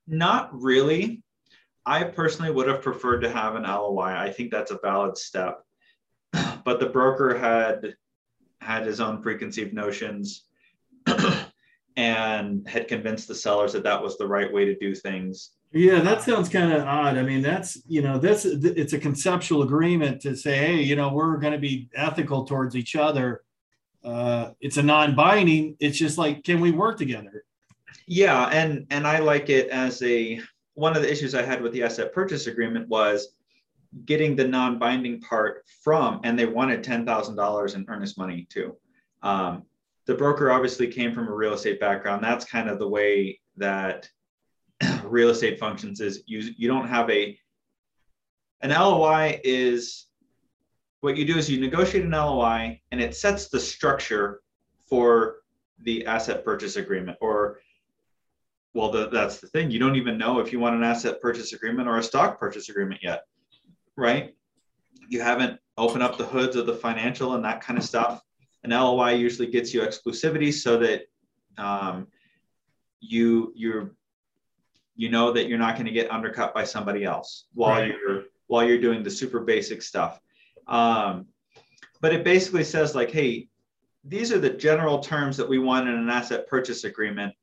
Not 0.08 0.50
really. 0.54 1.24
I 1.86 2.04
personally 2.04 2.52
would 2.52 2.68
have 2.68 2.82
preferred 2.82 3.22
to 3.22 3.30
have 3.30 3.56
an 3.56 3.64
LOI. 3.64 4.16
I 4.16 4.32
think 4.32 4.52
that's 4.52 4.72
a 4.72 4.80
valid 4.82 5.18
step. 5.18 5.64
But 6.66 6.80
the 6.80 6.90
broker 6.90 7.38
had 7.38 7.94
had 8.60 8.88
his 8.88 9.00
own 9.00 9.22
preconceived 9.22 9.72
notions 9.74 10.46
and 11.96 12.68
had 12.68 12.88
convinced 12.88 13.28
the 13.28 13.36
sellers 13.36 13.74
that 13.74 13.84
that 13.84 14.02
was 14.02 14.18
the 14.18 14.28
right 14.28 14.52
way 14.52 14.66
to 14.66 14.76
do 14.76 14.96
things. 14.96 15.52
Yeah, 15.76 16.00
that 16.00 16.22
sounds 16.22 16.48
kind 16.48 16.72
of 16.72 16.88
odd. 16.88 17.18
I 17.18 17.22
mean, 17.24 17.42
that's 17.42 17.82
you 17.86 18.02
know, 18.02 18.18
that's 18.18 18.46
it's 18.46 18.94
a 18.94 18.98
conceptual 18.98 19.62
agreement 19.62 20.22
to 20.22 20.34
say, 20.34 20.56
hey, 20.58 20.82
you 20.82 20.96
know, 20.96 21.12
we're 21.12 21.36
going 21.36 21.52
to 21.52 21.60
be 21.60 21.90
ethical 21.94 22.46
towards 22.46 22.78
each 22.78 22.96
other. 22.96 23.44
Uh, 24.02 24.52
it's 24.62 24.78
a 24.78 24.84
non-binding. 24.84 25.76
It's 25.82 25.98
just 25.98 26.18
like, 26.18 26.46
can 26.46 26.62
we 26.62 26.72
work 26.72 26.98
together? 26.98 27.44
Yeah, 28.08 28.46
and 28.48 28.88
and 28.90 29.06
I 29.06 29.20
like 29.20 29.50
it 29.50 29.68
as 29.68 30.02
a 30.02 30.40
one 30.76 30.96
of 30.96 31.02
the 31.02 31.12
issues 31.12 31.36
I 31.36 31.42
had 31.42 31.62
with 31.62 31.74
the 31.74 31.84
asset 31.84 32.14
purchase 32.14 32.48
agreement 32.48 32.88
was 32.88 33.36
getting 34.06 34.38
the 34.38 34.48
non-binding 34.48 35.20
part 35.22 35.66
from, 35.84 36.22
and 36.24 36.40
they 36.40 36.46
wanted 36.46 36.86
ten 36.86 37.06
thousand 37.06 37.36
dollars 37.36 37.74
in 37.74 37.84
earnest 37.90 38.18
money 38.18 38.48
too. 38.50 38.78
Um, 39.24 39.64
the 40.06 40.16
broker 40.16 40.54
obviously 40.54 40.88
came 40.88 41.14
from 41.14 41.28
a 41.28 41.36
real 41.36 41.54
estate 41.54 41.82
background. 41.82 42.24
That's 42.24 42.46
kind 42.46 42.70
of 42.70 42.80
the 42.80 42.88
way 42.88 43.42
that 43.58 44.08
real 45.12 45.30
estate 45.30 45.60
functions. 45.60 46.02
Is 46.02 46.24
you 46.26 46.54
you 46.58 46.68
don't 46.68 46.88
have 46.88 47.10
a 47.10 47.38
an 48.62 48.72
LOI 48.72 49.40
is 49.44 50.08
what 51.02 51.18
you 51.18 51.26
do 51.26 51.38
is 51.38 51.50
you 51.50 51.60
negotiate 51.60 52.04
an 52.04 52.12
LOI 52.12 52.82
and 52.92 53.00
it 53.00 53.16
sets 53.16 53.48
the 53.48 53.60
structure 53.60 54.42
for 54.90 55.38
the 55.84 56.06
asset 56.06 56.44
purchase 56.44 56.78
agreement 56.78 57.18
or 57.22 57.60
well, 58.76 58.92
the, 58.92 59.08
that's 59.08 59.40
the 59.40 59.48
thing. 59.48 59.72
You 59.72 59.80
don't 59.80 59.96
even 59.96 60.18
know 60.18 60.40
if 60.40 60.52
you 60.52 60.60
want 60.60 60.76
an 60.76 60.84
asset 60.84 61.22
purchase 61.22 61.54
agreement 61.54 61.88
or 61.88 61.98
a 61.98 62.04
stock 62.04 62.38
purchase 62.38 62.68
agreement 62.68 63.02
yet, 63.02 63.24
right? 63.96 64.36
You 65.08 65.22
haven't 65.22 65.60
opened 65.78 66.04
up 66.04 66.18
the 66.18 66.26
hoods 66.26 66.58
of 66.58 66.66
the 66.66 66.74
financial 66.74 67.36
and 67.36 67.46
that 67.46 67.62
kind 67.62 67.80
of 67.80 67.86
stuff. 67.86 68.22
An 68.66 68.72
LOI 68.72 69.12
usually 69.12 69.48
gets 69.48 69.74
you 69.74 69.82
exclusivity 69.82 70.54
so 70.54 70.78
that 70.80 71.04
um, 71.58 72.08
you 73.00 73.54
you're 73.56 73.92
you 74.96 75.10
know 75.10 75.32
that 75.32 75.48
you're 75.48 75.60
not 75.60 75.76
going 75.76 75.86
to 75.86 75.92
get 75.92 76.12
undercut 76.12 76.54
by 76.54 76.64
somebody 76.64 77.04
else 77.04 77.46
while 77.54 77.82
right. 77.82 77.88
you're 77.88 78.24
while 78.48 78.64
you're 78.64 78.82
doing 78.82 79.04
the 79.04 79.12
super 79.12 79.40
basic 79.40 79.82
stuff. 79.82 80.20
Um, 80.68 81.26
but 82.02 82.14
it 82.14 82.24
basically 82.24 82.64
says 82.64 82.94
like, 82.96 83.12
hey, 83.12 83.48
these 84.04 84.32
are 84.32 84.40
the 84.40 84.50
general 84.50 85.00
terms 85.00 85.38
that 85.38 85.50
we 85.50 85.58
want 85.58 85.88
in 85.88 85.96
an 85.96 86.10
asset 86.10 86.48
purchase 86.48 86.84
agreement 86.84 87.34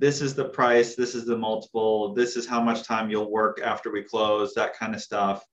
this 0.00 0.22
is 0.22 0.34
the 0.34 0.46
price, 0.46 0.94
this 0.94 1.14
is 1.14 1.26
the 1.26 1.36
multiple, 1.36 2.14
this 2.14 2.34
is 2.34 2.46
how 2.46 2.60
much 2.60 2.84
time 2.84 3.10
you'll 3.10 3.30
work 3.30 3.60
after 3.62 3.92
we 3.92 4.02
close, 4.02 4.54
that 4.54 4.74
kind 4.74 4.94
of 4.94 5.02
stuff. 5.02 5.44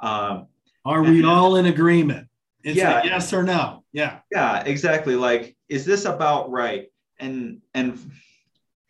Um, 0.00 0.46
Are 0.86 1.02
we 1.02 1.18
and, 1.18 1.26
all 1.26 1.56
in 1.56 1.66
agreement? 1.66 2.28
It's 2.64 2.78
yeah, 2.78 3.04
yes 3.04 3.34
or 3.34 3.42
no. 3.42 3.84
Yeah. 3.92 4.20
Yeah, 4.32 4.64
exactly. 4.64 5.16
Like, 5.16 5.54
is 5.68 5.84
this 5.84 6.06
about 6.06 6.50
right? 6.50 6.90
And 7.20 7.60
and 7.74 7.98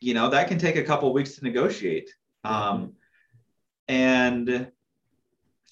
you 0.05 0.13
know 0.13 0.29
that 0.29 0.49
can 0.49 0.59
take 0.59 0.77
a 0.77 0.85
couple 0.85 1.13
weeks 1.13 1.37
to 1.37 1.45
negotiate. 1.45 2.11
Um, 2.45 2.93
and 3.89 4.71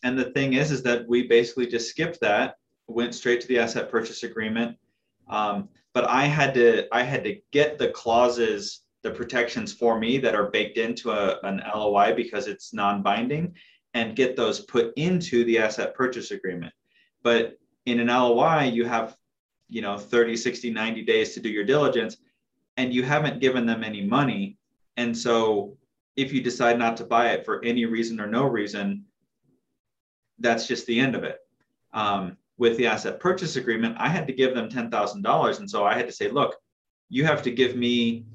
and 0.02 0.18
the 0.18 0.30
thing 0.30 0.54
is, 0.54 0.70
is 0.70 0.82
that 0.84 1.06
we 1.06 1.28
basically 1.28 1.66
just 1.66 1.90
skipped 1.90 2.20
that, 2.20 2.56
went 2.86 3.14
straight 3.14 3.40
to 3.42 3.48
the 3.48 3.58
asset 3.58 3.90
purchase 3.90 4.22
agreement. 4.22 4.76
Um, 5.28 5.68
but 5.92 6.08
I 6.08 6.24
had 6.24 6.54
to 6.54 6.86
I 6.94 7.02
had 7.02 7.24
to 7.24 7.36
get 7.50 7.78
the 7.78 7.88
clauses 7.88 8.80
the 9.02 9.10
protections 9.10 9.72
for 9.72 9.98
me 9.98 10.16
that 10.18 10.34
are 10.34 10.50
baked 10.50 10.78
into 10.78 11.10
a, 11.10 11.38
an 11.42 11.60
LOI 11.74 12.14
because 12.14 12.46
it's 12.46 12.72
non-binding 12.72 13.52
and 13.94 14.16
get 14.16 14.36
those 14.36 14.60
put 14.60 14.92
into 14.96 15.44
the 15.44 15.58
asset 15.58 15.94
purchase 15.94 16.30
agreement. 16.30 16.72
But 17.22 17.58
in 17.84 17.98
an 17.98 18.06
LOI, 18.06 18.70
you 18.72 18.84
have, 18.84 19.16
you 19.68 19.82
know, 19.82 19.98
30, 19.98 20.36
60, 20.36 20.70
90 20.70 21.02
days 21.02 21.34
to 21.34 21.40
do 21.40 21.48
your 21.48 21.64
diligence 21.64 22.18
and 22.76 22.92
you 22.92 23.02
haven't 23.02 23.40
given 23.40 23.66
them 23.66 23.84
any 23.84 24.02
money. 24.02 24.56
And 24.96 25.16
so 25.16 25.76
if 26.16 26.32
you 26.32 26.42
decide 26.42 26.78
not 26.78 26.96
to 26.98 27.04
buy 27.04 27.30
it 27.30 27.44
for 27.44 27.64
any 27.64 27.84
reason 27.84 28.20
or 28.20 28.26
no 28.26 28.46
reason, 28.46 29.04
that's 30.38 30.66
just 30.66 30.86
the 30.86 30.98
end 30.98 31.14
of 31.14 31.24
it. 31.24 31.38
Um, 31.92 32.36
with 32.58 32.76
the 32.76 32.86
asset 32.86 33.20
purchase 33.20 33.56
agreement, 33.56 33.96
I 33.98 34.08
had 34.08 34.26
to 34.26 34.32
give 34.32 34.54
them 34.54 34.68
$10,000. 34.68 35.58
And 35.58 35.70
so 35.70 35.84
I 35.84 35.94
had 35.94 36.06
to 36.06 36.12
say, 36.12 36.28
look, 36.28 36.56
you 37.08 37.24
have 37.24 37.42
to 37.42 37.50
give 37.50 37.76
me 37.76 38.26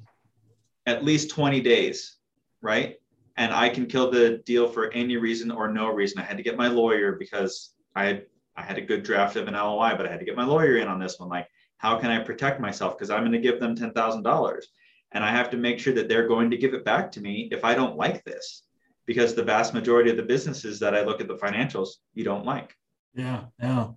at 0.86 1.04
least 1.04 1.30
20 1.30 1.62
days, 1.62 2.18
right? 2.62 2.96
And 3.38 3.54
I 3.54 3.70
can 3.70 3.86
kill 3.86 4.10
the 4.10 4.42
deal 4.46 4.68
for 4.68 4.92
any 4.94 5.18
reason 5.18 5.52
or 5.52 5.72
no 5.72 5.92
reason. 5.92 6.20
I 6.20 6.24
had 6.24 6.38
to 6.38 6.44
get 6.44 6.58
my 6.58 6.68
lawyer 6.68 7.14
because 7.14 7.74
I 7.96 8.06
had 8.06 8.26
I 8.56 8.64
had 8.64 8.80
a 8.80 8.82
good 8.82 9.04
draft 9.04 9.36
of 9.36 9.48
an 9.48 9.54
LOI, 9.54 9.94
but 9.96 10.08
I 10.08 10.12
had 10.12 10.20
to 10.20 10.26
get 10.26 10.36
my 10.36 10.44
lawyer 10.44 10.78
in 10.78 10.88
on 10.88 11.00
this 11.00 11.20
one. 11.20 11.30
Like, 11.30 11.48
how 11.78 11.98
can 11.98 12.10
I 12.10 12.20
protect 12.20 12.60
myself? 12.60 12.98
Because 12.98 13.10
I'm 13.10 13.22
going 13.22 13.32
to 13.32 13.40
give 13.40 13.60
them 13.60 13.76
ten 13.76 13.92
thousand 13.92 14.24
dollars, 14.24 14.68
and 15.12 15.24
I 15.24 15.32
have 15.32 15.50
to 15.52 15.58
make 15.58 15.80
sure 15.80 15.94
that 15.94 16.10
they're 16.10 16.28
going 16.28 16.50
to 16.52 16.58
give 16.58 16.74
it 16.74 16.86
back 16.86 17.12
to 17.14 17.22
me 17.22 17.50
if 17.52 17.64
I 17.64 17.76
don't 17.76 17.98
like 17.98 18.24
this. 18.24 18.64
Because 19.06 19.34
the 19.34 19.44
vast 19.44 19.74
majority 19.74 20.10
of 20.10 20.18
the 20.18 20.24
businesses 20.24 20.80
that 20.80 20.94
I 20.94 21.04
look 21.04 21.22
at 21.22 21.30
the 21.30 21.38
financials, 21.38 21.90
you 22.14 22.26
don't 22.26 22.46
like. 22.46 22.76
Yeah, 23.14 23.46
yeah. 23.62 23.90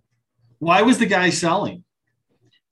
Why 0.61 0.83
was 0.83 0.99
the 0.99 1.07
guy 1.07 1.31
selling? 1.31 1.85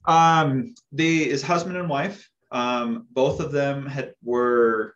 Um, 0.04 0.74
the 0.92 1.24
his 1.24 1.42
husband 1.42 1.76
and 1.76 1.88
wife 1.88 2.30
um, 2.50 3.06
both 3.10 3.40
of 3.40 3.52
them 3.52 3.86
had 3.86 4.14
were 4.22 4.94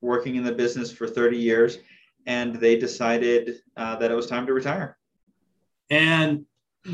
working 0.00 0.36
in 0.36 0.44
the 0.44 0.52
business 0.52 0.90
for 0.90 1.06
30 1.06 1.36
years, 1.36 1.78
and 2.26 2.56
they 2.56 2.78
decided 2.78 3.60
uh, 3.76 3.96
that 3.96 4.10
it 4.10 4.14
was 4.14 4.26
time 4.26 4.46
to 4.46 4.52
retire. 4.52 4.96
And 5.90 6.46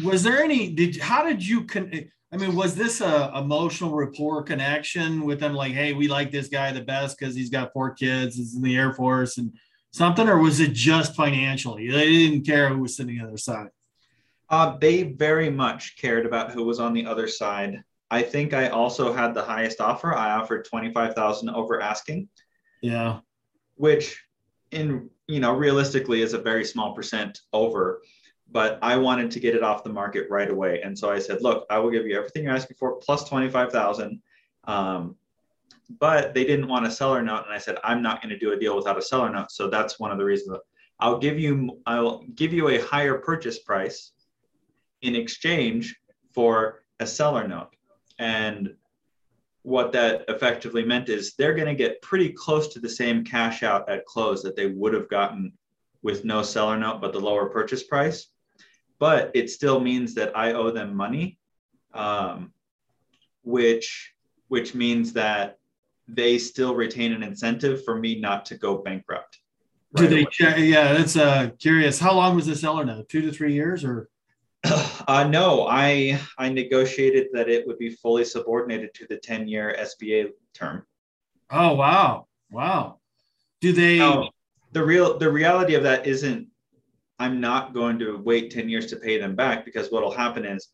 was 0.05 0.23
there 0.23 0.43
any? 0.43 0.73
Did 0.73 0.99
how 0.99 1.25
did 1.25 1.47
you 1.47 1.65
con? 1.65 2.11
I 2.33 2.37
mean, 2.37 2.55
was 2.55 2.77
this 2.77 3.01
a 3.01 3.33
emotional 3.37 3.95
rapport 3.95 4.43
connection 4.43 5.25
with 5.25 5.41
them? 5.41 5.55
Like, 5.55 5.73
hey, 5.73 5.93
we 5.93 6.07
like 6.07 6.31
this 6.31 6.49
guy 6.49 6.71
the 6.71 6.81
best 6.81 7.19
because 7.19 7.35
he's 7.35 7.51
got 7.51 7.73
four 7.73 7.93
kids, 7.93 8.37
he's 8.37 8.55
in 8.55 8.63
the 8.63 8.77
Air 8.77 8.93
Force, 8.93 9.39
and 9.39 9.53
something, 9.93 10.29
or 10.29 10.39
was 10.39 10.61
it 10.61 10.73
just 10.73 11.17
financially? 11.17 11.91
They 11.91 12.07
didn't 12.07 12.47
care 12.47 12.69
who 12.69 12.79
was 12.79 12.97
sitting 12.97 13.19
on 13.19 13.25
the 13.25 13.29
other 13.31 13.39
side. 13.39 13.69
Uh, 14.49 14.77
they 14.79 15.03
very 15.03 15.51
much 15.51 15.97
cared 15.97 16.27
about 16.27 16.53
who 16.53 16.65
was 16.65 16.81
on 16.81 16.93
the 16.93 17.07
other 17.07 17.27
side. 17.27 17.83
I 18.11 18.23
think 18.23 18.53
I 18.53 18.69
also 18.69 19.13
had 19.13 19.35
the 19.35 19.43
highest 19.43 19.81
offer. 19.81 20.15
I 20.15 20.33
offered 20.33 20.65
25,000 20.65 21.51
over 21.51 21.81
asking. 21.81 22.29
Yeah. 22.83 23.21
Which 23.77 24.21
in, 24.73 25.11
you 25.29 25.41
know, 25.41 25.55
realistically 25.55 26.23
is 26.23 26.33
a 26.33 26.39
very 26.39 26.65
small 26.65 26.95
percent 26.95 27.41
over, 27.53 28.03
but 28.53 28.79
I 28.83 28.97
wanted 28.97 29.31
to 29.33 29.41
get 29.41 29.55
it 29.55 29.63
off 29.63 29.85
the 29.85 29.93
market 29.93 30.29
right 30.29 30.51
away. 30.51 30.81
And 30.83 30.99
so 30.99 31.11
I 31.11 31.19
said, 31.19 31.43
look, 31.43 31.67
I 31.71 31.79
will 31.79 31.91
give 31.91 32.07
you 32.07 32.17
everything 32.17 32.45
you're 32.45 32.55
asking 32.55 32.77
for 32.79 32.97
plus 32.97 33.29
25,000. 33.29 34.21
Um, 34.65 35.17
but 35.99 36.35
they 36.35 36.45
didn't 36.45 36.69
want 36.69 36.87
a 36.87 36.91
seller 36.91 37.23
note. 37.23 37.45
And 37.45 37.55
I 37.55 37.59
said, 37.59 37.79
I'm 37.83 38.03
not 38.03 38.23
going 38.23 38.31
to 38.31 38.39
do 38.39 38.53
a 38.53 38.59
deal 38.59 38.77
without 38.77 38.99
a 38.99 39.03
seller 39.03 39.31
note. 39.31 39.51
So 39.51 39.69
that's 39.69 39.99
one 39.99 40.11
of 40.11 40.19
the 40.19 40.25
reasons 40.25 40.59
I'll 41.01 41.19
give 41.19 41.39
you, 41.39 41.81
I'll 41.87 42.25
give 42.35 42.53
you 42.53 42.69
a 42.69 42.79
higher 42.79 43.19
purchase 43.19 43.59
price 43.59 44.13
in 45.03 45.17
exchange 45.17 45.97
for 46.35 46.83
a 47.01 47.07
seller 47.07 47.49
note. 47.49 47.71
And 48.19 48.75
what 49.63 49.93
that 49.93 50.25
effectively 50.29 50.85
meant 50.85 51.09
is 51.09 51.35
they're 51.35 51.55
going 51.55 51.69
to 51.69 51.75
get 51.75 52.03
pretty 52.03 52.31
close 52.31 52.69
to 52.69 52.81
the 52.81 52.89
same 52.89 53.25
cash 53.25 53.63
out 53.63 53.89
at 53.89 54.07
close 54.07 54.43
that 54.43 54.57
they 54.57 54.67
would 54.67 54.93
have 54.93 55.09
gotten 55.09 55.53
with 56.03 56.25
no 56.25 56.43
seller 56.43 56.79
note 56.79 57.01
but 57.01 57.13
the 57.13 57.21
lower 57.21 57.47
purchase 57.47 57.83
price. 57.83 58.29
But 59.01 59.33
it 59.35 59.51
still 59.51 59.81
means 59.81 60.15
that 60.15 60.37
I 60.37 60.53
owe 60.53 60.71
them 60.71 60.95
money, 60.95 61.39
um, 61.93 62.53
which 63.43 64.15
which 64.47 64.75
means 64.75 65.13
that 65.15 65.59
they 66.07 66.39
still 66.39 66.75
retain 66.75 67.13
an 67.13 67.23
incentive 67.23 67.85
for 67.85 67.97
me 67.97 68.21
not 68.21 68.45
to 68.47 68.57
go 68.57 68.79
bankrupt. 68.79 69.39
Right 69.93 70.09
Do 70.09 70.15
they? 70.15 70.25
Check, 70.31 70.57
yeah, 70.59 70.93
that's 70.93 71.17
uh, 71.17 71.51
curious. 71.59 71.99
How 71.99 72.15
long 72.15 72.37
was 72.37 72.47
the 72.47 72.55
seller 72.55 72.85
note? 72.85 73.09
Two 73.09 73.23
to 73.23 73.33
three 73.33 73.55
years, 73.55 73.85
or? 73.85 74.09
Uh, 75.09 75.27
no, 75.27 75.67
I 75.69 76.21
I 76.39 76.51
negotiated 76.51 77.29
that 77.33 77.49
it 77.49 77.67
would 77.67 77.79
be 77.79 77.91
fully 77.91 78.25
subordinated 78.25 78.95
to 78.95 79.07
the 79.09 79.17
10-year 79.17 79.75
SBA 79.77 80.31
term. 80.55 80.87
Oh 81.51 81.75
wow, 81.75 82.29
wow. 82.53 83.01
Do 83.61 83.73
they? 83.73 83.99
Now, 83.99 84.31
the 84.71 84.85
real 84.85 85.19
the 85.19 85.31
reality 85.31 85.75
of 85.75 85.83
that 85.83 86.07
isn't. 86.07 86.47
I'm 87.21 87.41
not 87.41 87.75
going 87.75 87.99
to 88.01 88.21
wait 88.25 88.51
ten 88.51 88.69
years 88.69 88.87
to 88.87 88.97
pay 88.97 89.19
them 89.19 89.37
back 89.37 89.65
because 89.65 89.91
what'll 89.91 90.11
happen 90.11 90.45
is, 90.45 90.69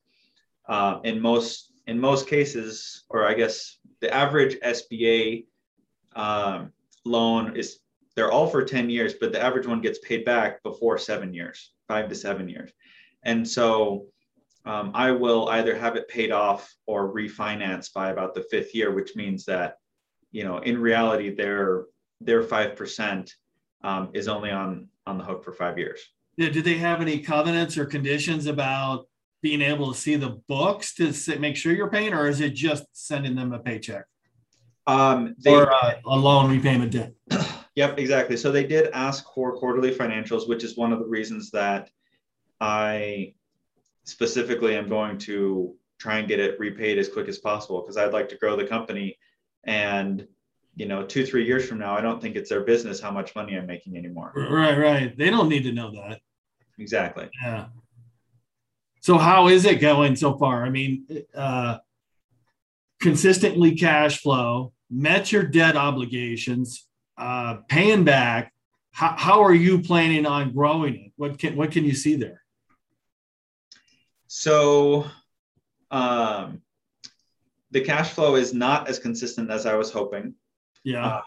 uh, 0.68 1.00
in 1.04 1.20
most 1.20 1.72
in 1.86 1.98
most 2.00 2.28
cases, 2.28 3.04
or 3.10 3.26
I 3.26 3.34
guess 3.34 3.78
the 4.00 4.12
average 4.12 4.58
SBA 4.60 5.46
um, 6.14 6.72
loan 7.04 7.56
is 7.56 7.80
they're 8.14 8.32
all 8.32 8.46
for 8.46 8.64
10 8.64 8.88
years, 8.88 9.14
but 9.20 9.30
the 9.30 9.42
average 9.42 9.66
one 9.66 9.82
gets 9.82 9.98
paid 9.98 10.24
back 10.24 10.62
before 10.62 10.96
seven 10.96 11.34
years, 11.34 11.72
five 11.86 12.08
to 12.08 12.14
seven 12.14 12.48
years. 12.48 12.72
And 13.24 13.46
so 13.46 14.06
um, 14.64 14.90
I 14.94 15.10
will 15.12 15.48
either 15.50 15.76
have 15.76 15.96
it 15.96 16.08
paid 16.08 16.32
off 16.32 16.74
or 16.86 17.12
refinance 17.12 17.92
by 17.92 18.10
about 18.10 18.34
the 18.34 18.46
fifth 18.50 18.74
year, 18.74 18.92
which 18.92 19.14
means 19.16 19.44
that, 19.44 19.76
you 20.32 20.44
know, 20.44 20.58
in 20.58 20.78
reality, 20.78 21.34
their 21.34 21.84
their 22.20 22.42
five 22.42 22.74
percent 22.74 23.34
um, 23.84 24.10
is 24.14 24.26
only 24.28 24.50
on 24.50 24.88
on 25.06 25.18
the 25.18 25.24
hook 25.24 25.44
for 25.44 25.52
five 25.52 25.78
years. 25.78 26.00
Yeah, 26.36 26.50
do 26.50 26.62
they 26.62 26.78
have 26.78 27.00
any 27.00 27.20
covenants 27.20 27.78
or 27.78 27.86
conditions 27.86 28.46
about 28.46 29.06
being 29.42 29.62
able 29.62 29.92
to 29.92 29.98
see 29.98 30.16
the 30.16 30.40
books 30.48 30.94
to 30.94 31.38
make 31.38 31.56
sure 31.56 31.72
you're 31.72 31.90
paying, 31.90 32.12
or 32.12 32.28
is 32.28 32.40
it 32.40 32.54
just 32.54 32.84
sending 32.92 33.34
them 33.34 33.52
a 33.52 33.58
paycheck 33.58 34.04
Um, 34.86 35.34
they, 35.38 35.54
or 35.54 35.64
a, 35.64 36.00
a 36.04 36.16
loan 36.16 36.50
repayment 36.50 36.92
debt? 36.92 37.12
Yep, 37.76 37.98
exactly. 37.98 38.38
So 38.38 38.50
they 38.50 38.66
did 38.66 38.88
ask 38.94 39.26
for 39.34 39.54
quarterly 39.54 39.94
financials, 39.94 40.48
which 40.48 40.64
is 40.64 40.78
one 40.78 40.94
of 40.94 40.98
the 40.98 41.04
reasons 41.04 41.50
that 41.50 41.90
I 42.58 43.34
specifically 44.04 44.76
am 44.76 44.88
going 44.88 45.18
to 45.18 45.74
try 45.98 46.18
and 46.18 46.26
get 46.26 46.40
it 46.40 46.58
repaid 46.58 46.98
as 46.98 47.08
quick 47.08 47.28
as 47.28 47.36
possible 47.36 47.82
because 47.82 47.98
I'd 47.98 48.14
like 48.14 48.30
to 48.30 48.36
grow 48.38 48.56
the 48.56 48.66
company. 48.66 49.18
And, 49.64 50.26
you 50.74 50.86
know, 50.86 51.04
two, 51.04 51.26
three 51.26 51.44
years 51.44 51.68
from 51.68 51.78
now, 51.78 51.94
I 51.94 52.00
don't 52.00 52.20
think 52.20 52.34
it's 52.34 52.48
their 52.48 52.62
business 52.62 52.98
how 52.98 53.10
much 53.10 53.34
money 53.34 53.58
I'm 53.58 53.66
making 53.66 53.98
anymore. 53.98 54.32
Right, 54.34 54.78
right. 54.78 55.18
They 55.18 55.28
don't 55.28 55.50
need 55.50 55.64
to 55.64 55.72
know 55.72 55.90
that. 55.90 56.20
Exactly. 56.78 57.28
Yeah. 57.42 57.66
So 59.00 59.18
how 59.18 59.48
is 59.48 59.64
it 59.64 59.80
going 59.80 60.16
so 60.16 60.36
far? 60.36 60.64
I 60.64 60.70
mean, 60.70 61.06
uh, 61.34 61.78
consistently 63.00 63.76
cash 63.76 64.20
flow, 64.20 64.72
met 64.90 65.30
your 65.30 65.44
debt 65.44 65.76
obligations, 65.76 66.86
uh, 67.16 67.58
paying 67.68 68.04
back, 68.04 68.52
how, 68.90 69.14
how 69.16 69.42
are 69.42 69.54
you 69.54 69.80
planning 69.80 70.26
on 70.26 70.52
growing 70.52 70.94
it? 70.94 71.12
What 71.16 71.38
can 71.38 71.54
what 71.54 71.70
can 71.70 71.84
you 71.84 71.94
see 71.94 72.16
there? 72.16 72.42
So 74.26 75.06
um, 75.90 76.62
the 77.70 77.82
cash 77.82 78.10
flow 78.10 78.36
is 78.36 78.54
not 78.54 78.88
as 78.88 78.98
consistent 78.98 79.50
as 79.50 79.66
I 79.66 79.76
was 79.76 79.90
hoping. 79.90 80.34
Yeah. 80.82 81.06
Uh, 81.06 81.22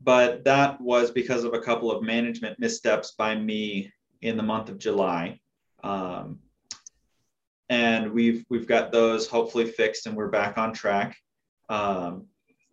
but 0.00 0.44
that 0.44 0.80
was 0.80 1.10
because 1.10 1.44
of 1.44 1.54
a 1.54 1.60
couple 1.60 1.90
of 1.90 2.02
management 2.02 2.58
missteps 2.58 3.12
by 3.12 3.34
me 3.34 3.92
in 4.24 4.36
the 4.36 4.42
month 4.42 4.70
of 4.70 4.78
July. 4.78 5.38
Um, 5.82 6.40
and 7.68 8.12
we've 8.12 8.44
we've 8.50 8.66
got 8.66 8.90
those 8.90 9.28
hopefully 9.28 9.66
fixed 9.66 10.06
and 10.06 10.16
we're 10.16 10.28
back 10.28 10.58
on 10.58 10.72
track. 10.72 11.16
Um, 11.68 12.26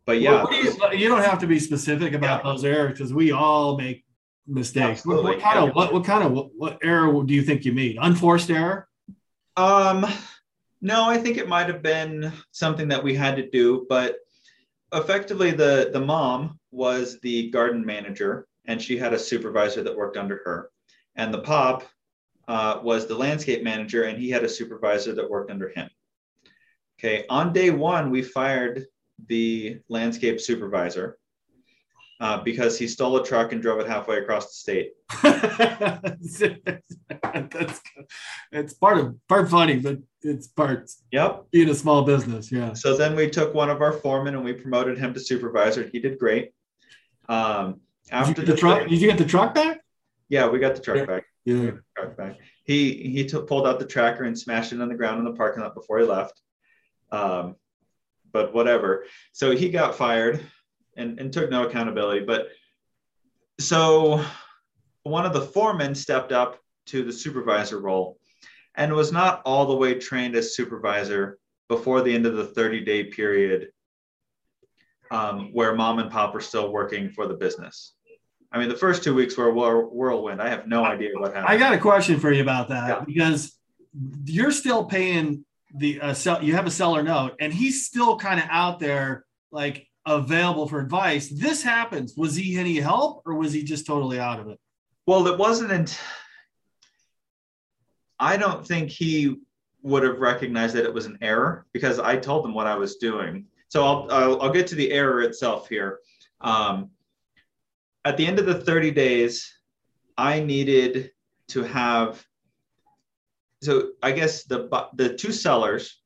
but 0.05 0.19
yeah, 0.19 0.43
well, 0.43 0.53
you, 0.53 0.99
you, 0.99 1.07
don't 1.07 1.23
have 1.23 1.39
to 1.39 1.47
be 1.47 1.59
specific 1.59 2.13
about 2.13 2.43
yeah. 2.43 2.51
those 2.51 2.65
errors 2.65 2.93
because 2.93 3.13
we 3.13 3.31
all 3.31 3.77
make 3.77 4.03
mistakes. 4.47 5.05
What, 5.05 5.23
what, 5.23 5.39
kind 5.39 5.59
of 5.59 5.75
what, 5.75 5.93
what 5.93 6.03
kind 6.03 6.23
of 6.23 6.31
what, 6.31 6.49
what 6.57 6.79
error 6.83 7.23
do 7.23 7.33
you 7.33 7.43
think 7.43 7.63
you 7.63 7.73
made? 7.73 7.97
Unforced 8.01 8.49
error? 8.49 8.87
Um, 9.55 10.05
no, 10.81 11.07
I 11.07 11.17
think 11.17 11.37
it 11.37 11.47
might 11.47 11.67
have 11.67 11.83
been 11.83 12.31
something 12.51 12.87
that 12.87 13.03
we 13.03 13.13
had 13.13 13.35
to 13.35 13.49
do, 13.49 13.85
but 13.87 14.17
effectively 14.93 15.51
the 15.51 15.89
the 15.93 16.01
mom 16.01 16.59
was 16.71 17.19
the 17.19 17.49
garden 17.51 17.85
manager 17.85 18.47
and 18.65 18.81
she 18.81 18.97
had 18.97 19.13
a 19.13 19.19
supervisor 19.19 19.83
that 19.83 19.95
worked 19.95 20.17
under 20.17 20.41
her, 20.45 20.70
and 21.15 21.33
the 21.33 21.39
pop 21.39 21.83
uh, 22.47 22.79
was 22.83 23.07
the 23.07 23.15
landscape 23.15 23.63
manager 23.63 24.03
and 24.03 24.17
he 24.17 24.29
had 24.29 24.43
a 24.43 24.49
supervisor 24.49 25.13
that 25.13 25.29
worked 25.29 25.51
under 25.51 25.69
him. 25.69 25.89
Okay, 26.99 27.25
on 27.29 27.53
day 27.53 27.69
one 27.69 28.11
we 28.11 28.21
fired 28.21 28.85
the 29.27 29.79
landscape 29.89 30.39
supervisor 30.39 31.17
uh, 32.21 32.41
because 32.43 32.77
he 32.77 32.87
stole 32.87 33.17
a 33.17 33.25
truck 33.25 33.51
and 33.51 33.61
drove 33.61 33.79
it 33.79 33.87
halfway 33.87 34.17
across 34.17 34.45
the 34.47 34.53
state. 34.53 34.91
That's 37.33 37.81
it's 38.51 38.73
part 38.75 38.99
of 38.99 39.15
part 39.27 39.49
funny, 39.49 39.77
but 39.77 39.97
it's 40.21 40.47
part 40.47 40.91
yep 41.11 41.45
being 41.51 41.69
a 41.69 41.75
small 41.75 42.03
business. 42.03 42.51
Yeah. 42.51 42.73
So 42.73 42.95
then 42.95 43.15
we 43.15 43.29
took 43.29 43.55
one 43.55 43.71
of 43.71 43.81
our 43.81 43.93
foremen 43.93 44.35
and 44.35 44.45
we 44.45 44.53
promoted 44.53 44.99
him 44.99 45.13
to 45.15 45.19
supervisor. 45.19 45.89
He 45.91 45.99
did 45.99 46.19
great. 46.19 46.51
Um, 47.27 47.81
after 48.11 48.41
the, 48.41 48.51
the, 48.51 48.57
truck, 48.57 48.87
did 48.87 49.01
you 49.01 49.07
get 49.07 49.17
the 49.17 49.25
truck 49.25 49.55
back? 49.55 49.80
Yeah, 50.31 50.47
we 50.47 50.59
got 50.59 50.75
the 50.75 50.81
truck 50.81 50.95
yeah. 50.97 51.05
back. 51.05 51.25
Yeah. 51.43 51.71
Truck 51.97 52.15
back. 52.15 52.37
He 52.63 52.93
he 52.93 53.25
took, 53.25 53.49
pulled 53.49 53.67
out 53.67 53.79
the 53.79 53.85
tracker 53.85 54.23
and 54.23 54.39
smashed 54.39 54.71
it 54.71 54.79
on 54.79 54.87
the 54.87 54.95
ground 54.95 55.19
in 55.19 55.25
the 55.25 55.37
parking 55.37 55.61
lot 55.61 55.75
before 55.75 55.99
he 55.99 56.05
left. 56.05 56.41
Um, 57.11 57.57
but 58.31 58.53
whatever. 58.53 59.03
So 59.33 59.51
he 59.51 59.69
got 59.69 59.95
fired 59.95 60.39
and, 60.95 61.19
and 61.19 61.33
took 61.33 61.51
no 61.51 61.67
accountability. 61.67 62.25
But 62.25 62.47
so 63.59 64.23
one 65.03 65.25
of 65.25 65.33
the 65.33 65.41
foremen 65.41 65.93
stepped 65.93 66.31
up 66.31 66.59
to 66.87 67.03
the 67.03 67.11
supervisor 67.11 67.81
role 67.81 68.17
and 68.75 68.93
was 68.93 69.11
not 69.11 69.41
all 69.43 69.65
the 69.65 69.75
way 69.75 69.95
trained 69.95 70.37
as 70.37 70.55
supervisor 70.55 71.39
before 71.67 72.01
the 72.01 72.15
end 72.15 72.25
of 72.25 72.37
the 72.37 72.45
30 72.45 72.85
day 72.85 73.03
period 73.03 73.67
um, 75.11 75.49
where 75.51 75.75
mom 75.75 75.99
and 75.99 76.09
pop 76.09 76.33
were 76.33 76.39
still 76.39 76.71
working 76.71 77.09
for 77.09 77.27
the 77.27 77.33
business. 77.33 77.95
I 78.51 78.59
mean, 78.59 78.69
the 78.69 78.75
first 78.75 79.03
two 79.03 79.15
weeks 79.15 79.37
were 79.37 79.47
a 79.47 79.85
whirlwind. 79.87 80.41
I 80.41 80.49
have 80.49 80.67
no 80.67 80.83
idea 80.83 81.11
what 81.13 81.33
happened. 81.33 81.47
I 81.47 81.57
got 81.57 81.73
a 81.73 81.77
question 81.77 82.19
for 82.19 82.31
you 82.31 82.41
about 82.41 82.67
that 82.69 82.87
yeah. 82.89 83.03
because 83.05 83.57
you're 84.25 84.51
still 84.51 84.85
paying 84.85 85.45
the 85.75 86.01
uh, 86.01 86.13
sell, 86.13 86.43
you 86.43 86.55
have 86.55 86.67
a 86.67 86.71
seller 86.71 87.03
note 87.03 87.35
and 87.39 87.53
he's 87.53 87.85
still 87.85 88.17
kind 88.17 88.39
of 88.39 88.45
out 88.49 88.79
there 88.79 89.25
like 89.51 89.87
available 90.05 90.67
for 90.67 90.79
advice 90.79 91.29
this 91.29 91.61
happens 91.61 92.15
was 92.17 92.35
he 92.35 92.57
any 92.57 92.77
help 92.77 93.21
or 93.25 93.35
was 93.35 93.53
he 93.53 93.63
just 93.63 93.85
totally 93.85 94.19
out 94.19 94.39
of 94.39 94.47
it 94.47 94.59
well 95.05 95.27
it 95.27 95.37
wasn't 95.37 95.99
i 98.19 98.35
don't 98.35 98.67
think 98.67 98.89
he 98.89 99.35
would 99.83 100.03
have 100.03 100.19
recognized 100.19 100.75
that 100.75 100.85
it 100.85 100.93
was 100.93 101.05
an 101.05 101.17
error 101.21 101.65
because 101.71 101.99
i 101.99 102.17
told 102.17 102.43
him 102.43 102.53
what 102.53 102.67
i 102.67 102.75
was 102.75 102.95
doing 102.95 103.45
so 103.67 103.85
i'll 103.85 104.07
i'll, 104.11 104.41
I'll 104.41 104.51
get 104.51 104.67
to 104.67 104.75
the 104.75 104.91
error 104.91 105.21
itself 105.21 105.69
here 105.69 105.99
um, 106.41 106.89
at 108.05 108.17
the 108.17 108.25
end 108.25 108.39
of 108.39 108.45
the 108.45 108.55
30 108.55 108.91
days 108.91 109.53
i 110.17 110.39
needed 110.39 111.11
to 111.47 111.63
have 111.63 112.25
so 113.61 113.91
I 114.01 114.11
guess 114.11 114.43
the 114.43 114.67
the 114.95 115.13
two 115.13 115.31
sellers 115.31 116.01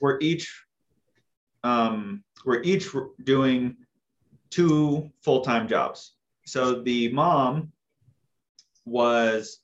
were 0.00 0.18
each 0.20 0.64
um, 1.62 2.24
were 2.44 2.62
each 2.62 2.88
doing 3.22 3.76
two 4.50 5.10
full 5.22 5.42
time 5.42 5.68
jobs. 5.68 6.14
So 6.46 6.82
the 6.82 7.12
mom 7.12 7.72
was 8.84 9.60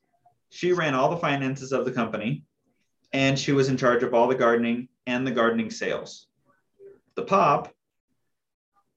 she 0.49 0.71
ran 0.71 0.93
all 0.93 1.09
the 1.09 1.17
finances 1.17 1.73
of 1.73 1.83
the 1.83 1.91
company, 1.91 2.43
and 3.11 3.37
she 3.37 3.51
was 3.51 3.67
in 3.67 3.77
charge 3.77 4.03
of 4.03 4.13
all 4.13 4.27
the 4.27 4.35
gardening 4.35 4.87
and 5.05 5.27
the 5.27 5.31
gardening 5.31 5.69
sales. 5.69 6.27
The 7.15 7.23
pop 7.23 7.73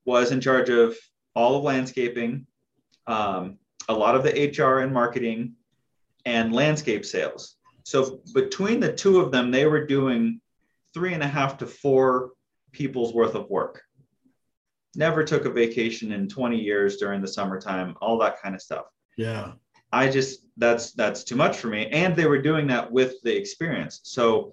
was 0.05 0.31
in 0.31 0.41
charge 0.41 0.71
of 0.71 0.97
all 1.35 1.57
of 1.57 1.65
landscaping, 1.65 2.47
um, 3.07 3.59
a 3.89 3.95
lot 3.95 4.15
of 4.15 4.23
the 4.23 4.53
HR 4.57 4.81
and 4.81 4.93
marketing, 4.93 5.55
and 6.25 6.53
landscape 6.53 7.05
sales. 7.05 7.57
So 7.85 8.21
between 8.35 8.81
the 8.81 8.93
two 8.93 9.21
of 9.21 9.33
them, 9.33 9.51
they 9.51 9.67
were 9.67 9.87
doing 9.87 10.41
three 10.93 11.15
and 11.15 11.23
a 11.23 11.29
half 11.29 11.57
to 11.59 11.67
four 11.67 12.33
people's 12.73 13.15
worth 13.15 13.35
of 13.35 13.49
work. 13.49 13.83
Never 14.95 15.25
took 15.25 15.45
a 15.45 15.51
vacation 15.51 16.13
in 16.13 16.29
20 16.29 16.59
years 16.59 16.97
during 16.97 17.23
the 17.23 17.29
summertime, 17.29 17.95
all 18.01 18.19
that 18.19 18.43
kind 18.43 18.55
of 18.55 18.61
stuff. 18.61 18.87
Yeah. 19.17 19.53
I 19.93 20.11
just 20.11 20.41
that's 20.59 20.93
that's 20.93 21.25
too 21.25 21.37
much 21.37 21.57
for 21.57 21.69
me. 21.69 21.87
And 21.87 22.15
they 22.15 22.27
were 22.27 22.43
doing 22.43 22.67
that 22.67 22.91
with 22.91 23.15
the 23.23 23.35
experience. 23.35 24.01
So 24.03 24.53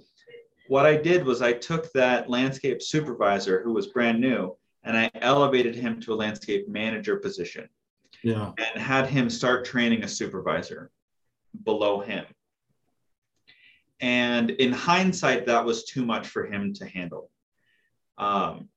what 0.68 0.86
I 0.86 0.96
did 0.96 1.26
was 1.26 1.42
I 1.42 1.54
took 1.54 1.92
that 1.92 2.30
landscape 2.30 2.82
supervisor 2.82 3.62
who 3.64 3.74
was 3.74 3.88
brand 3.88 4.22
new 4.22 4.56
and 4.86 4.96
I 4.96 5.10
elevated 5.16 5.76
him 5.76 6.00
to 6.02 6.14
a 6.14 6.16
landscape 6.16 6.70
manager 6.70 7.18
position. 7.18 7.68
Yeah. 8.24 8.52
And 8.58 8.82
had 8.82 9.08
him 9.08 9.30
start 9.30 9.66
training 9.66 10.04
a 10.04 10.08
supervisor 10.08 10.92
below 11.64 12.00
him. 12.00 12.26
And 14.00 14.52
in 14.52 14.72
hindsight, 14.72 15.48
that 15.48 15.66
was 15.66 15.86
too 15.86 16.06
much 16.06 16.28
for 16.28 16.46
him 16.46 16.74
to 16.76 16.86
handle 16.86 17.32
um, 18.18 18.70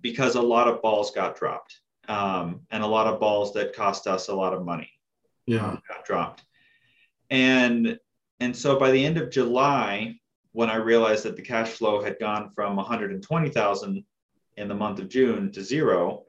because 0.00 0.36
a 0.36 0.42
lot 0.42 0.68
of 0.68 0.82
balls 0.82 1.10
got 1.10 1.36
dropped 1.36 1.80
um, 2.08 2.60
and 2.70 2.82
a 2.82 2.86
lot 2.86 3.06
of 3.06 3.20
balls 3.20 3.52
that 3.54 3.74
cost 3.74 4.06
us 4.06 4.28
a 4.28 4.34
lot 4.34 4.54
of 4.54 4.64
money 4.64 4.90
yeah. 5.46 5.76
got 5.88 6.04
dropped. 6.04 6.44
And, 7.30 7.98
and 8.38 8.56
so 8.56 8.78
by 8.78 8.90
the 8.90 9.04
end 9.04 9.18
of 9.18 9.30
July, 9.30 10.16
when 10.52 10.70
I 10.70 10.76
realized 10.76 11.24
that 11.24 11.36
the 11.36 11.42
cash 11.42 11.70
flow 11.70 12.02
had 12.02 12.18
gone 12.18 12.50
from 12.50 12.76
120,000 12.76 14.04
in 14.60 14.68
the 14.68 14.74
month 14.74 14.98
of 14.98 15.08
June 15.08 15.50
to 15.52 15.62
zero, 15.62 16.24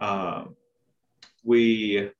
um, 0.00 0.54
we 1.44 2.10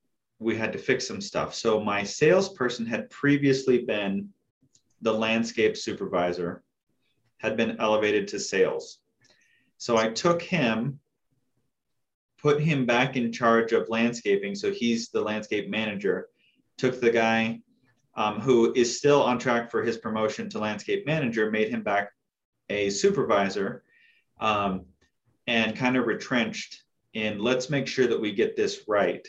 we 0.41 0.57
had 0.57 0.73
to 0.73 0.79
fix 0.79 1.07
some 1.07 1.21
stuff. 1.21 1.55
So 1.55 1.81
my 1.81 2.03
salesperson 2.05 2.87
had 2.87 3.11
previously 3.11 3.85
been 3.85 4.29
the 5.01 5.13
landscape 5.13 5.77
supervisor, 5.77 6.63
had 7.39 7.57
been 7.57 7.77
elevated 7.81 8.29
to 8.29 8.39
sales. 8.39 8.99
So 9.79 9.97
I 9.97 10.11
took 10.11 10.43
him, 10.43 11.01
put 12.41 12.61
him 12.61 12.87
back 12.87 13.17
in 13.17 13.33
charge 13.33 13.73
of 13.73 13.89
landscaping. 13.89 14.55
So 14.55 14.71
he's 14.71 15.09
the 15.09 15.21
landscape 15.21 15.69
manager. 15.69 16.29
Took 16.77 17.01
the 17.01 17.11
guy 17.11 17.61
um, 18.15 18.41
who 18.41 18.73
is 18.75 18.97
still 18.97 19.23
on 19.23 19.39
track 19.39 19.71
for 19.71 19.83
his 19.83 19.99
promotion 19.99 20.49
to 20.51 20.59
landscape 20.59 21.05
manager, 21.07 21.51
made 21.51 21.69
him 21.69 21.83
back 21.83 22.11
a 22.69 22.91
supervisor, 22.91 23.83
um, 24.41 24.85
and 25.49 25.75
kind 25.75 25.97
of 25.97 26.07
retrenched 26.07 26.85
in 27.15 27.39
let's 27.39 27.71
make 27.71 27.87
sure 27.89 28.07
that 28.07 28.21
we 28.21 28.33
get 28.33 28.55
this 28.55 28.83
right 28.87 29.27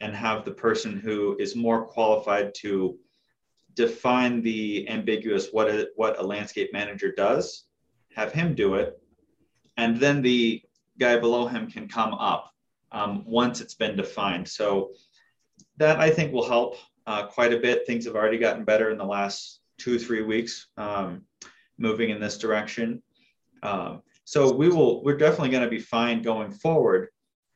and 0.00 0.14
have 0.14 0.44
the 0.44 0.50
person 0.50 0.98
who 0.98 1.36
is 1.38 1.54
more 1.54 1.84
qualified 1.84 2.54
to 2.54 2.98
define 3.74 4.40
the 4.42 4.88
ambiguous 4.88 5.50
what 5.52 5.68
a, 5.68 5.88
what 5.94 6.18
a 6.18 6.22
landscape 6.22 6.72
manager 6.72 7.12
does, 7.12 7.64
have 8.14 8.32
him 8.32 8.54
do 8.54 8.74
it, 8.74 9.00
and 9.76 10.00
then 10.00 10.22
the 10.22 10.62
guy 10.98 11.18
below 11.18 11.46
him 11.46 11.70
can 11.70 11.86
come 11.86 12.14
up 12.14 12.52
um, 12.90 13.22
once 13.26 13.60
it's 13.60 13.74
been 13.74 13.94
defined. 13.94 14.48
So 14.48 14.92
that 15.76 16.00
I 16.00 16.10
think 16.10 16.32
will 16.32 16.48
help 16.48 16.76
uh, 17.06 17.26
quite 17.26 17.52
a 17.52 17.60
bit. 17.60 17.86
Things 17.86 18.06
have 18.06 18.16
already 18.16 18.38
gotten 18.38 18.64
better 18.64 18.90
in 18.90 18.98
the 18.98 19.04
last 19.04 19.60
two 19.76 19.98
three 19.98 20.22
weeks, 20.22 20.68
um, 20.78 21.22
moving 21.76 22.10
in 22.10 22.20
this 22.20 22.38
direction. 22.38 23.02
Um, 23.62 24.02
so 24.28 24.52
we 24.52 24.68
will 24.68 25.02
we're 25.02 25.16
definitely 25.16 25.48
going 25.48 25.62
to 25.62 25.70
be 25.70 25.78
fine 25.78 26.20
going 26.20 26.50
forward, 26.50 27.08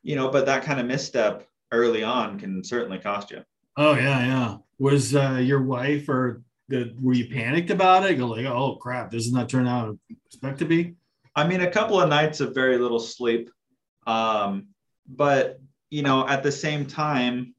you 0.03 0.17
know. 0.17 0.31
But 0.31 0.47
that 0.47 0.63
kind 0.63 0.81
of 0.81 0.87
misstep 0.87 1.47
early 1.71 2.03
on 2.03 2.39
can 2.39 2.65
certainly 2.65 2.99
cost 2.99 3.31
you. 3.31 3.43
Oh 3.77 3.93
yeah, 3.93 4.25
yeah. 4.25 4.57
Was 4.79 5.15
uh, 5.15 5.39
your 5.43 5.61
wife 5.61 6.09
or 6.09 6.41
the, 6.69 6.97
were 6.99 7.13
you 7.13 7.29
panicked 7.29 7.69
about 7.69 8.11
it? 8.11 8.15
Go 8.15 8.27
like, 8.27 8.47
oh 8.47 8.77
crap, 8.77 9.11
this 9.11 9.27
is 9.27 9.35
not 9.35 9.51
turn 9.51 9.69
out 9.69 9.99
expect 10.25 10.61
to 10.61 10.65
be. 10.65 10.95
I 11.37 11.47
mean, 11.47 11.61
a 11.61 11.71
couple 11.71 12.01
of 12.01 12.09
nights 12.09 12.41
of 12.41 12.55
very 12.55 12.79
little 12.79 13.01
sleep, 13.01 13.51
um, 14.07 14.69
but 15.07 15.61
you 15.91 16.01
know, 16.01 16.27
at 16.27 16.43
the 16.43 16.53
same 16.53 16.87
time, 16.87 17.55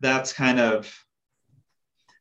that's 0.00 0.32
kind 0.32 0.58
of. 0.58 0.90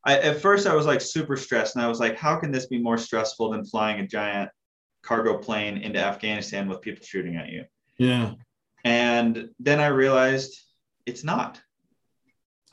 I, 0.05 0.17
at 0.17 0.41
first, 0.41 0.65
I 0.67 0.73
was 0.73 0.85
like 0.85 1.01
super 1.01 1.37
stressed, 1.37 1.75
and 1.75 1.85
I 1.85 1.87
was 1.87 1.99
like, 1.99 2.17
"How 2.17 2.37
can 2.37 2.51
this 2.51 2.65
be 2.65 2.79
more 2.79 2.97
stressful 2.97 3.51
than 3.51 3.65
flying 3.65 3.99
a 3.99 4.07
giant 4.07 4.49
cargo 5.03 5.37
plane 5.37 5.77
into 5.77 5.99
Afghanistan 5.99 6.67
with 6.67 6.81
people 6.81 7.05
shooting 7.05 7.35
at 7.35 7.49
you?" 7.49 7.65
Yeah. 7.97 8.33
And 8.83 9.49
then 9.59 9.79
I 9.79 9.87
realized 9.87 10.59
it's 11.05 11.23
not. 11.23 11.61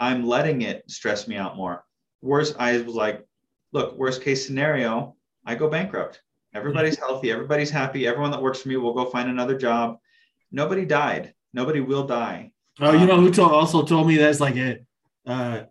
I'm 0.01 0.27
letting 0.27 0.63
it 0.63 0.85
stress 0.89 1.29
me 1.29 1.37
out 1.37 1.57
more. 1.57 1.85
Worst, 2.23 2.57
I 2.59 2.79
was 2.79 2.95
like, 2.95 3.27
look, 3.73 3.97
worst 3.97 4.23
case 4.23 4.47
scenario, 4.47 5.17
I 5.45 5.55
go 5.55 5.69
bankrupt. 5.69 6.23
Everybody's 6.55 6.97
mm-hmm. 6.97 7.07
healthy. 7.09 7.33
Everybody's 7.33 7.71
happy. 7.71 8.07
Everyone 8.07 8.31
that 8.31 8.43
works 8.43 8.63
for 8.63 8.69
me 8.69 8.77
will 8.77 8.95
go 8.95 9.07
find 9.07 9.29
another 9.29 9.59
job. 9.59 9.99
Nobody 10.51 10.85
died. 10.85 11.35
Nobody 11.53 11.81
will 11.81 12.07
die. 12.07 12.53
Oh, 12.81 12.93
you 12.93 13.07
know 13.07 13.21
who 13.21 13.33
told, 13.33 13.53
also 13.53 13.83
told 13.83 14.07
me 14.07 14.17
that's 14.17 14.41
like 14.41 14.57
it. 14.57 14.87
Uh, 15.27 15.63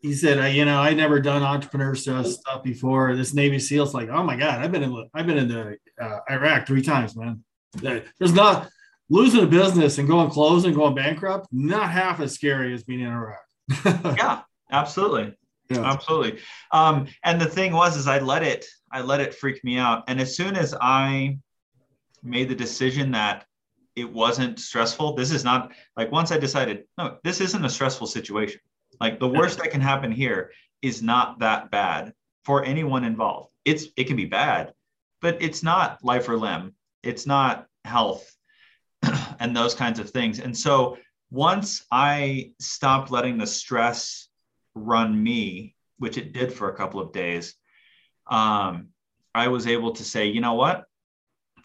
he 0.00 0.14
said, 0.14 0.38
uh, 0.38 0.46
you 0.46 0.64
know, 0.64 0.80
I 0.80 0.94
never 0.94 1.20
done 1.20 1.42
entrepreneur 1.42 1.94
stuff, 1.94 2.62
before. 2.62 3.14
This 3.16 3.34
Navy 3.34 3.58
SEAL's 3.58 3.94
like, 3.94 4.08
oh 4.08 4.22
my 4.22 4.36
god, 4.36 4.60
I've 4.60 4.72
been 4.72 4.82
in, 4.82 5.08
I've 5.14 5.26
been 5.26 5.38
in 5.38 5.48
the 5.48 5.76
uh, 6.00 6.20
Iraq 6.30 6.66
three 6.66 6.82
times, 6.82 7.16
man. 7.16 7.44
There's 7.82 8.32
not 8.32 8.70
losing 9.10 9.42
a 9.42 9.46
business 9.46 9.98
and 9.98 10.08
going 10.08 10.30
close 10.30 10.64
and 10.64 10.74
going 10.74 10.94
bankrupt, 10.94 11.48
not 11.52 11.90
half 11.90 12.20
as 12.20 12.32
scary 12.32 12.72
as 12.72 12.82
being 12.82 13.00
in 13.00 13.08
Iraq. 13.08 13.38
yeah, 13.84 14.40
absolutely. 14.72 15.34
Yeah. 15.68 15.84
Absolutely. 15.84 16.40
Um, 16.72 17.06
and 17.22 17.40
the 17.40 17.46
thing 17.46 17.72
was, 17.72 17.96
is 17.96 18.08
I 18.08 18.18
let 18.18 18.42
it, 18.42 18.66
I 18.90 19.02
let 19.02 19.20
it 19.20 19.34
freak 19.34 19.62
me 19.62 19.76
out. 19.76 20.04
And 20.08 20.20
as 20.20 20.34
soon 20.34 20.56
as 20.56 20.74
I 20.80 21.38
made 22.22 22.48
the 22.48 22.54
decision 22.54 23.12
that 23.12 23.46
it 23.94 24.10
wasn't 24.10 24.58
stressful, 24.58 25.14
this 25.14 25.30
is 25.30 25.44
not 25.44 25.72
like 25.96 26.10
once 26.10 26.32
I 26.32 26.38
decided, 26.38 26.84
no, 26.98 27.18
this 27.22 27.40
isn't 27.40 27.64
a 27.64 27.70
stressful 27.70 28.08
situation. 28.08 28.60
Like 29.00 29.18
the 29.18 29.28
worst 29.28 29.58
that 29.58 29.70
can 29.70 29.80
happen 29.80 30.12
here 30.12 30.52
is 30.82 31.02
not 31.02 31.40
that 31.40 31.70
bad 31.70 32.14
for 32.44 32.64
anyone 32.64 33.04
involved. 33.04 33.50
It's 33.64 33.86
it 33.96 34.04
can 34.04 34.16
be 34.16 34.24
bad, 34.24 34.72
but 35.20 35.40
it's 35.42 35.62
not 35.62 36.02
life 36.04 36.28
or 36.28 36.36
limb. 36.36 36.74
It's 37.02 37.26
not 37.26 37.66
health 37.84 38.34
and 39.40 39.54
those 39.54 39.74
kinds 39.74 39.98
of 39.98 40.10
things. 40.10 40.38
And 40.38 40.56
so 40.56 40.98
once 41.30 41.84
I 41.90 42.52
stopped 42.58 43.10
letting 43.10 43.38
the 43.38 43.46
stress 43.46 44.28
run 44.74 45.22
me, 45.22 45.76
which 45.98 46.18
it 46.18 46.32
did 46.32 46.52
for 46.52 46.70
a 46.70 46.76
couple 46.76 47.00
of 47.00 47.12
days, 47.12 47.54
um, 48.30 48.88
I 49.34 49.48
was 49.48 49.66
able 49.66 49.92
to 49.92 50.04
say, 50.04 50.26
you 50.26 50.40
know 50.40 50.54
what? 50.54 50.84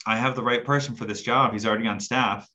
I 0.05 0.17
have 0.17 0.35
the 0.35 0.43
right 0.43 0.63
person 0.63 0.95
for 0.95 1.05
this 1.05 1.21
job. 1.21 1.53
He's 1.53 1.65
already 1.65 1.87
on 1.87 1.99
staff. 1.99 2.47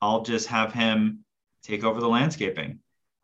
I'll 0.00 0.22
just 0.22 0.46
have 0.48 0.72
him 0.72 1.24
take 1.62 1.84
over 1.84 2.00
the 2.00 2.08
landscaping, 2.08 2.78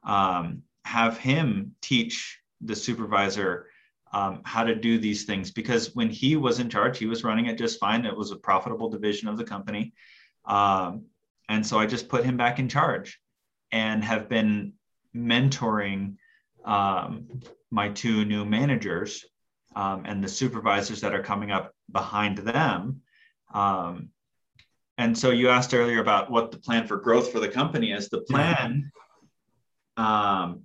um, 0.07 0.63
have 0.85 1.19
him 1.19 1.75
teach 1.83 2.41
the 2.61 2.77
supervisor 2.77 3.67
um, 4.13 4.41
how 4.45 4.65
to 4.65 4.75
do 4.75 4.99
these 4.99 5.25
things. 5.25 5.51
Because 5.51 5.95
when 5.95 6.09
he 6.09 6.37
was 6.37 6.61
in 6.61 6.71
charge, 6.71 6.99
he 6.99 7.07
was 7.07 7.25
running 7.25 7.47
it 7.47 7.59
just 7.59 7.81
fine. 7.81 8.07
It 8.07 8.17
was 8.17 8.31
a 8.31 8.37
profitable 8.37 8.89
division 8.89 9.29
of 9.29 9.37
the 9.37 9.45
company. 9.45 9.93
Um, 10.45 11.07
and 11.49 11.67
so 11.67 11.79
I 11.79 11.87
just 11.87 12.09
put 12.09 12.25
him 12.25 12.37
back 12.37 12.59
in 12.59 12.69
charge 12.69 13.21
and 13.73 14.03
have 14.05 14.29
been 14.29 14.73
mentoring 15.15 16.17
um, 16.65 17.27
my 17.71 17.89
two 17.91 18.25
new 18.25 18.45
managers 18.45 19.25
um, 19.75 20.05
and 20.07 20.23
the 20.23 20.29
supervisors 20.29 21.01
that 21.01 21.15
are 21.15 21.23
coming 21.23 21.51
up 21.51 21.73
behind 21.91 22.39
them. 22.39 23.03
Um, 23.53 24.11
and 24.99 25.17
so 25.17 25.31
you 25.31 25.49
asked 25.51 25.75
earlier 25.75 26.01
about 26.01 26.31
what 26.31 26.51
the 26.51 26.59
plan 26.59 26.87
for 26.87 26.97
growth 26.97 27.31
for 27.31 27.41
the 27.41 27.49
company 27.49 27.93
is. 27.93 28.09
The 28.09 28.23
plan 28.23 28.91
um, 29.97 30.63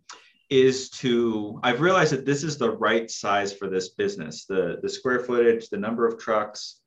is 0.49 0.89
to, 0.89 1.59
I've 1.63 1.81
realized 1.81 2.11
that 2.11 2.25
this 2.25 2.43
is 2.43 2.57
the 2.57 2.71
right 2.71 3.09
size 3.09 3.53
for 3.53 3.69
this 3.69 3.89
business. 3.89 4.45
The, 4.45 4.79
the 4.81 4.89
square 4.89 5.19
footage, 5.19 5.69
the 5.69 5.77
number 5.77 6.05
of 6.05 6.19
trucks, 6.19 6.81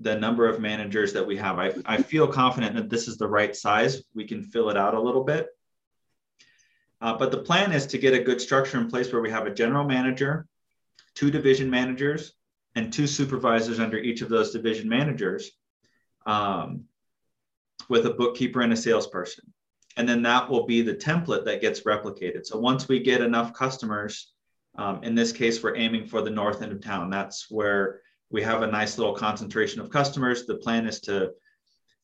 the 0.00 0.18
number 0.18 0.48
of 0.48 0.60
managers 0.60 1.12
that 1.12 1.26
we 1.26 1.36
have. 1.36 1.58
I, 1.58 1.72
I 1.86 2.02
feel 2.02 2.26
confident 2.26 2.74
that 2.74 2.90
this 2.90 3.08
is 3.08 3.16
the 3.16 3.28
right 3.28 3.54
size. 3.54 4.02
We 4.14 4.26
can 4.26 4.42
fill 4.42 4.70
it 4.70 4.76
out 4.76 4.94
a 4.94 5.00
little 5.00 5.24
bit. 5.24 5.48
Uh, 7.00 7.16
but 7.16 7.30
the 7.30 7.38
plan 7.38 7.72
is 7.72 7.86
to 7.86 7.98
get 7.98 8.14
a 8.14 8.22
good 8.22 8.40
structure 8.40 8.78
in 8.78 8.88
place 8.88 9.12
where 9.12 9.22
we 9.22 9.30
have 9.30 9.46
a 9.46 9.54
general 9.54 9.84
manager, 9.84 10.46
two 11.14 11.30
division 11.30 11.70
managers, 11.70 12.32
and 12.74 12.92
two 12.92 13.06
supervisors 13.06 13.80
under 13.80 13.98
each 13.98 14.20
of 14.20 14.28
those 14.28 14.52
division 14.52 14.88
managers 14.88 15.50
um, 16.26 16.84
with 17.88 18.06
a 18.06 18.10
bookkeeper 18.10 18.60
and 18.60 18.72
a 18.72 18.76
salesperson. 18.76 19.52
And 19.96 20.08
then 20.08 20.22
that 20.22 20.48
will 20.50 20.66
be 20.66 20.82
the 20.82 20.94
template 20.94 21.44
that 21.46 21.60
gets 21.60 21.80
replicated. 21.80 22.44
So 22.44 22.58
once 22.58 22.88
we 22.88 23.00
get 23.00 23.22
enough 23.22 23.54
customers, 23.54 24.32
um, 24.76 25.02
in 25.02 25.14
this 25.14 25.32
case, 25.32 25.62
we're 25.62 25.76
aiming 25.76 26.06
for 26.06 26.20
the 26.20 26.30
north 26.30 26.62
end 26.62 26.72
of 26.72 26.82
town. 26.82 27.08
That's 27.10 27.50
where 27.50 28.00
we 28.30 28.42
have 28.42 28.62
a 28.62 28.66
nice 28.66 28.98
little 28.98 29.14
concentration 29.14 29.80
of 29.80 29.90
customers. 29.90 30.44
The 30.44 30.56
plan 30.56 30.86
is 30.86 31.00
to 31.02 31.32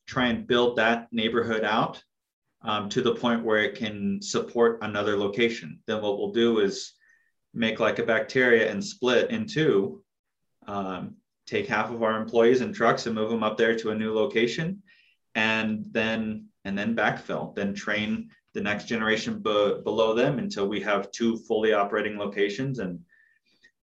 try 0.07 0.27
and 0.27 0.47
build 0.47 0.77
that 0.77 1.07
neighborhood 1.11 1.63
out 1.63 2.03
um, 2.63 2.89
to 2.89 3.01
the 3.01 3.15
point 3.15 3.43
where 3.43 3.59
it 3.59 3.75
can 3.75 4.21
support 4.21 4.79
another 4.81 5.17
location. 5.17 5.79
Then 5.85 6.01
what 6.01 6.17
we'll 6.17 6.31
do 6.31 6.59
is 6.59 6.93
make 7.53 7.79
like 7.79 7.99
a 7.99 8.05
bacteria 8.05 8.71
and 8.71 8.83
split 8.83 9.29
in 9.29 9.45
two, 9.45 10.03
um, 10.65 11.15
take 11.45 11.67
half 11.67 11.91
of 11.91 12.01
our 12.01 12.19
employees 12.19 12.61
and 12.61 12.73
trucks 12.73 13.05
and 13.05 13.13
move 13.13 13.29
them 13.29 13.43
up 13.43 13.57
there 13.57 13.77
to 13.77 13.91
a 13.91 13.95
new 13.95 14.13
location, 14.13 14.81
and 15.35 15.85
then 15.91 16.47
and 16.65 16.77
then 16.77 16.95
backfill, 16.95 17.55
then 17.55 17.73
train 17.73 18.29
the 18.53 18.61
next 18.61 18.85
generation 18.85 19.39
be- 19.39 19.79
below 19.83 20.13
them 20.13 20.39
until 20.39 20.67
we 20.67 20.79
have 20.81 21.11
two 21.11 21.37
fully 21.37 21.73
operating 21.73 22.17
locations 22.17 22.79
and 22.79 22.99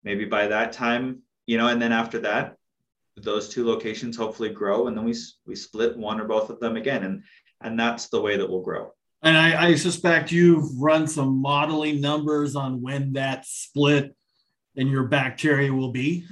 maybe 0.05 0.25
by 0.25 0.47
that 0.47 0.73
time 0.73 1.23
you 1.49 1.57
know, 1.57 1.69
and 1.69 1.81
then 1.81 1.93
after 1.93 2.19
that, 2.21 2.57
those 3.17 3.49
two 3.49 3.67
locations 3.67 4.17
hopefully 4.17 4.51
grow, 4.51 4.87
and 4.87 4.97
then 4.97 5.05
we 5.05 5.15
we 5.47 5.57
split 5.57 5.97
one 5.97 6.21
or 6.21 6.27
both 6.27 6.51
of 6.51 6.61
them 6.61 6.77
again, 6.77 7.05
and 7.05 7.25
and 7.63 7.81
that's 7.81 8.11
the 8.11 8.21
way 8.21 8.37
that 8.37 8.49
we'll 8.49 8.61
grow. 8.61 8.93
And 9.23 9.37
I, 9.37 9.69
I 9.69 9.75
suspect 9.75 10.31
you've 10.31 10.79
run 10.79 11.09
some 11.09 11.41
modeling 11.41 12.03
numbers 12.03 12.55
on 12.55 12.83
when 12.83 13.15
that 13.15 13.47
split 13.47 14.15
in 14.77 14.89
your 14.89 15.05
bacteria 15.05 15.73
will 15.73 15.91
be. 15.91 16.27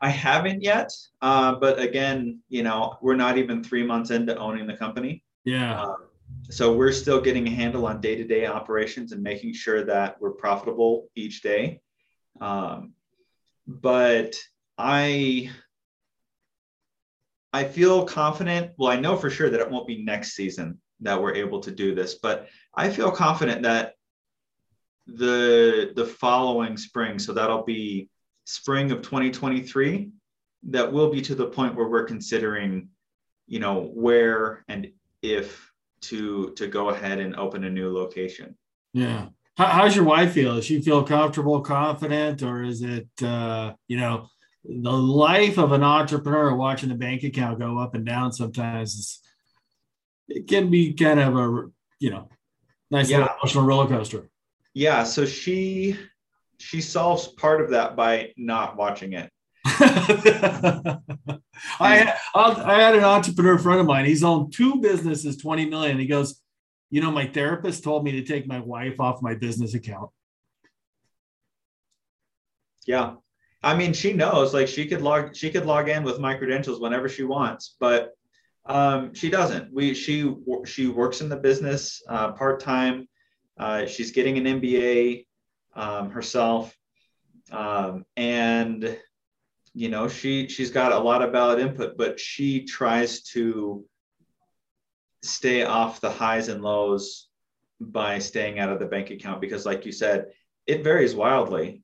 I 0.00 0.08
haven't 0.08 0.62
yet, 0.62 0.90
uh, 1.22 1.54
but 1.56 1.78
again, 1.78 2.40
you 2.48 2.62
know, 2.62 2.96
we're 3.02 3.16
not 3.16 3.38
even 3.38 3.62
three 3.62 3.84
months 3.84 4.10
into 4.10 4.36
owning 4.36 4.66
the 4.66 4.76
company. 4.76 5.22
Yeah. 5.44 5.80
Uh, 5.82 5.94
so 6.50 6.74
we're 6.74 6.92
still 6.92 7.20
getting 7.20 7.46
a 7.46 7.50
handle 7.50 7.86
on 7.86 8.00
day-to-day 8.00 8.46
operations 8.46 9.12
and 9.12 9.22
making 9.22 9.54
sure 9.54 9.84
that 9.84 10.20
we're 10.20 10.32
profitable 10.32 11.08
each 11.14 11.42
day. 11.42 11.80
Um, 12.40 12.92
but 13.66 14.36
I 14.78 15.50
I 17.52 17.64
feel 17.64 18.04
confident. 18.04 18.72
Well, 18.76 18.90
I 18.90 19.00
know 19.00 19.16
for 19.16 19.30
sure 19.30 19.50
that 19.50 19.60
it 19.60 19.70
won't 19.70 19.86
be 19.86 20.04
next 20.04 20.34
season 20.34 20.78
that 21.00 21.20
we're 21.20 21.34
able 21.34 21.60
to 21.60 21.70
do 21.70 21.94
this, 21.94 22.14
but 22.16 22.48
I 22.74 22.90
feel 22.90 23.10
confident 23.10 23.62
that 23.62 23.94
the 25.06 25.92
the 25.96 26.04
following 26.04 26.76
spring, 26.76 27.18
so 27.18 27.32
that'll 27.32 27.64
be 27.64 28.08
spring 28.46 28.90
of 28.92 29.02
2023, 29.02 30.10
that 30.70 30.90
will 30.92 31.10
be 31.10 31.20
to 31.22 31.34
the 31.34 31.46
point 31.46 31.74
where 31.74 31.88
we're 31.88 32.04
considering, 32.04 32.88
you 33.46 33.58
know, 33.60 33.90
where 33.94 34.64
and 34.68 34.90
if 35.22 35.70
to 36.02 36.52
to 36.54 36.66
go 36.66 36.88
ahead 36.90 37.18
and 37.20 37.36
open 37.36 37.64
a 37.64 37.70
new 37.70 37.92
location. 37.92 38.56
Yeah. 38.92 39.28
How, 39.56 39.66
how's 39.66 39.96
your 39.96 40.04
wife 40.04 40.32
feel? 40.32 40.54
Does 40.56 40.64
she 40.64 40.80
feel 40.82 41.02
comfortable, 41.02 41.60
confident, 41.60 42.42
or 42.42 42.62
is 42.62 42.82
it 42.82 43.08
uh, 43.22 43.74
you 43.88 43.98
know 43.98 44.28
the 44.64 44.92
life 44.92 45.58
of 45.58 45.72
an 45.72 45.82
entrepreneur 45.82 46.54
watching 46.54 46.88
the 46.88 46.94
bank 46.94 47.22
account 47.22 47.58
go 47.58 47.78
up 47.78 47.94
and 47.94 48.04
down 48.04 48.32
sometimes 48.32 48.94
is, 48.94 49.20
it 50.28 50.48
can 50.48 50.70
be 50.70 50.92
kind 50.92 51.20
of 51.20 51.36
a 51.36 51.68
you 52.00 52.10
know 52.10 52.28
nice 52.90 53.08
Yeah. 53.10 53.18
little 53.18 53.34
emotional 53.40 53.64
roller 53.64 53.86
coaster. 53.88 54.28
Yeah, 54.74 55.04
so 55.04 55.24
she 55.24 55.96
she 56.58 56.80
solves 56.80 57.28
part 57.28 57.60
of 57.60 57.70
that 57.70 57.96
by 57.96 58.32
not 58.36 58.76
watching 58.76 59.12
it. 59.12 59.30
I, 59.64 61.00
I 62.34 62.80
had 62.80 62.94
an 62.94 63.04
entrepreneur 63.04 63.58
friend 63.58 63.80
of 63.80 63.86
mine. 63.86 64.04
He's 64.04 64.22
owned 64.22 64.52
two 64.52 64.80
businesses, 64.80 65.36
20 65.36 65.66
million. 65.66 65.98
He 65.98 66.06
goes, 66.06 66.40
you 66.90 67.00
know, 67.00 67.10
my 67.10 67.26
therapist 67.26 67.82
told 67.82 68.04
me 68.04 68.12
to 68.12 68.22
take 68.22 68.46
my 68.46 68.60
wife 68.60 69.00
off 69.00 69.22
my 69.22 69.34
business 69.34 69.74
account. 69.74 70.10
Yeah. 72.86 73.14
I 73.62 73.76
mean, 73.76 73.92
she 73.92 74.12
knows 74.12 74.54
like 74.54 74.68
she 74.68 74.86
could 74.86 75.02
log 75.02 75.34
she 75.34 75.50
could 75.50 75.66
log 75.66 75.88
in 75.88 76.04
with 76.04 76.20
my 76.20 76.34
credentials 76.34 76.80
whenever 76.80 77.08
she 77.08 77.24
wants, 77.24 77.74
but 77.80 78.12
um, 78.66 79.12
she 79.14 79.28
doesn't. 79.28 79.72
We 79.72 79.94
she 79.94 80.32
she 80.64 80.86
works 80.86 81.20
in 81.20 81.28
the 81.28 81.36
business 81.36 82.02
uh, 82.08 82.32
part 82.32 82.60
time. 82.60 83.08
Uh, 83.58 83.86
she's 83.86 84.12
getting 84.12 84.38
an 84.38 84.60
MBA 84.60 85.25
um, 85.76 86.10
herself, 86.10 86.76
um, 87.52 88.04
and 88.16 88.98
you 89.74 89.88
know 89.88 90.08
she 90.08 90.48
she's 90.48 90.70
got 90.70 90.92
a 90.92 90.98
lot 90.98 91.22
of 91.22 91.30
valid 91.32 91.60
input, 91.60 91.96
but 91.96 92.18
she 92.18 92.64
tries 92.64 93.22
to 93.22 93.84
stay 95.22 95.62
off 95.62 96.00
the 96.00 96.10
highs 96.10 96.48
and 96.48 96.62
lows 96.62 97.28
by 97.80 98.18
staying 98.18 98.58
out 98.58 98.72
of 98.72 98.78
the 98.78 98.86
bank 98.86 99.10
account 99.10 99.40
because, 99.40 99.64
like 99.64 99.86
you 99.86 99.92
said, 99.92 100.26
it 100.66 100.82
varies 100.82 101.14
wildly 101.14 101.82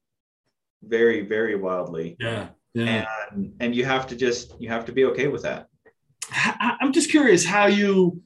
very 0.82 1.20
very 1.20 1.54
wildly 1.54 2.16
Yeah. 2.18 2.48
Yeah. 2.74 3.06
and 3.32 3.54
and 3.60 3.74
you 3.76 3.84
have 3.84 4.06
to 4.08 4.16
just 4.16 4.60
you 4.60 4.68
have 4.68 4.84
to 4.86 4.92
be 4.92 5.04
okay 5.06 5.28
with 5.28 5.42
that 5.42 5.68
I'm 6.34 6.92
just 6.92 7.10
curious 7.10 7.44
how 7.44 7.66
you 7.66 8.22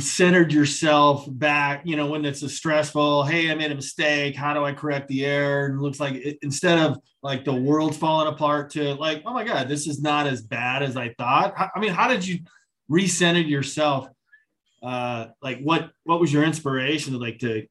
centered 0.00 0.52
yourself 0.52 1.26
back, 1.28 1.82
you 1.84 1.96
know, 1.96 2.06
when 2.06 2.24
it's 2.24 2.42
a 2.42 2.48
stressful, 2.48 3.24
hey, 3.24 3.50
I 3.50 3.54
made 3.54 3.70
a 3.70 3.74
mistake. 3.74 4.36
How 4.36 4.54
do 4.54 4.64
I 4.64 4.72
correct 4.72 5.08
the 5.08 5.24
error? 5.24 5.66
And 5.66 5.78
it 5.78 5.82
looks 5.82 6.00
like 6.00 6.14
it, 6.14 6.38
instead 6.42 6.78
of 6.78 6.98
like 7.22 7.44
the 7.44 7.54
world 7.54 7.94
falling 7.94 8.32
apart 8.32 8.70
to 8.70 8.94
like, 8.94 9.22
oh 9.26 9.32
my 9.32 9.44
God, 9.44 9.68
this 9.68 9.86
is 9.86 10.00
not 10.00 10.26
as 10.26 10.42
bad 10.42 10.82
as 10.82 10.96
I 10.96 11.14
thought. 11.18 11.54
I, 11.56 11.70
I 11.74 11.80
mean, 11.80 11.92
how 11.92 12.08
did 12.08 12.26
you 12.26 12.40
recenter 12.90 13.46
yourself? 13.46 14.08
Uh, 14.82 15.28
like 15.42 15.60
what, 15.60 15.90
what 16.04 16.20
was 16.20 16.32
your 16.32 16.44
inspiration 16.44 17.12
to 17.12 17.18
like 17.18 17.38
to 17.40 17.66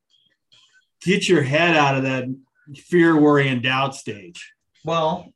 get 1.02 1.30
your 1.30 1.44
head 1.44 1.76
out 1.76 1.96
of 1.96 2.04
that 2.04 2.26
fear, 2.76 3.20
worry, 3.20 3.48
and 3.48 3.62
doubt 3.62 3.96
stage? 3.96 4.54
well 4.86 5.34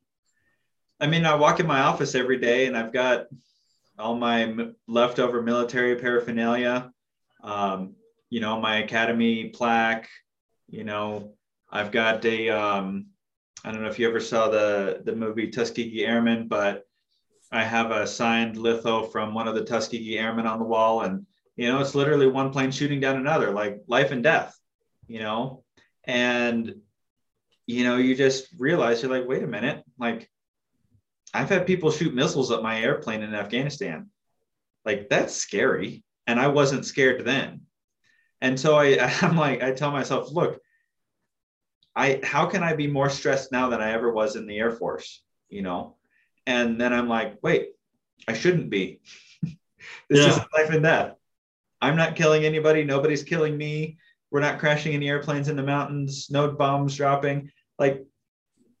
i 1.00 1.06
mean 1.06 1.26
i 1.26 1.34
walk 1.34 1.60
in 1.60 1.66
my 1.66 1.80
office 1.80 2.14
every 2.14 2.38
day 2.38 2.66
and 2.66 2.76
i've 2.76 2.92
got 2.92 3.26
all 4.00 4.16
my 4.16 4.70
leftover 4.88 5.42
military 5.42 5.96
paraphernalia 5.96 6.90
um, 7.42 7.94
you 8.30 8.40
know 8.40 8.60
my 8.60 8.78
academy 8.78 9.48
plaque 9.48 10.08
you 10.68 10.84
know 10.84 11.32
i've 11.70 11.92
got 11.92 12.24
a 12.24 12.48
um, 12.48 13.06
i 13.64 13.70
don't 13.70 13.82
know 13.82 13.88
if 13.88 13.98
you 13.98 14.08
ever 14.08 14.20
saw 14.20 14.48
the 14.48 15.02
the 15.04 15.14
movie 15.14 15.50
tuskegee 15.50 16.04
airmen 16.04 16.48
but 16.48 16.84
i 17.52 17.62
have 17.62 17.90
a 17.90 18.06
signed 18.06 18.56
litho 18.56 19.04
from 19.04 19.34
one 19.34 19.48
of 19.48 19.54
the 19.54 19.64
tuskegee 19.64 20.18
airmen 20.18 20.46
on 20.46 20.58
the 20.58 20.64
wall 20.64 21.02
and 21.02 21.26
you 21.56 21.68
know 21.68 21.80
it's 21.80 21.94
literally 21.94 22.26
one 22.26 22.50
plane 22.50 22.70
shooting 22.70 23.00
down 23.00 23.16
another 23.16 23.50
like 23.52 23.80
life 23.86 24.10
and 24.10 24.22
death 24.22 24.56
you 25.10 25.18
know? 25.18 25.64
And 26.04 26.76
you 27.66 27.84
know 27.84 27.98
you 27.98 28.16
just 28.16 28.48
realize 28.58 29.02
you're 29.02 29.12
like 29.12 29.28
wait 29.28 29.44
a 29.44 29.46
minute 29.46 29.84
like 29.96 30.28
i've 31.34 31.48
had 31.48 31.66
people 31.66 31.90
shoot 31.90 32.14
missiles 32.14 32.50
at 32.50 32.62
my 32.62 32.80
airplane 32.80 33.22
in 33.22 33.34
afghanistan. 33.34 34.08
Like 34.84 35.08
that's 35.08 35.34
scary. 35.34 36.04
And 36.26 36.38
i 36.40 36.48
wasn't 36.48 36.86
scared 36.86 37.24
then. 37.24 37.62
And 38.40 38.58
so 38.58 38.76
i 38.76 38.96
i'm 39.22 39.36
like 39.36 39.62
i 39.62 39.72
tell 39.72 39.90
myself 39.90 40.30
look 40.32 40.60
i 41.96 42.20
how 42.22 42.46
can 42.46 42.62
i 42.62 42.74
be 42.74 42.86
more 42.86 43.10
stressed 43.10 43.52
now 43.52 43.68
than 43.68 43.80
i 43.80 43.92
ever 43.92 44.12
was 44.12 44.36
in 44.36 44.46
the 44.46 44.58
air 44.58 44.70
force 44.72 45.22
you 45.48 45.62
know? 45.62 45.96
And 46.46 46.80
then 46.80 46.92
i'm 46.92 47.08
like 47.08 47.38
wait 47.42 47.70
i 48.28 48.32
shouldn't 48.32 48.70
be. 48.70 49.00
This 50.10 50.18
Yeah. 50.26 50.32
is 50.32 50.38
life 50.52 50.70
and 50.70 50.82
death. 50.82 51.14
I'm 51.80 51.96
not 51.96 52.14
killing 52.14 52.44
anybody. 52.44 52.84
Nobody's 52.84 53.22
killing 53.22 53.56
me. 53.56 53.96
We're 54.30 54.40
not 54.40 54.58
crashing 54.58 54.92
any 54.92 55.08
airplanes 55.08 55.48
in 55.48 55.56
the 55.56 55.62
mountains. 55.62 56.28
No 56.30 56.50
bombs 56.52 56.96
dropping. 56.96 57.50
Like 57.78 58.04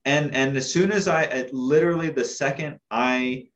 and 0.04 0.34
and 0.34 0.56
as 0.56 0.70
soon 0.70 0.92
as 0.92 1.08
i 1.08 1.48
literally 1.52 2.10
the 2.10 2.24
second 2.24 2.78
i 2.90 3.46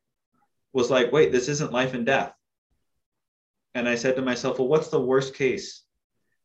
was 0.72 0.90
like 0.90 1.12
wait 1.12 1.32
this 1.32 1.48
isn't 1.48 1.72
life 1.72 1.94
and 1.94 2.06
death. 2.06 2.34
And 3.74 3.88
i 3.88 3.94
said 3.94 4.16
to 4.16 4.22
myself 4.22 4.58
well 4.58 4.68
what's 4.68 4.88
the 4.88 5.00
worst 5.00 5.34
case? 5.34 5.82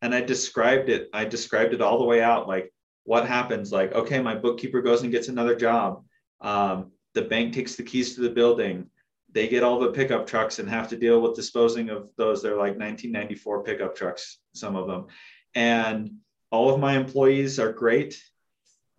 And 0.01 0.15
i 0.15 0.21
described 0.21 0.89
it 0.89 1.09
i 1.13 1.25
described 1.25 1.73
it 1.73 1.81
all 1.81 1.99
the 1.99 2.05
way 2.05 2.21
out 2.21 2.47
like 2.47 2.71
what 3.03 3.27
happens? 3.27 3.71
Like 3.71 3.93
okay 3.93 4.21
my 4.21 4.35
bookkeeper 4.35 4.81
goes 4.81 5.03
and 5.03 5.11
gets 5.11 5.27
another 5.27 5.55
job. 5.55 6.03
Um, 6.41 6.91
the 7.13 7.23
bank 7.23 7.53
takes 7.53 7.75
the 7.75 7.83
keys 7.83 8.15
to 8.15 8.21
the 8.21 8.29
building. 8.29 8.87
They 9.31 9.47
get 9.47 9.63
all 9.63 9.79
the 9.79 9.91
pickup 9.91 10.25
trucks 10.25 10.59
and 10.59 10.69
have 10.69 10.87
to 10.89 10.97
deal 10.97 11.21
with 11.21 11.35
disposing 11.35 11.89
of 11.89 12.09
those. 12.15 12.41
They're 12.41 12.51
like 12.51 12.77
1994 12.77 13.63
pickup 13.63 13.95
trucks 13.95 14.39
some 14.53 14.75
of 14.75 14.87
them. 14.87 15.07
And 15.55 16.11
all 16.51 16.73
of 16.73 16.79
my 16.79 16.95
employees 16.95 17.59
are 17.59 17.71
great 17.71 18.21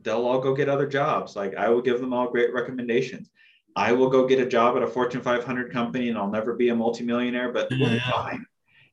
they'll 0.03 0.27
all 0.27 0.41
go 0.41 0.55
get 0.55 0.69
other 0.69 0.87
jobs 0.87 1.37
like 1.37 1.55
i 1.57 1.69
will 1.69 1.83
give 1.83 2.01
them 2.01 2.13
all 2.13 2.29
great 2.31 2.53
recommendations 2.53 3.31
i 3.77 3.93
will 3.93 4.09
go 4.09 4.27
get 4.27 4.39
a 4.41 4.47
job 4.47 4.77
at 4.77 4.83
a 4.83 4.87
fortune 4.87 5.21
500 5.21 5.73
company 5.73 6.09
and 6.09 6.19
i'll 6.19 6.31
never 6.31 6.55
be 6.55 6.69
a 6.71 6.75
multimillionaire 6.75 7.53
but 7.53 7.69
we'll 7.71 7.91
be 7.91 7.99
fine 8.01 8.45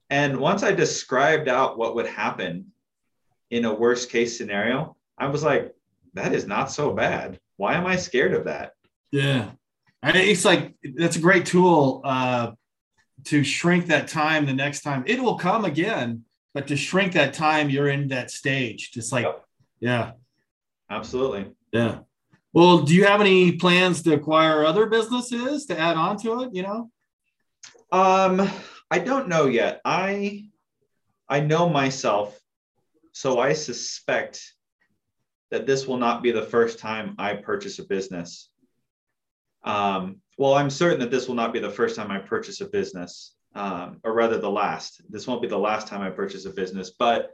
and 0.09 0.37
once 0.37 0.63
i 0.63 0.71
described 0.71 1.47
out 1.47 1.77
what 1.77 1.95
would 1.95 2.07
happen 2.07 2.67
in 3.51 3.65
a 3.65 3.73
worst 3.73 4.09
case 4.09 4.37
scenario 4.37 4.95
i 5.17 5.27
was 5.27 5.43
like 5.43 5.73
that 6.13 6.33
is 6.33 6.45
not 6.45 6.71
so 6.71 6.91
bad 6.93 7.39
why 7.57 7.73
am 7.75 7.85
i 7.85 7.95
scared 7.95 8.33
of 8.33 8.45
that 8.45 8.73
Yeah. 9.11 9.51
And 10.03 10.15
it's 10.15 10.45
like 10.45 10.75
that's 10.95 11.15
a 11.15 11.19
great 11.19 11.45
tool 11.47 12.01
uh, 12.03 12.51
to 13.25 13.43
shrink 13.43 13.87
that 13.87 14.07
time 14.07 14.45
the 14.45 14.53
next 14.53 14.81
time. 14.81 15.03
It 15.07 15.19
will 15.19 15.37
come 15.37 15.65
again, 15.65 16.23
but 16.53 16.67
to 16.67 16.77
shrink 16.77 17.13
that 17.13 17.33
time 17.33 17.69
you're 17.71 17.89
in 17.89 18.09
that 18.09 18.29
stage. 18.29 18.91
Just 18.91 19.11
like, 19.11 19.25
Yep. 19.25 19.45
yeah, 19.79 20.11
absolutely 20.89 21.51
yeah. 21.71 21.99
Well, 22.53 22.79
do 22.79 22.95
you 22.95 23.05
have 23.05 23.21
any 23.21 23.53
plans 23.53 24.01
to 24.03 24.13
acquire 24.13 24.65
other 24.65 24.85
businesses 24.87 25.65
to 25.65 25.77
add 25.77 25.97
on 25.97 26.17
to 26.21 26.43
it? 26.43 26.55
You 26.55 26.63
know? 26.63 26.91
Um, 27.91 28.49
I 28.89 28.99
don't 28.99 29.27
know 29.27 29.45
yet. 29.45 29.81
I 29.85 30.49
I 31.29 31.41
know 31.41 31.69
myself, 31.69 32.39
so 33.11 33.39
I 33.39 33.53
suspect 33.53 34.53
that 35.51 35.65
this 35.65 35.87
will 35.87 35.97
not 35.97 36.23
be 36.23 36.31
the 36.31 36.41
first 36.41 36.79
time 36.79 37.15
I 37.17 37.35
purchase 37.35 37.79
a 37.79 37.83
business. 37.83 38.49
Um, 39.63 40.17
well, 40.37 40.53
I'm 40.53 40.69
certain 40.69 40.99
that 41.01 41.11
this 41.11 41.27
will 41.27 41.35
not 41.35 41.53
be 41.53 41.59
the 41.59 41.69
first 41.69 41.95
time 41.95 42.11
I 42.11 42.19
purchase 42.19 42.61
a 42.61 42.65
business, 42.65 43.35
um, 43.55 43.99
or 44.03 44.13
rather 44.13 44.37
the 44.37 44.49
last. 44.49 45.01
This 45.09 45.27
won't 45.27 45.41
be 45.41 45.47
the 45.47 45.57
last 45.57 45.87
time 45.87 46.01
I 46.01 46.09
purchase 46.09 46.45
a 46.45 46.49
business, 46.49 46.91
but 46.97 47.33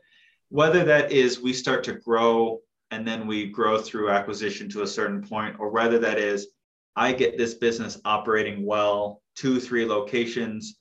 whether 0.49 0.83
that 0.83 1.11
is 1.11 1.39
we 1.39 1.53
start 1.53 1.83
to 1.85 1.93
grow 1.93 2.61
and 2.93 3.07
then 3.07 3.25
we 3.25 3.47
grow 3.47 3.79
through 3.79 4.11
acquisition 4.11 4.69
to 4.69 4.83
a 4.83 4.87
certain 4.87 5.21
point, 5.21 5.55
or 5.57 5.69
whether 5.69 5.97
that 5.97 6.19
is 6.19 6.49
I 6.95 7.11
get 7.11 7.39
this 7.39 7.55
business 7.55 7.99
operating 8.05 8.65
well, 8.67 9.23
two, 9.35 9.59
three 9.59 9.83
locations, 9.83 10.77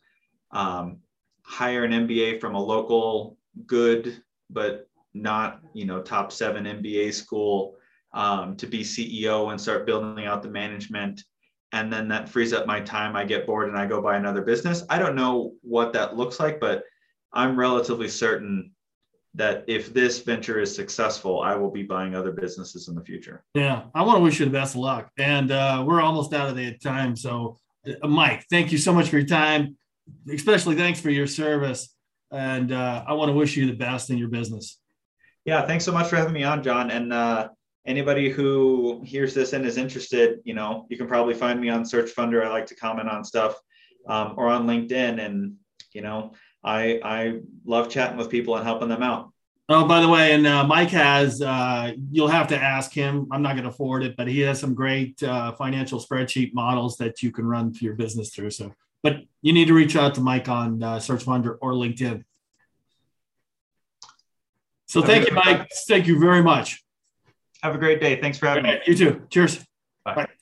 um, 0.50 0.98
hire 1.42 1.84
an 1.84 1.92
MBA 2.06 2.38
from 2.38 2.54
a 2.54 2.62
local 2.62 3.38
good, 3.66 4.22
but 4.50 4.90
not, 5.14 5.62
you 5.72 5.86
know, 5.86 6.02
top 6.02 6.32
seven 6.32 6.64
MBA 6.64 7.14
school 7.14 7.76
um, 8.12 8.56
to 8.56 8.66
be 8.66 8.82
CEO 8.82 9.50
and 9.50 9.58
start 9.58 9.86
building 9.86 10.26
out 10.26 10.42
the 10.42 10.50
management. 10.50 11.24
And 11.72 11.90
then 11.90 12.08
that 12.08 12.28
frees 12.28 12.52
up 12.52 12.66
my 12.66 12.80
time. 12.80 13.16
I 13.16 13.24
get 13.24 13.46
bored 13.46 13.70
and 13.70 13.78
I 13.78 13.86
go 13.86 14.02
buy 14.02 14.18
another 14.18 14.42
business. 14.42 14.84
I 14.90 14.98
don't 14.98 15.16
know 15.16 15.54
what 15.62 15.94
that 15.94 16.14
looks 16.14 16.38
like, 16.38 16.60
but 16.60 16.84
I'm 17.32 17.58
relatively 17.58 18.08
certain 18.08 18.71
that 19.34 19.64
if 19.66 19.94
this 19.94 20.20
venture 20.20 20.60
is 20.60 20.74
successful, 20.74 21.40
I 21.40 21.54
will 21.54 21.70
be 21.70 21.82
buying 21.82 22.14
other 22.14 22.32
businesses 22.32 22.88
in 22.88 22.94
the 22.94 23.04
future. 23.04 23.44
Yeah. 23.54 23.84
I 23.94 24.02
want 24.02 24.18
to 24.18 24.22
wish 24.22 24.38
you 24.38 24.44
the 24.44 24.52
best 24.52 24.74
of 24.74 24.80
luck. 24.80 25.10
And 25.18 25.50
uh, 25.50 25.84
we're 25.86 26.02
almost 26.02 26.34
out 26.34 26.50
of 26.50 26.56
the 26.56 26.76
time. 26.78 27.16
So 27.16 27.56
uh, 27.86 28.06
Mike, 28.06 28.44
thank 28.50 28.72
you 28.72 28.78
so 28.78 28.92
much 28.92 29.08
for 29.08 29.18
your 29.18 29.26
time. 29.26 29.76
Especially 30.32 30.74
thanks 30.76 31.00
for 31.00 31.10
your 31.10 31.26
service. 31.26 31.94
And 32.30 32.72
uh, 32.72 33.04
I 33.06 33.14
want 33.14 33.30
to 33.30 33.32
wish 33.34 33.56
you 33.56 33.66
the 33.66 33.72
best 33.76 34.10
in 34.10 34.18
your 34.18 34.28
business. 34.28 34.78
Yeah, 35.44 35.66
thanks 35.66 35.84
so 35.84 35.92
much 35.92 36.08
for 36.08 36.16
having 36.16 36.34
me 36.34 36.44
on, 36.44 36.62
John. 36.62 36.90
And 36.90 37.12
uh, 37.12 37.48
anybody 37.86 38.30
who 38.30 39.02
hears 39.04 39.34
this 39.34 39.54
and 39.54 39.64
is 39.64 39.76
interested, 39.76 40.40
you 40.44 40.54
know, 40.54 40.86
you 40.88 40.96
can 40.96 41.06
probably 41.06 41.34
find 41.34 41.60
me 41.60 41.68
on 41.68 41.84
Search 41.84 42.14
Funder. 42.14 42.44
I 42.44 42.50
like 42.50 42.66
to 42.66 42.74
comment 42.74 43.08
on 43.08 43.24
stuff 43.24 43.56
um, 44.08 44.34
or 44.36 44.48
on 44.48 44.66
LinkedIn. 44.66 45.24
And, 45.24 45.54
you 45.92 46.02
know, 46.02 46.34
I, 46.64 47.00
I 47.02 47.40
love 47.64 47.88
chatting 47.90 48.16
with 48.16 48.30
people 48.30 48.56
and 48.56 48.64
helping 48.64 48.88
them 48.88 49.02
out. 49.02 49.32
Oh, 49.68 49.86
by 49.86 50.00
the 50.00 50.08
way, 50.08 50.32
and 50.32 50.46
uh, 50.46 50.66
Mike 50.66 50.90
has, 50.90 51.40
uh, 51.40 51.92
you'll 52.10 52.28
have 52.28 52.48
to 52.48 52.60
ask 52.60 52.92
him. 52.92 53.26
I'm 53.30 53.42
not 53.42 53.52
going 53.52 53.64
to 53.64 53.72
forward 53.72 54.02
it, 54.02 54.16
but 54.16 54.28
he 54.28 54.40
has 54.40 54.60
some 54.60 54.74
great 54.74 55.22
uh, 55.22 55.52
financial 55.52 56.00
spreadsheet 56.00 56.52
models 56.52 56.96
that 56.98 57.22
you 57.22 57.30
can 57.30 57.46
run 57.46 57.72
your 57.80 57.94
business 57.94 58.34
through. 58.34 58.50
So, 58.50 58.74
but 59.02 59.22
you 59.40 59.52
need 59.52 59.68
to 59.68 59.74
reach 59.74 59.96
out 59.96 60.14
to 60.16 60.20
Mike 60.20 60.48
on 60.48 60.82
uh, 60.82 60.98
Search 60.98 61.24
Funder 61.24 61.56
or 61.60 61.72
LinkedIn. 61.72 62.24
So, 64.86 65.00
thank 65.00 65.28
you, 65.28 65.34
Mike. 65.34 65.70
Thank 65.88 66.06
you 66.06 66.18
very 66.18 66.42
much. 66.42 66.84
Have 67.62 67.74
a 67.74 67.78
great 67.78 68.00
day. 68.00 68.20
Thanks 68.20 68.38
for 68.38 68.46
having 68.46 68.64
me. 68.64 68.78
You 68.86 68.96
too. 68.96 69.22
Cheers. 69.30 69.64
Bye. 70.04 70.14
Bye. 70.16 70.32